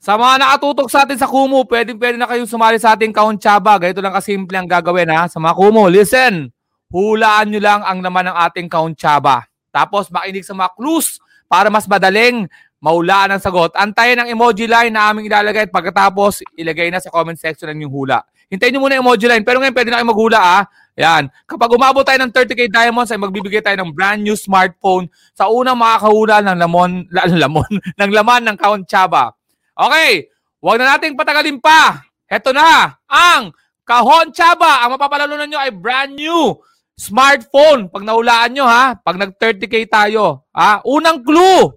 Sa 0.00 0.16
mga 0.16 0.40
nakatutok 0.40 0.88
sa 0.88 1.04
atin 1.04 1.20
sa 1.20 1.28
Kumu, 1.28 1.68
pwede 1.68 1.92
pwede 1.92 2.16
na 2.16 2.26
kayong 2.26 2.48
sumali 2.48 2.80
sa 2.80 2.96
ating 2.96 3.12
kahontsaba. 3.12 3.76
Ganito 3.76 4.00
lang 4.00 4.16
kasimple 4.16 4.56
ang 4.56 4.66
gagawin 4.66 5.12
ha. 5.12 5.28
Sa 5.28 5.38
mga 5.38 5.54
Kumu, 5.54 5.86
listen 5.92 6.50
hulaan 6.90 7.54
nyo 7.54 7.60
lang 7.62 7.80
ang 7.86 8.02
naman 8.02 8.26
ng 8.26 8.36
ating 8.50 8.66
kauntsaba. 8.66 9.46
Tapos 9.70 10.10
makinig 10.10 10.42
sa 10.42 10.52
mga 10.52 10.74
clues 10.74 11.22
para 11.46 11.70
mas 11.70 11.86
madaling 11.86 12.50
maulaan 12.82 13.34
ang 13.34 13.42
sagot. 13.42 13.70
Antayin 13.78 14.18
ang 14.18 14.28
emoji 14.28 14.66
line 14.66 14.90
na 14.90 15.14
aming 15.14 15.30
ilalagay 15.30 15.70
at 15.70 15.72
pagkatapos 15.72 16.42
ilagay 16.58 16.90
na 16.90 16.98
sa 16.98 17.12
comment 17.12 17.38
section 17.38 17.70
ang 17.70 17.78
inyong 17.78 17.94
hula. 17.94 18.18
Hintayin 18.50 18.74
nyo 18.74 18.82
muna 18.82 18.98
yung 18.98 19.06
emoji 19.06 19.30
line. 19.30 19.46
Pero 19.46 19.62
ngayon 19.62 19.74
pwede 19.76 19.88
na 19.94 20.02
kayo 20.02 20.10
maghula 20.10 20.40
ah. 20.42 20.62
Yan. 20.98 21.30
Kapag 21.46 21.70
umabot 21.70 22.02
tayo 22.02 22.18
ng 22.18 22.34
30k 22.34 22.66
diamonds 22.66 23.14
ay 23.14 23.20
magbibigay 23.22 23.62
tayo 23.62 23.78
ng 23.78 23.94
brand 23.94 24.20
new 24.20 24.34
smartphone 24.34 25.06
sa 25.32 25.46
unang 25.46 25.78
makakahula 25.78 26.42
ng 26.42 26.58
lamon, 26.58 26.90
la, 27.14 27.30
lamon, 27.30 27.70
ng 27.70 28.10
laman 28.10 28.42
ng 28.50 28.56
kauntsaba. 28.58 29.32
Okay. 29.78 30.26
Huwag 30.60 30.76
na 30.76 30.98
nating 30.98 31.14
patagalin 31.16 31.62
pa. 31.62 32.04
Heto 32.26 32.50
na 32.50 33.00
ang 33.06 33.54
Kahon 33.86 34.34
Chaba. 34.34 34.84
Ang 34.84 34.98
mapapalalunan 34.98 35.48
nyo 35.48 35.58
ay 35.62 35.72
brand 35.72 36.12
new 36.14 36.58
smartphone. 37.00 37.88
Pag 37.88 38.04
nahulaan 38.04 38.52
nyo 38.52 38.68
ha, 38.68 38.92
pag 38.92 39.16
nag 39.16 39.40
30k 39.40 39.88
tayo. 39.88 40.44
Ha? 40.52 40.84
Unang 40.84 41.24
clue, 41.24 41.72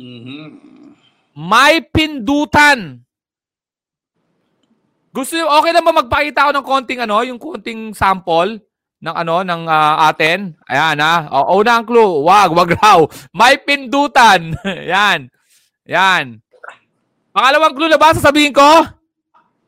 Mhm. 0.00 0.48
may 1.36 1.84
pindutan. 1.84 3.04
Gusto 5.12 5.36
nyo, 5.36 5.52
okay 5.60 5.76
na 5.76 5.84
ba 5.84 5.92
magpakita 5.92 6.48
ako 6.48 6.52
ng 6.56 6.64
konting 6.64 7.00
ano, 7.04 7.20
yung 7.20 7.36
konting 7.36 7.92
sample 7.92 8.56
ng 9.04 9.12
ano, 9.12 9.44
ng 9.44 9.68
ah, 9.68 10.08
atin? 10.08 10.56
Ayan 10.64 10.96
ha. 11.04 11.28
O, 11.28 11.60
unang 11.60 11.84
clue, 11.84 12.24
wag, 12.24 12.48
wag 12.56 12.72
raw. 12.80 13.04
May 13.36 13.60
pindutan. 13.60 14.56
Yan. 14.92 15.28
Yan. 15.84 16.40
Pangalawang 17.36 17.76
clue 17.76 17.92
na 17.92 18.00
ba 18.00 18.16
sasabihin 18.16 18.56
ko? 18.56 18.88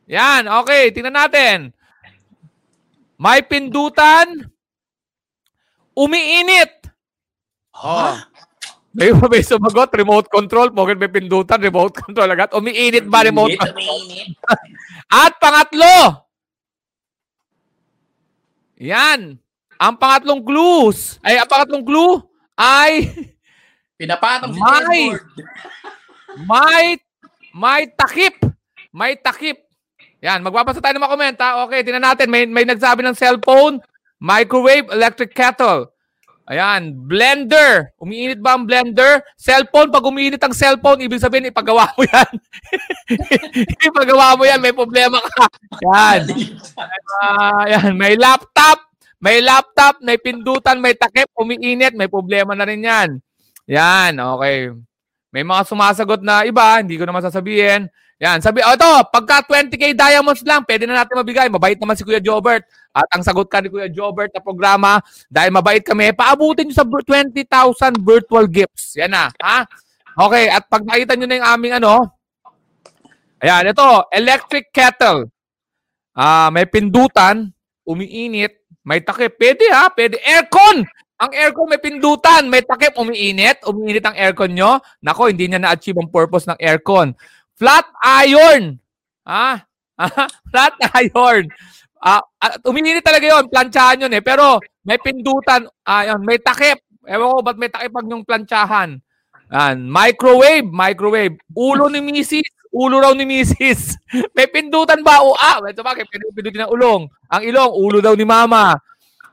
Yan, 0.09 0.49
okay. 0.65 0.89
Tingnan 0.93 1.17
natin. 1.17 1.73
May 3.21 3.45
pindutan. 3.45 4.54
Umiinit. 5.95 6.91
Oh. 7.75 8.19
May 8.95 9.11
may 9.11 9.43
sumagot, 9.43 9.91
remote 9.95 10.31
control. 10.31 10.71
Bakit 10.71 10.97
may 10.99 11.11
pindutan, 11.11 11.59
remote 11.59 11.95
control 11.99 12.31
agad? 12.31 12.55
Umiinit 12.55 13.11
ba 13.11 13.27
remote 13.27 13.59
control? 13.59 13.99
umiinit. 14.07 14.39
At 15.27 15.35
pangatlo. 15.43 16.27
Yan. 18.79 19.39
Ang 19.79 19.95
pangatlong 19.99 20.43
clues. 20.43 21.19
Ay, 21.23 21.43
ang 21.43 21.51
pangatlong 21.51 21.83
clue 21.83 22.23
ay 22.55 23.11
Pinapatong 23.99 24.55
si 24.55 24.61
May. 24.61 25.03
may 26.51 26.85
may 27.55 27.83
takip. 27.95 28.35
May 28.91 29.15
takip. 29.19 29.59
Yan, 30.19 30.43
magbabasa 30.43 30.83
tayo 30.83 30.97
ng 30.99 31.05
mga 31.05 31.15
comment 31.15 31.39
ha. 31.39 31.51
Okay, 31.69 31.81
tingnan 31.87 32.03
natin. 32.03 32.27
May, 32.33 32.49
may 32.49 32.67
nagsabi 32.67 33.05
ng 33.05 33.15
cellphone, 33.15 33.79
microwave, 34.21 34.91
electric 34.91 35.35
kettle. 35.35 35.95
Ayan, 36.45 36.93
blender. 37.09 37.97
Umiinit 37.97 38.37
ba 38.45 38.53
ang 38.53 38.69
blender? 38.69 39.25
Cellphone, 39.41 39.89
pag 39.89 40.05
umiinit 40.05 40.43
ang 40.45 40.53
cellphone, 40.53 41.01
ibig 41.01 41.17
sabihin, 41.17 41.49
ipagawa 41.49 41.89
mo 41.97 42.05
yan. 42.05 42.33
ipagawa 43.89 44.37
mo 44.37 44.45
yan, 44.45 44.61
may 44.61 44.77
problema 44.77 45.25
ka. 45.25 45.49
Yan. 45.81 46.21
Ah, 47.25 47.65
yan, 47.65 47.97
may 47.97 48.13
laptop. 48.21 48.93
May 49.25 49.41
laptop, 49.41 50.05
may 50.05 50.21
pindutan, 50.21 50.85
may 50.85 50.93
takip, 50.93 51.33
umiinit, 51.33 51.97
may 51.97 52.13
problema 52.13 52.53
na 52.53 52.69
rin 52.69 52.85
yan. 52.85 53.11
Yan, 53.65 54.13
okay. 54.21 54.69
May 55.33 55.49
mga 55.49 55.65
sumasagot 55.65 56.21
na 56.21 56.45
iba, 56.45 56.77
hindi 56.77 57.01
ko 57.01 57.09
naman 57.09 57.25
sasabihin. 57.25 57.89
Yan, 58.23 58.39
sabi, 58.39 58.63
oh, 58.63 58.75
ito, 58.75 58.91
pagka 59.11 59.43
20k 59.43 59.91
diamonds 59.95 60.43
lang, 60.47 60.63
pwede 60.63 60.87
na 60.87 61.03
natin 61.03 61.19
mabigay. 61.19 61.51
Mabait 61.51 61.75
naman 61.75 61.99
si 61.99 62.07
Kuya 62.07 62.23
Jobert. 62.23 62.63
At 62.95 63.11
ang 63.11 63.27
sagot 63.27 63.51
ka 63.51 63.59
ni 63.59 63.69
Kuya 63.69 63.91
Jobert 63.91 64.31
na 64.31 64.39
programa, 64.39 65.03
dahil 65.27 65.51
mabait 65.51 65.83
kami, 65.83 66.15
paabutin 66.15 66.71
nyo 66.71 66.77
sa 66.79 66.87
20,000 66.87 67.99
virtual 67.99 68.47
gifts. 68.47 68.95
Yan 68.95 69.11
na, 69.11 69.35
ha? 69.43 69.67
Okay, 70.15 70.47
at 70.47 70.63
pag 70.71 70.87
nakita 70.87 71.19
nyo 71.19 71.27
na 71.27 71.39
yung 71.43 71.49
aming 71.59 71.75
ano, 71.83 72.15
ayan, 73.43 73.75
ito, 73.75 73.89
electric 74.15 74.71
kettle. 74.71 75.27
Ah, 76.15 76.55
may 76.55 76.71
pindutan, 76.71 77.51
umiinit, 77.83 78.63
may 78.85 79.01
takip. 79.01 79.35
Pwede 79.41 79.67
ha, 79.73 79.89
pwede. 79.91 80.21
Aircon! 80.23 80.87
Ang 81.15 81.31
aircon 81.33 81.71
may 81.73 81.81
pindutan, 81.81 82.47
may 82.47 82.61
takip, 82.61 82.95
umiinit. 83.01 83.65
Umiinit 83.65 84.05
ang 84.05 84.15
aircon 84.19 84.53
nyo. 84.53 84.79
Nako, 85.01 85.33
hindi 85.33 85.49
niya 85.49 85.59
na-achieve 85.59 85.97
ang 85.97 86.13
purpose 86.13 86.45
ng 86.47 86.61
aircon. 86.61 87.17
Flat 87.55 87.87
iron. 88.25 88.79
Ah, 89.25 89.63
flat 90.53 90.75
iron. 91.01 91.49
Ah, 92.05 92.21
at 92.37 92.61
umiinit 92.69 93.01
talaga 93.01 93.25
'yon, 93.25 93.49
plantsahan 93.49 94.05
'yon 94.05 94.13
eh. 94.13 94.21
Pero 94.21 94.61
may 94.85 95.01
pindutan, 95.01 95.65
ayon, 95.89 96.21
may 96.21 96.37
takip. 96.37 96.83
Ewan 97.05 97.33
ko 97.33 97.39
ba't 97.41 97.57
may 97.57 97.73
takip 97.73 97.93
pag 97.93 98.09
yung 98.09 98.25
plantsahan. 98.25 99.01
Yan, 99.53 99.89
microwave, 99.89 100.69
microwave. 100.69 101.37
Ulo 101.53 101.89
ni 101.89 102.01
Mrs. 102.01 102.49
Ulo 102.75 102.99
raw 102.99 103.15
ni 103.15 103.23
Mrs. 103.23 103.95
May 104.37 104.51
pindutan 104.51 104.99
ba? 105.07 105.23
O 105.23 105.39
ah, 105.39 105.63
ito 105.63 105.87
bakit? 105.87 106.11
Pwede 106.11 106.27
pindutin 106.35 106.67
ng 106.67 106.75
ulong. 106.75 107.07
Ang 107.31 107.43
ilong, 107.47 107.71
ulo 107.71 108.03
daw 108.03 108.19
ni 108.19 108.27
Mama. 108.27 108.75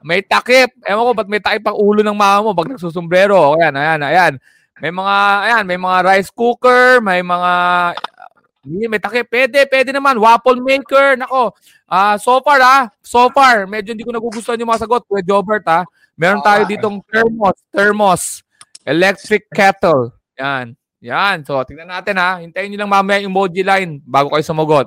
May 0.05 0.21
takip. 0.21 0.77
Ewan 0.85 1.09
ko 1.09 1.13
ba't 1.17 1.29
may 1.29 1.41
takip 1.41 1.65
ang 1.65 1.77
ulo 1.77 2.05
ng 2.05 2.13
mama 2.17 2.49
mo 2.49 2.57
pag 2.57 2.69
nagsusumbrero. 2.69 3.57
Ayan, 3.57 3.73
ayan, 3.77 4.01
ayan. 4.01 4.33
May 4.81 4.89
mga, 4.89 5.15
ayan, 5.45 5.63
may 5.69 5.77
mga 5.77 5.97
rice 6.05 6.29
cooker, 6.33 7.01
may 7.05 7.21
mga, 7.21 7.51
may 8.65 9.01
takip. 9.01 9.25
Pwede, 9.25 9.65
pwede 9.65 9.89
naman. 9.89 10.21
Waffle 10.21 10.61
maker. 10.61 11.17
Nako. 11.17 11.53
Ah, 11.89 12.15
so 12.21 12.37
far 12.45 12.61
ah, 12.61 12.83
so 13.01 13.27
far, 13.33 13.65
medyo 13.65 13.91
hindi 13.91 14.05
ko 14.05 14.13
nagugustuhan 14.13 14.59
yung 14.61 14.69
mga 14.69 14.85
sagot. 14.85 15.01
Kuya 15.09 15.25
Jobert 15.25 15.65
ah. 15.65 15.83
Meron 16.13 16.45
tayo 16.45 16.63
Okay. 16.69 16.77
ditong 16.77 17.01
thermos, 17.09 17.57
thermos, 17.73 18.21
electric 18.85 19.49
kettle. 19.49 20.13
Yan. 20.37 20.77
Yan. 21.01 21.41
So, 21.41 21.57
tingnan 21.65 21.89
natin 21.89 22.13
ha. 22.21 22.37
Hintayin 22.37 22.69
nyo 22.69 22.85
lang 22.85 22.93
mamaya 22.93 23.25
yung 23.25 23.33
emoji 23.33 23.65
line 23.65 23.97
bago 24.05 24.29
kayo 24.29 24.45
sumagot. 24.45 24.85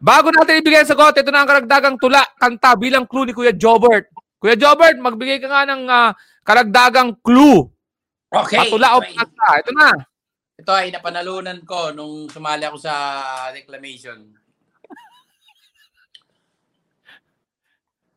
Bago 0.00 0.32
natin 0.32 0.64
ibigay 0.64 0.80
ang 0.80 0.88
sagot, 0.88 1.12
ito 1.20 1.28
na 1.28 1.44
ang 1.44 1.50
karagdagang 1.52 2.00
tula, 2.00 2.24
kanta 2.40 2.72
bilang 2.80 3.04
clue 3.04 3.28
ni 3.28 3.36
Kuya 3.36 3.52
Jobert. 3.52 4.08
Kuya 4.40 4.56
Jobert, 4.56 4.96
magbigay 4.96 5.36
ka 5.36 5.52
nga 5.52 5.68
ng 5.68 5.84
ah, 5.84 6.16
karagdagang 6.40 7.12
clue. 7.20 7.68
Okay. 8.32 8.56
Patula 8.56 8.96
o 8.96 9.04
ito 9.04 9.12
ay- 9.12 9.16
kanta. 9.20 9.48
Ito 9.60 9.72
na. 9.76 9.88
Ito 10.60 10.76
ay 10.76 10.92
napanalunan 10.92 11.64
ko 11.64 11.88
nung 11.96 12.28
sumali 12.28 12.68
ako 12.68 12.76
sa 12.76 12.92
reclamation. 13.48 14.28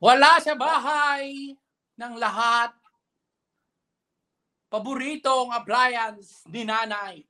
Wala 0.04 0.44
sa 0.44 0.52
bahay 0.52 1.56
ng 1.96 2.14
lahat. 2.20 2.76
Paboritong 4.68 5.56
appliance 5.56 6.44
ni 6.52 6.68
nanay. 6.68 7.24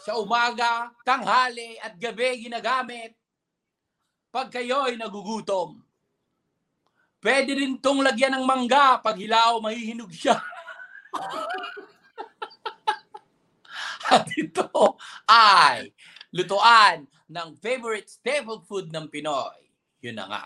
Sa 0.00 0.16
umaga, 0.16 0.88
tanghali 1.04 1.76
at 1.84 1.92
gabi 2.00 2.48
ginagamit. 2.48 3.12
Pag 4.32 4.48
kayo'y 4.48 4.96
nagugutom. 4.96 5.76
Pwede 7.20 7.52
rin 7.52 7.76
tong 7.76 8.00
lagyan 8.00 8.40
ng 8.40 8.48
mangga. 8.48 8.96
Pag 9.04 9.20
hilaw, 9.20 9.60
mahihinog 9.60 10.08
siya. 10.08 10.40
At 14.14 14.26
ito 14.34 14.98
ay 15.30 15.94
lutuan 16.34 17.06
ng 17.30 17.48
favorite 17.62 18.10
staple 18.10 18.66
food 18.66 18.90
ng 18.90 19.06
Pinoy. 19.06 19.70
Yun 20.02 20.18
na 20.18 20.26
nga. 20.26 20.44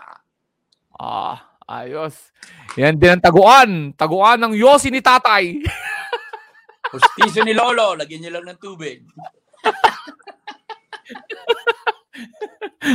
Ah, 0.95 1.37
ayos. 1.65 2.29
Yan 2.77 2.99
din 2.99 3.17
ang 3.17 3.23
taguan. 3.23 3.71
Taguan 3.97 4.39
ng 4.39 4.53
yosi 4.53 4.93
ni 4.93 5.01
tatay. 5.01 5.65
Pustiso 6.85 7.41
ni 7.41 7.57
Lolo, 7.57 7.97
lagyan 7.97 8.21
niyo 8.23 8.31
lang 8.37 8.53
ng 8.53 8.59
tubig. 8.61 9.01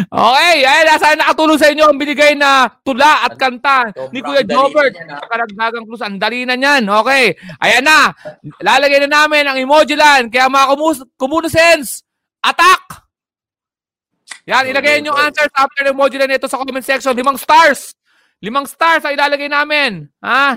Okay, 0.07 0.57
ay 0.65 0.87
sana 0.97 1.21
nakatulong 1.21 1.59
sa 1.61 1.69
inyo 1.69 1.85
ang 1.91 1.99
binigay 1.99 2.33
na 2.39 2.71
tula 2.81 3.27
at 3.27 3.35
kanta 3.37 3.91
ni 4.15 4.23
Kuya 4.23 4.47
Jobert. 4.47 4.95
ah. 4.97 5.21
Sa 5.21 5.27
karagdagang 5.29 5.85
clues, 5.85 6.01
ang 6.01 6.17
dali 6.17 6.47
na 6.49 6.57
niyan. 6.57 6.87
Okay, 6.89 7.35
ayan 7.61 7.85
na. 7.85 8.15
Lalagay 8.63 9.05
na 9.05 9.27
namin 9.27 9.45
ang 9.45 9.59
emoji 9.59 9.99
line. 9.99 10.33
Kaya 10.33 10.49
mga 10.49 10.67
kumus 10.73 10.99
kumunusens, 11.19 12.07
attack! 12.41 13.05
Yan, 14.49 14.73
ilagay 14.73 15.05
yung 15.05 15.15
answers 15.15 15.53
after 15.53 15.85
the 15.85 15.93
emoji 15.93 16.17
line 16.17 16.33
ito 16.33 16.49
sa 16.49 16.57
comment 16.57 16.81
section. 16.87 17.13
Limang 17.13 17.37
stars. 17.37 17.93
Limang 18.41 18.65
stars 18.65 19.05
ang 19.05 19.13
ilalagay 19.13 19.53
namin. 19.53 20.09
Ha? 20.25 20.57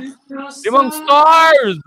Limang 0.63 0.87
stars. 0.87 1.77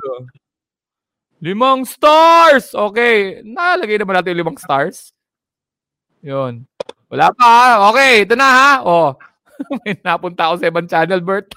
Limang 1.41 1.89
stars. 1.89 2.77
Okay. 2.77 3.41
Nalagay 3.41 3.97
naman 3.97 4.21
natin 4.21 4.37
yung 4.37 4.41
limang 4.45 4.61
stars. 4.61 5.16
Yun. 6.27 6.67
Wala 7.07 7.31
pa 7.31 7.47
ha. 7.47 7.67
Okay, 7.95 8.27
ito 8.27 8.35
na 8.35 8.51
ha. 8.51 8.73
Oh. 8.83 9.15
May 9.87 9.95
napunta 10.03 10.51
ako 10.51 10.55
sa 10.59 10.69
ibang 10.69 10.91
channel, 10.91 11.23
Bert. 11.23 11.47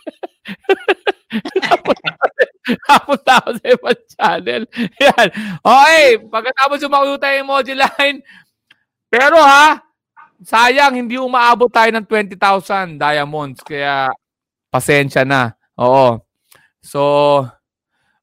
napunta, 2.85 3.41
ako 3.41 3.49
sa 3.57 3.65
ibang 3.65 4.01
channel. 4.13 4.63
Yan. 5.09 5.27
Okay, 5.65 6.05
pagkatapos 6.29 6.77
yung 6.85 6.93
makikita 6.93 7.33
yung 7.33 7.41
emoji 7.49 7.73
line. 7.73 8.17
Pero 9.09 9.41
ha, 9.41 9.81
sayang 10.45 11.01
hindi 11.01 11.17
umaabot 11.17 11.73
tayo 11.73 11.89
ng 11.89 12.05
20,000 12.05 13.01
diamonds. 13.01 13.65
Kaya 13.65 14.13
pasensya 14.69 15.25
na. 15.25 15.57
Oo. 15.81 16.21
So, 16.85 17.01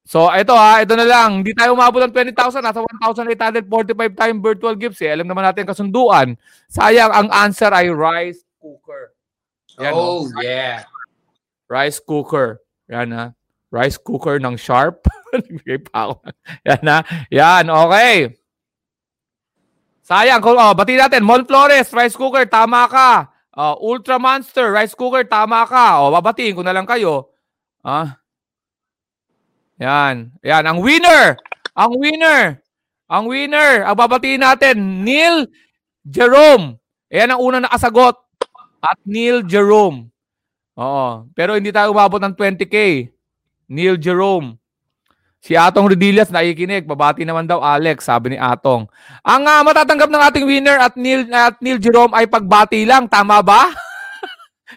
so 0.07 0.31
ito 0.31 0.55
ha, 0.55 0.87
ito 0.87 0.95
na 0.95 1.03
lang. 1.03 1.43
Hindi 1.43 1.53
tayo 1.53 1.75
umabot 1.75 1.99
ng 2.07 2.15
20,000. 2.15 2.63
Nasa 2.63 2.81
1,845 2.81 4.15
tayong 4.15 4.41
virtual 4.41 4.79
gifts 4.79 5.03
eh. 5.03 5.11
Alam 5.11 5.27
naman 5.27 5.43
natin 5.43 5.67
ang 5.67 5.71
kasunduan. 5.75 6.29
Sayang, 6.71 7.11
ang 7.11 7.29
answer 7.35 7.75
ay 7.75 7.91
rice 7.91 8.47
cooker. 8.63 9.13
Yan, 9.83 9.93
oh, 9.93 10.25
oh. 10.25 10.41
yeah. 10.41 10.87
Rice 11.67 11.99
cooker. 11.99 12.63
Yan 12.87 13.11
ha. 13.11 13.35
Rice 13.75 13.99
cooker 13.99 14.39
ng 14.39 14.55
Sharp. 14.55 15.11
Nagbigay 15.35 15.83
pa 15.91 16.09
ako. 16.09 16.15
Yan 16.63 16.85
ha. 16.87 16.99
Yan, 17.29 17.65
okay. 17.67 18.39
Sayang. 20.07 20.39
Oh, 20.39 20.71
bati 20.79 20.95
natin. 20.95 21.27
Mon 21.27 21.43
Flores, 21.43 21.91
rice 21.91 22.15
cooker, 22.15 22.47
tama 22.47 22.87
ka. 22.87 23.35
Oh, 23.57 23.91
Ultra 23.97 24.21
Monster, 24.23 24.71
rice 24.71 24.95
cooker, 24.95 25.27
tama 25.27 25.67
ka. 25.67 26.07
O, 26.07 26.15
babatiin 26.15 26.55
ko 26.55 26.63
na 26.63 26.71
lang 26.71 26.87
kayo. 26.87 27.35
Ah. 27.83 28.21
Yan. 29.81 30.33
Yan. 30.41 30.64
Ang 30.64 30.79
winner. 30.81 31.37
Ang 31.77 31.93
winner. 32.01 32.43
Ang 33.07 33.24
winner. 33.29 33.72
Ang 33.85 33.97
babatiin 33.97 34.43
natin. 34.43 34.77
Neil 35.05 35.47
Jerome. 36.05 36.81
Yan 37.12 37.37
ang 37.37 37.41
unang 37.41 37.64
nakasagot. 37.64 38.16
At 38.81 38.99
Neil 39.05 39.45
Jerome. 39.45 40.09
Oo. 40.77 41.29
Pero 41.33 41.57
hindi 41.57 41.72
tayo 41.72 41.93
umabot 41.93 42.20
ng 42.20 42.37
20k. 42.37 43.09
Neil 43.68 43.97
Jerome. 44.01 44.57
Si 45.47 45.55
Atong 45.55 45.87
Redillas 45.87 46.33
nakikinig. 46.33 46.89
Babati 46.89 47.22
naman 47.22 47.47
daw 47.47 47.62
Alex, 47.62 48.11
sabi 48.11 48.35
ni 48.35 48.39
Atong. 48.41 48.91
Ang 49.22 49.43
uh, 49.47 49.62
matatanggap 49.62 50.11
ng 50.11 50.22
ating 50.33 50.45
winner 50.49 50.79
at 50.81 50.99
Neil, 50.99 51.29
at 51.31 51.55
Neil 51.62 51.79
Jerome 51.79 52.16
ay 52.18 52.27
pagbati 52.27 52.83
lang. 52.83 53.07
Tama 53.07 53.45
ba? 53.47 53.70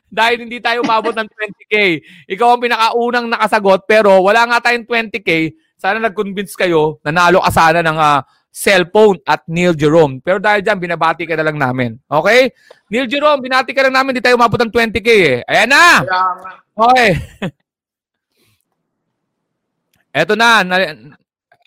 Dahil 0.10 0.43
hindi 0.43 0.57
tayo 0.57 0.82
umabot 0.82 1.14
ng 1.14 1.30
20k. 1.30 1.76
Ikaw 2.34 2.47
ang 2.49 2.62
pinakaunang 2.66 3.28
nakasagot 3.30 3.86
pero 3.86 4.26
wala 4.26 4.49
nga 4.49 4.70
tayong 4.70 4.89
20k. 4.89 5.53
Sana 5.80 6.01
nag-convince 6.01 6.60
kayo, 6.60 6.99
nanalo 7.07 7.39
ka 7.39 7.51
sana 7.55 7.80
ng 7.80 7.97
uh, 7.97 8.20
cellphone 8.49 9.22
at 9.24 9.45
Neil 9.47 9.78
Jerome. 9.78 10.20
Pero 10.20 10.41
dahil 10.41 10.60
dyan, 10.60 10.82
binabati 10.82 11.24
ka 11.24 11.39
na 11.39 11.47
lang 11.47 11.55
namin. 11.55 11.95
Okay? 12.10 12.51
Neil 12.91 13.07
Jerome, 13.07 13.39
binati 13.39 13.72
ka 13.72 13.88
lang 13.88 13.95
namin, 13.95 14.18
hindi 14.18 14.26
tayo 14.26 14.36
umabot 14.36 14.60
ng 14.60 14.74
20k 14.74 15.07
eh. 15.07 15.38
Ayan 15.47 15.72
na! 15.72 16.03
Okay. 16.76 17.12
Eto 20.20 20.34
na, 20.34 20.66
na 20.66 20.76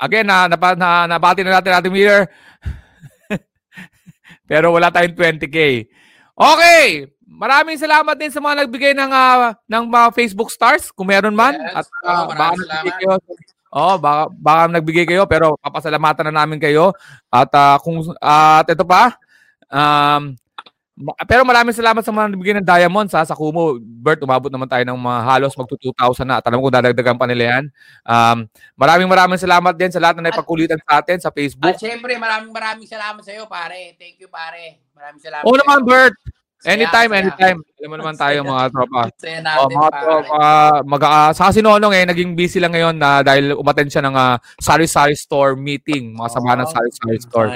again, 0.03 0.27
na, 0.27 0.51
na, 0.51 0.59
na, 0.75 0.89
nabati 1.07 1.47
na 1.47 1.57
natin 1.57 1.79
ating 1.79 1.95
winner. 1.95 2.27
Pero 4.51 4.75
wala 4.75 4.91
tayong 4.91 5.15
20k. 5.15 5.87
Okay! 6.35 7.07
Maraming 7.33 7.81
salamat 7.81 8.15
din 8.15 8.29
sa 8.29 8.41
mga 8.45 8.65
nagbigay 8.65 8.93
ng 8.93 9.11
uh, 9.11 9.57
ng 9.65 9.85
mga 9.89 10.09
Facebook 10.13 10.53
stars 10.53 10.93
kung 10.93 11.09
meron 11.09 11.33
man 11.33 11.57
Yes. 11.57 11.83
at 11.83 11.87
uh, 12.05 12.29
baka 12.29 12.35
maraming 12.37 12.69
nagbigay 12.69 12.95
kayo. 13.01 13.15
Oh, 13.73 13.97
baka, 13.97 14.23
baka 14.37 14.63
nagbigay 14.69 15.05
kayo 15.09 15.23
pero 15.25 15.57
papasalamatan 15.57 16.29
na 16.29 16.45
namin 16.45 16.61
kayo. 16.61 16.93
At 17.33 17.49
uh, 17.57 17.81
kung 17.81 18.05
at 18.21 18.69
ito 18.69 18.85
pa 18.85 19.17
um 19.73 20.37
pero 21.25 21.41
maraming 21.43 21.73
salamat 21.73 22.05
sa 22.05 22.13
mga 22.13 22.37
nagbigay 22.37 22.55
ng 22.61 22.69
diamonds 22.69 23.17
ha, 23.17 23.25
sa 23.25 23.33
Kumu. 23.33 23.81
Bert, 23.81 24.21
umabot 24.21 24.53
naman 24.53 24.69
tayo 24.69 24.85
ng 24.85 24.95
mga 24.95 25.21
halos 25.25 25.57
magto 25.57 25.75
2,000 25.81 26.29
na. 26.29 26.37
At 26.39 26.45
alam 26.45 26.61
ko 26.61 26.69
dadagdagan 26.69 27.17
pa 27.17 27.25
nila 27.25 27.59
yan. 27.59 27.65
Um, 28.05 28.45
maraming 28.77 29.09
maraming 29.09 29.41
salamat 29.41 29.73
din 29.73 29.89
sa 29.89 29.97
lahat 30.05 30.21
na 30.21 30.29
naipagkulitan 30.29 30.77
sa 30.85 31.01
atin 31.01 31.17
sa 31.17 31.33
Facebook. 31.33 31.73
At 31.73 31.81
syempre, 31.81 32.13
maraming 32.21 32.53
maraming 32.53 32.85
salamat 32.85 33.25
sa 33.25 33.33
iyo, 33.33 33.49
pare. 33.49 33.97
Thank 33.97 34.21
you, 34.21 34.29
pare. 34.29 34.85
Maraming 34.93 35.23
salamat. 35.25 35.49
Oo 35.49 35.57
naman, 35.57 35.81
sa'yo. 35.81 36.13
Saya, 36.63 36.79
Anytime, 36.79 37.11
saya. 37.11 37.21
anytime. 37.27 37.59
Alam 37.83 37.91
mo 37.91 37.97
naman 37.99 38.15
tayo 38.15 38.37
mga 38.47 38.65
tropa. 38.71 39.03
Oh, 39.59 39.67
mga 39.67 39.91
pare. 39.91 40.03
tropa, 40.07 40.47
mag 40.87 41.03
uh, 41.03 41.31
sa 41.35 41.51
Sinonong 41.51 41.91
eh, 41.91 42.07
naging 42.07 42.39
busy 42.39 42.63
lang 42.63 42.71
ngayon 42.71 42.95
na 42.95 43.19
dahil 43.27 43.51
umattend 43.59 43.91
siya 43.91 44.07
ng 44.07 44.15
uh, 44.15 44.39
Sari 44.63 44.87
Sari 44.87 45.19
Store 45.19 45.59
meeting, 45.59 46.15
mga 46.15 46.31
sama 46.31 46.55
ng 46.55 46.67
Oh, 46.67 46.71
Sari 46.71 46.91
Sari 46.95 47.19
Store. 47.19 47.49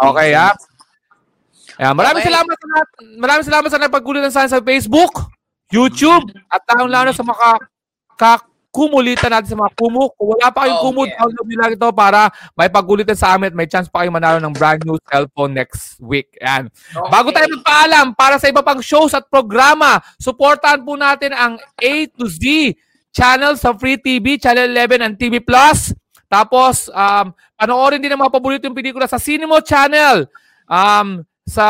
Okay, 0.00 0.32
ha? 0.32 0.56
Ayan, 1.78 1.92
maraming 1.92 2.24
Okay. 2.24 2.32
salamat 2.32 2.56
sa 2.56 2.66
lahat. 2.72 2.88
Maraming 3.20 3.44
salamat 3.44 3.68
sa 3.68 3.78
sa 4.32 4.38
akin 4.40 4.50
sa 4.50 4.60
Facebook, 4.64 5.12
YouTube, 5.68 6.24
at 6.48 6.64
lalong 6.72 6.88
lalo 6.88 7.10
sa 7.12 7.22
mga 7.22 7.48
kakumulitan 8.78 9.34
natin 9.34 9.50
sa 9.50 9.58
mga 9.58 9.74
kumu. 9.74 10.06
Kung 10.14 10.28
wala 10.38 10.46
pa 10.54 10.62
kayong 10.62 10.78
Oh, 10.78 10.84
kumu, 10.86 11.02
yeah. 11.10 11.18
download 11.18 11.48
lang 11.58 11.72
ito 11.74 11.88
para 11.90 12.20
may 12.54 12.70
pagkulitan 12.70 13.18
sa 13.18 13.34
amin 13.34 13.50
at 13.50 13.56
may 13.58 13.66
chance 13.66 13.90
pa 13.90 14.06
kayo 14.06 14.14
manalo 14.14 14.38
ng 14.38 14.54
brand 14.54 14.78
new 14.86 14.94
cellphone 15.10 15.50
next 15.50 15.98
week. 15.98 16.38
Ayan. 16.38 16.70
Okay. 16.70 17.10
Bago 17.10 17.34
tayo 17.34 17.50
magpaalam, 17.58 18.14
para 18.14 18.38
sa 18.38 18.46
iba 18.46 18.62
pang 18.62 18.78
shows 18.78 19.10
at 19.18 19.26
programa, 19.26 19.98
suportahan 20.22 20.86
po 20.86 20.94
natin 20.94 21.34
ang 21.34 21.58
A 21.82 21.94
to 22.14 22.30
Z 22.30 22.78
channel 23.10 23.58
sa 23.58 23.74
Free 23.74 23.98
TV, 23.98 24.38
Channel 24.38 24.70
11 24.70 25.02
and 25.02 25.14
TV 25.18 25.42
Plus. 25.42 25.90
Tapos, 26.30 26.86
um, 26.94 27.34
panoorin 27.58 27.98
din 27.98 28.14
ang 28.14 28.22
mga 28.22 28.30
paboritong 28.38 28.76
pelikula 28.76 29.10
sa 29.10 29.18
Cinemo 29.18 29.58
Channel, 29.58 30.28
um, 30.70 31.26
sa 31.48 31.66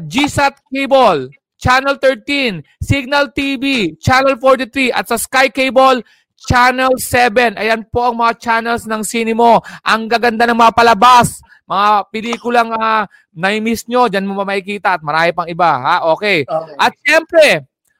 GSAT 0.00 0.56
Cable, 0.66 1.30
Channel 1.60 2.00
13, 2.00 2.64
Signal 2.80 3.36
TV, 3.36 3.92
Channel 4.00 4.40
43, 4.40 4.88
at 4.96 5.04
sa 5.04 5.20
Sky 5.20 5.52
Cable, 5.52 6.00
Channel 6.40 6.96
7. 6.96 7.60
Ayan 7.60 7.84
po 7.84 8.08
ang 8.08 8.16
mga 8.16 8.32
channels 8.40 8.88
ng 8.88 9.04
Cinemo. 9.04 9.60
Ang 9.84 10.08
gaganda 10.08 10.48
ng 10.48 10.56
mga 10.56 10.72
palabas, 10.72 11.44
mga 11.68 11.88
pelikulang 12.08 12.72
uh, 12.72 13.04
na-miss 13.30 13.84
nyo, 13.84 14.08
dyan 14.08 14.24
mo 14.24 14.40
makikita 14.40 14.96
at 14.96 15.02
marami 15.04 15.30
pang 15.36 15.48
iba. 15.48 15.70
Ha? 15.70 15.96
Okay. 16.16 16.48
Okay. 16.48 16.76
At 16.80 16.92
syempre, 17.04 17.44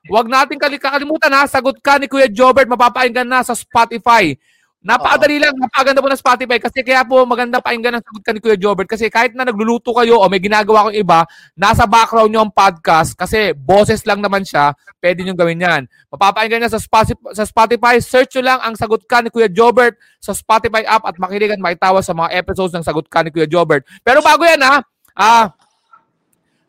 huwag 0.08 0.26
natin 0.26 0.56
kali- 0.56 0.80
kakalimutan 0.80 1.36
ha, 1.36 1.44
sagot 1.44 1.76
ka 1.84 2.00
ni 2.00 2.08
Kuya 2.08 2.26
Jobert, 2.32 2.66
mapapakinggan 2.66 3.28
na 3.28 3.44
sa 3.44 3.52
Spotify. 3.52 4.32
Napakadali 4.80 5.36
lang, 5.36 5.52
napakaganda 5.60 6.00
po 6.00 6.08
ng 6.08 6.16
Spotify 6.16 6.56
kasi 6.56 6.80
kaya 6.80 7.04
po 7.04 7.20
maganda 7.28 7.60
pakinggan 7.60 8.00
ang 8.00 8.04
sagot 8.04 8.24
ka 8.24 8.32
ni 8.32 8.40
Kuya 8.40 8.56
Jobert 8.56 8.88
kasi 8.88 9.12
kahit 9.12 9.36
na 9.36 9.44
nagluluto 9.44 9.92
kayo 9.92 10.16
o 10.16 10.24
may 10.24 10.40
ginagawa 10.40 10.88
kong 10.88 10.96
iba, 10.96 11.28
nasa 11.52 11.84
background 11.84 12.32
nyo 12.32 12.48
ang 12.48 12.52
podcast 12.56 13.12
kasi 13.12 13.52
boses 13.52 14.08
lang 14.08 14.24
naman 14.24 14.40
siya, 14.40 14.72
pwede 15.04 15.20
nyo 15.20 15.36
gawin 15.36 15.60
yan. 15.60 15.82
Mapapakinggan 16.08 16.64
niya 16.64 16.72
sa 16.72 16.80
Spotify, 16.80 17.28
sa 17.36 17.44
Spotify, 17.44 18.00
search 18.00 18.40
nyo 18.40 18.56
lang 18.56 18.60
ang 18.64 18.72
sagot 18.72 19.04
ka 19.04 19.20
ni 19.20 19.28
Kuya 19.28 19.52
Jobert 19.52 20.00
sa 20.16 20.32
Spotify 20.32 20.80
app 20.88 21.04
at 21.04 21.20
makinig 21.20 21.52
at 21.52 21.60
makitawa 21.60 22.00
sa 22.00 22.16
mga 22.16 22.40
episodes 22.40 22.72
ng 22.72 22.80
sagot 22.80 23.04
ka 23.04 23.20
ni 23.20 23.28
Kuya 23.28 23.44
Jobert. 23.44 23.84
Pero 24.00 24.24
bago 24.24 24.48
yan 24.48 24.64
ha, 24.64 24.80
ah, 25.12 25.52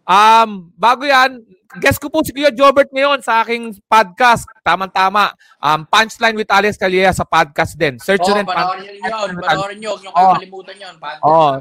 Um, 0.04 0.74
bago 0.76 1.06
yan, 1.06 1.46
guest 1.80 2.02
ko 2.02 2.12
po 2.12 2.20
si 2.20 2.36
Kuya 2.36 2.52
Jobert 2.52 2.92
ngayon 2.92 3.24
sa 3.24 3.40
aking 3.42 3.80
podcast. 3.88 4.44
Tama-tama. 4.60 5.32
Um, 5.58 5.88
Punchline 5.88 6.36
with 6.36 6.52
Alex 6.52 6.76
Calleja 6.76 7.16
sa 7.16 7.24
podcast 7.24 7.80
din. 7.80 7.96
Search 7.96 8.20
Oh, 8.22 8.36
rin. 8.36 8.44
panoorin 8.44 8.84
nyo 8.84 8.94
yun. 9.00 9.30
Panoorin 9.40 9.78
nyo. 9.80 9.92
Huwag 9.96 10.04
nyo 10.04 10.12
Oh. 10.12 10.34
kalimutan 10.36 10.76
yun. 10.76 10.96
Pan- 11.00 11.22
Oh. 11.24 11.52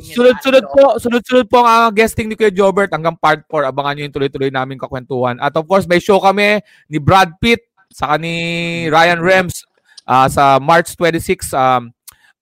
Sunod-sunod 0.00 0.64
po, 0.70 0.84
sunod-sunod 0.96 1.46
po 1.46 1.60
ang 1.60 1.88
uh, 1.88 1.92
guesting 1.92 2.30
ni 2.30 2.38
Kuya 2.38 2.48
Jobert 2.48 2.88
hanggang 2.88 3.18
part 3.18 3.44
4. 3.46 3.68
Abangan 3.68 3.98
nyo 3.98 4.04
yung 4.08 4.14
tuloy-tuloy 4.14 4.48
namin 4.48 4.80
kakwentuhan. 4.80 5.36
At 5.36 5.52
of 5.54 5.68
course, 5.68 5.84
may 5.84 6.00
show 6.00 6.16
kami 6.18 6.62
ni 6.88 6.96
Brad 6.96 7.36
Pitt 7.36 7.66
saka 7.90 8.16
ni 8.16 8.34
Ryan 8.86 9.18
Rems 9.18 9.66
ah, 10.06 10.30
sa 10.30 10.62
March 10.62 10.94
26 10.94 11.50
um, 11.52 11.90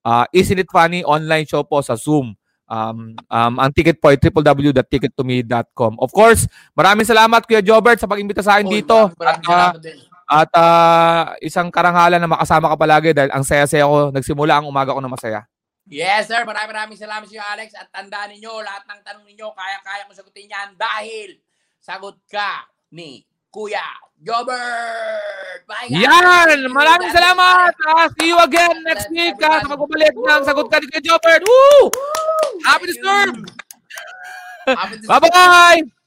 uh, 0.05 0.29
Isn't 0.31 0.61
It 0.61 0.69
Funny 0.69 1.03
online 1.03 1.49
show 1.49 1.65
po 1.65 1.81
sa 1.81 1.97
Zoom. 1.97 2.37
Um, 2.69 3.17
um, 3.17 3.55
ang 3.57 3.73
ticket 3.73 3.97
po 3.97 4.13
ay 4.13 4.21
www.tickettome.com. 4.21 5.97
Of 5.97 6.13
course, 6.13 6.45
maraming 6.77 7.09
salamat 7.09 7.49
Kuya 7.49 7.65
Jobert 7.65 7.97
sa 7.97 8.05
pag-imbita 8.05 8.45
sa 8.45 8.61
akin 8.61 8.69
Oy, 8.69 8.85
dito. 8.85 9.09
At, 9.25 9.81
din. 9.81 9.97
at 10.29 10.51
ah, 10.53 11.33
isang 11.41 11.73
karangalan 11.73 12.21
na 12.21 12.29
makasama 12.29 12.69
ka 12.69 12.77
palagi 12.77 13.17
dahil 13.17 13.33
ang 13.33 13.43
saya-saya 13.43 13.89
ko. 13.89 14.13
Nagsimula 14.13 14.61
ang 14.61 14.69
umaga 14.69 14.93
ko 14.93 15.01
na 15.01 15.09
masaya. 15.09 15.49
Yes, 15.89 16.29
sir. 16.29 16.45
Maraming 16.45 16.69
maraming 16.69 17.01
salamat 17.01 17.25
sa 17.25 17.33
iyo, 17.33 17.43
Alex. 17.43 17.73
At 17.73 17.89
tandaan 17.89 18.37
ninyo, 18.37 18.53
lahat 18.61 18.85
ng 18.85 19.01
tanong 19.01 19.25
ninyo, 19.25 19.49
kaya-kaya 19.57 20.05
ko 20.05 20.13
sagutin 20.13 20.53
yan 20.53 20.77
dahil 20.77 21.41
sagot 21.81 22.21
ka 22.29 22.69
ni 22.93 23.25
Kuya 23.49 24.08
Jobert. 24.25 25.63
Bye, 25.69 25.87
guys. 25.91 26.03
Yan! 26.03 26.59
Maraming 26.73 27.11
salamat! 27.15 27.73
Ah, 27.87 28.09
see 28.19 28.33
you 28.33 28.39
again 28.41 28.83
next 28.83 29.07
week 29.15 29.39
ah, 29.47 29.63
sa 29.63 29.69
pagbabalik 29.71 30.15
ng 30.17 30.43
Sagot 30.43 30.67
Ka 30.67 30.83
ni 30.83 30.87
Kuya 30.91 31.03
Jobert. 31.05 31.43
Woo! 31.47 31.93
Happy 32.67 32.87
to 32.91 32.95
serve. 32.99 33.37
Bye-bye! 35.11 35.98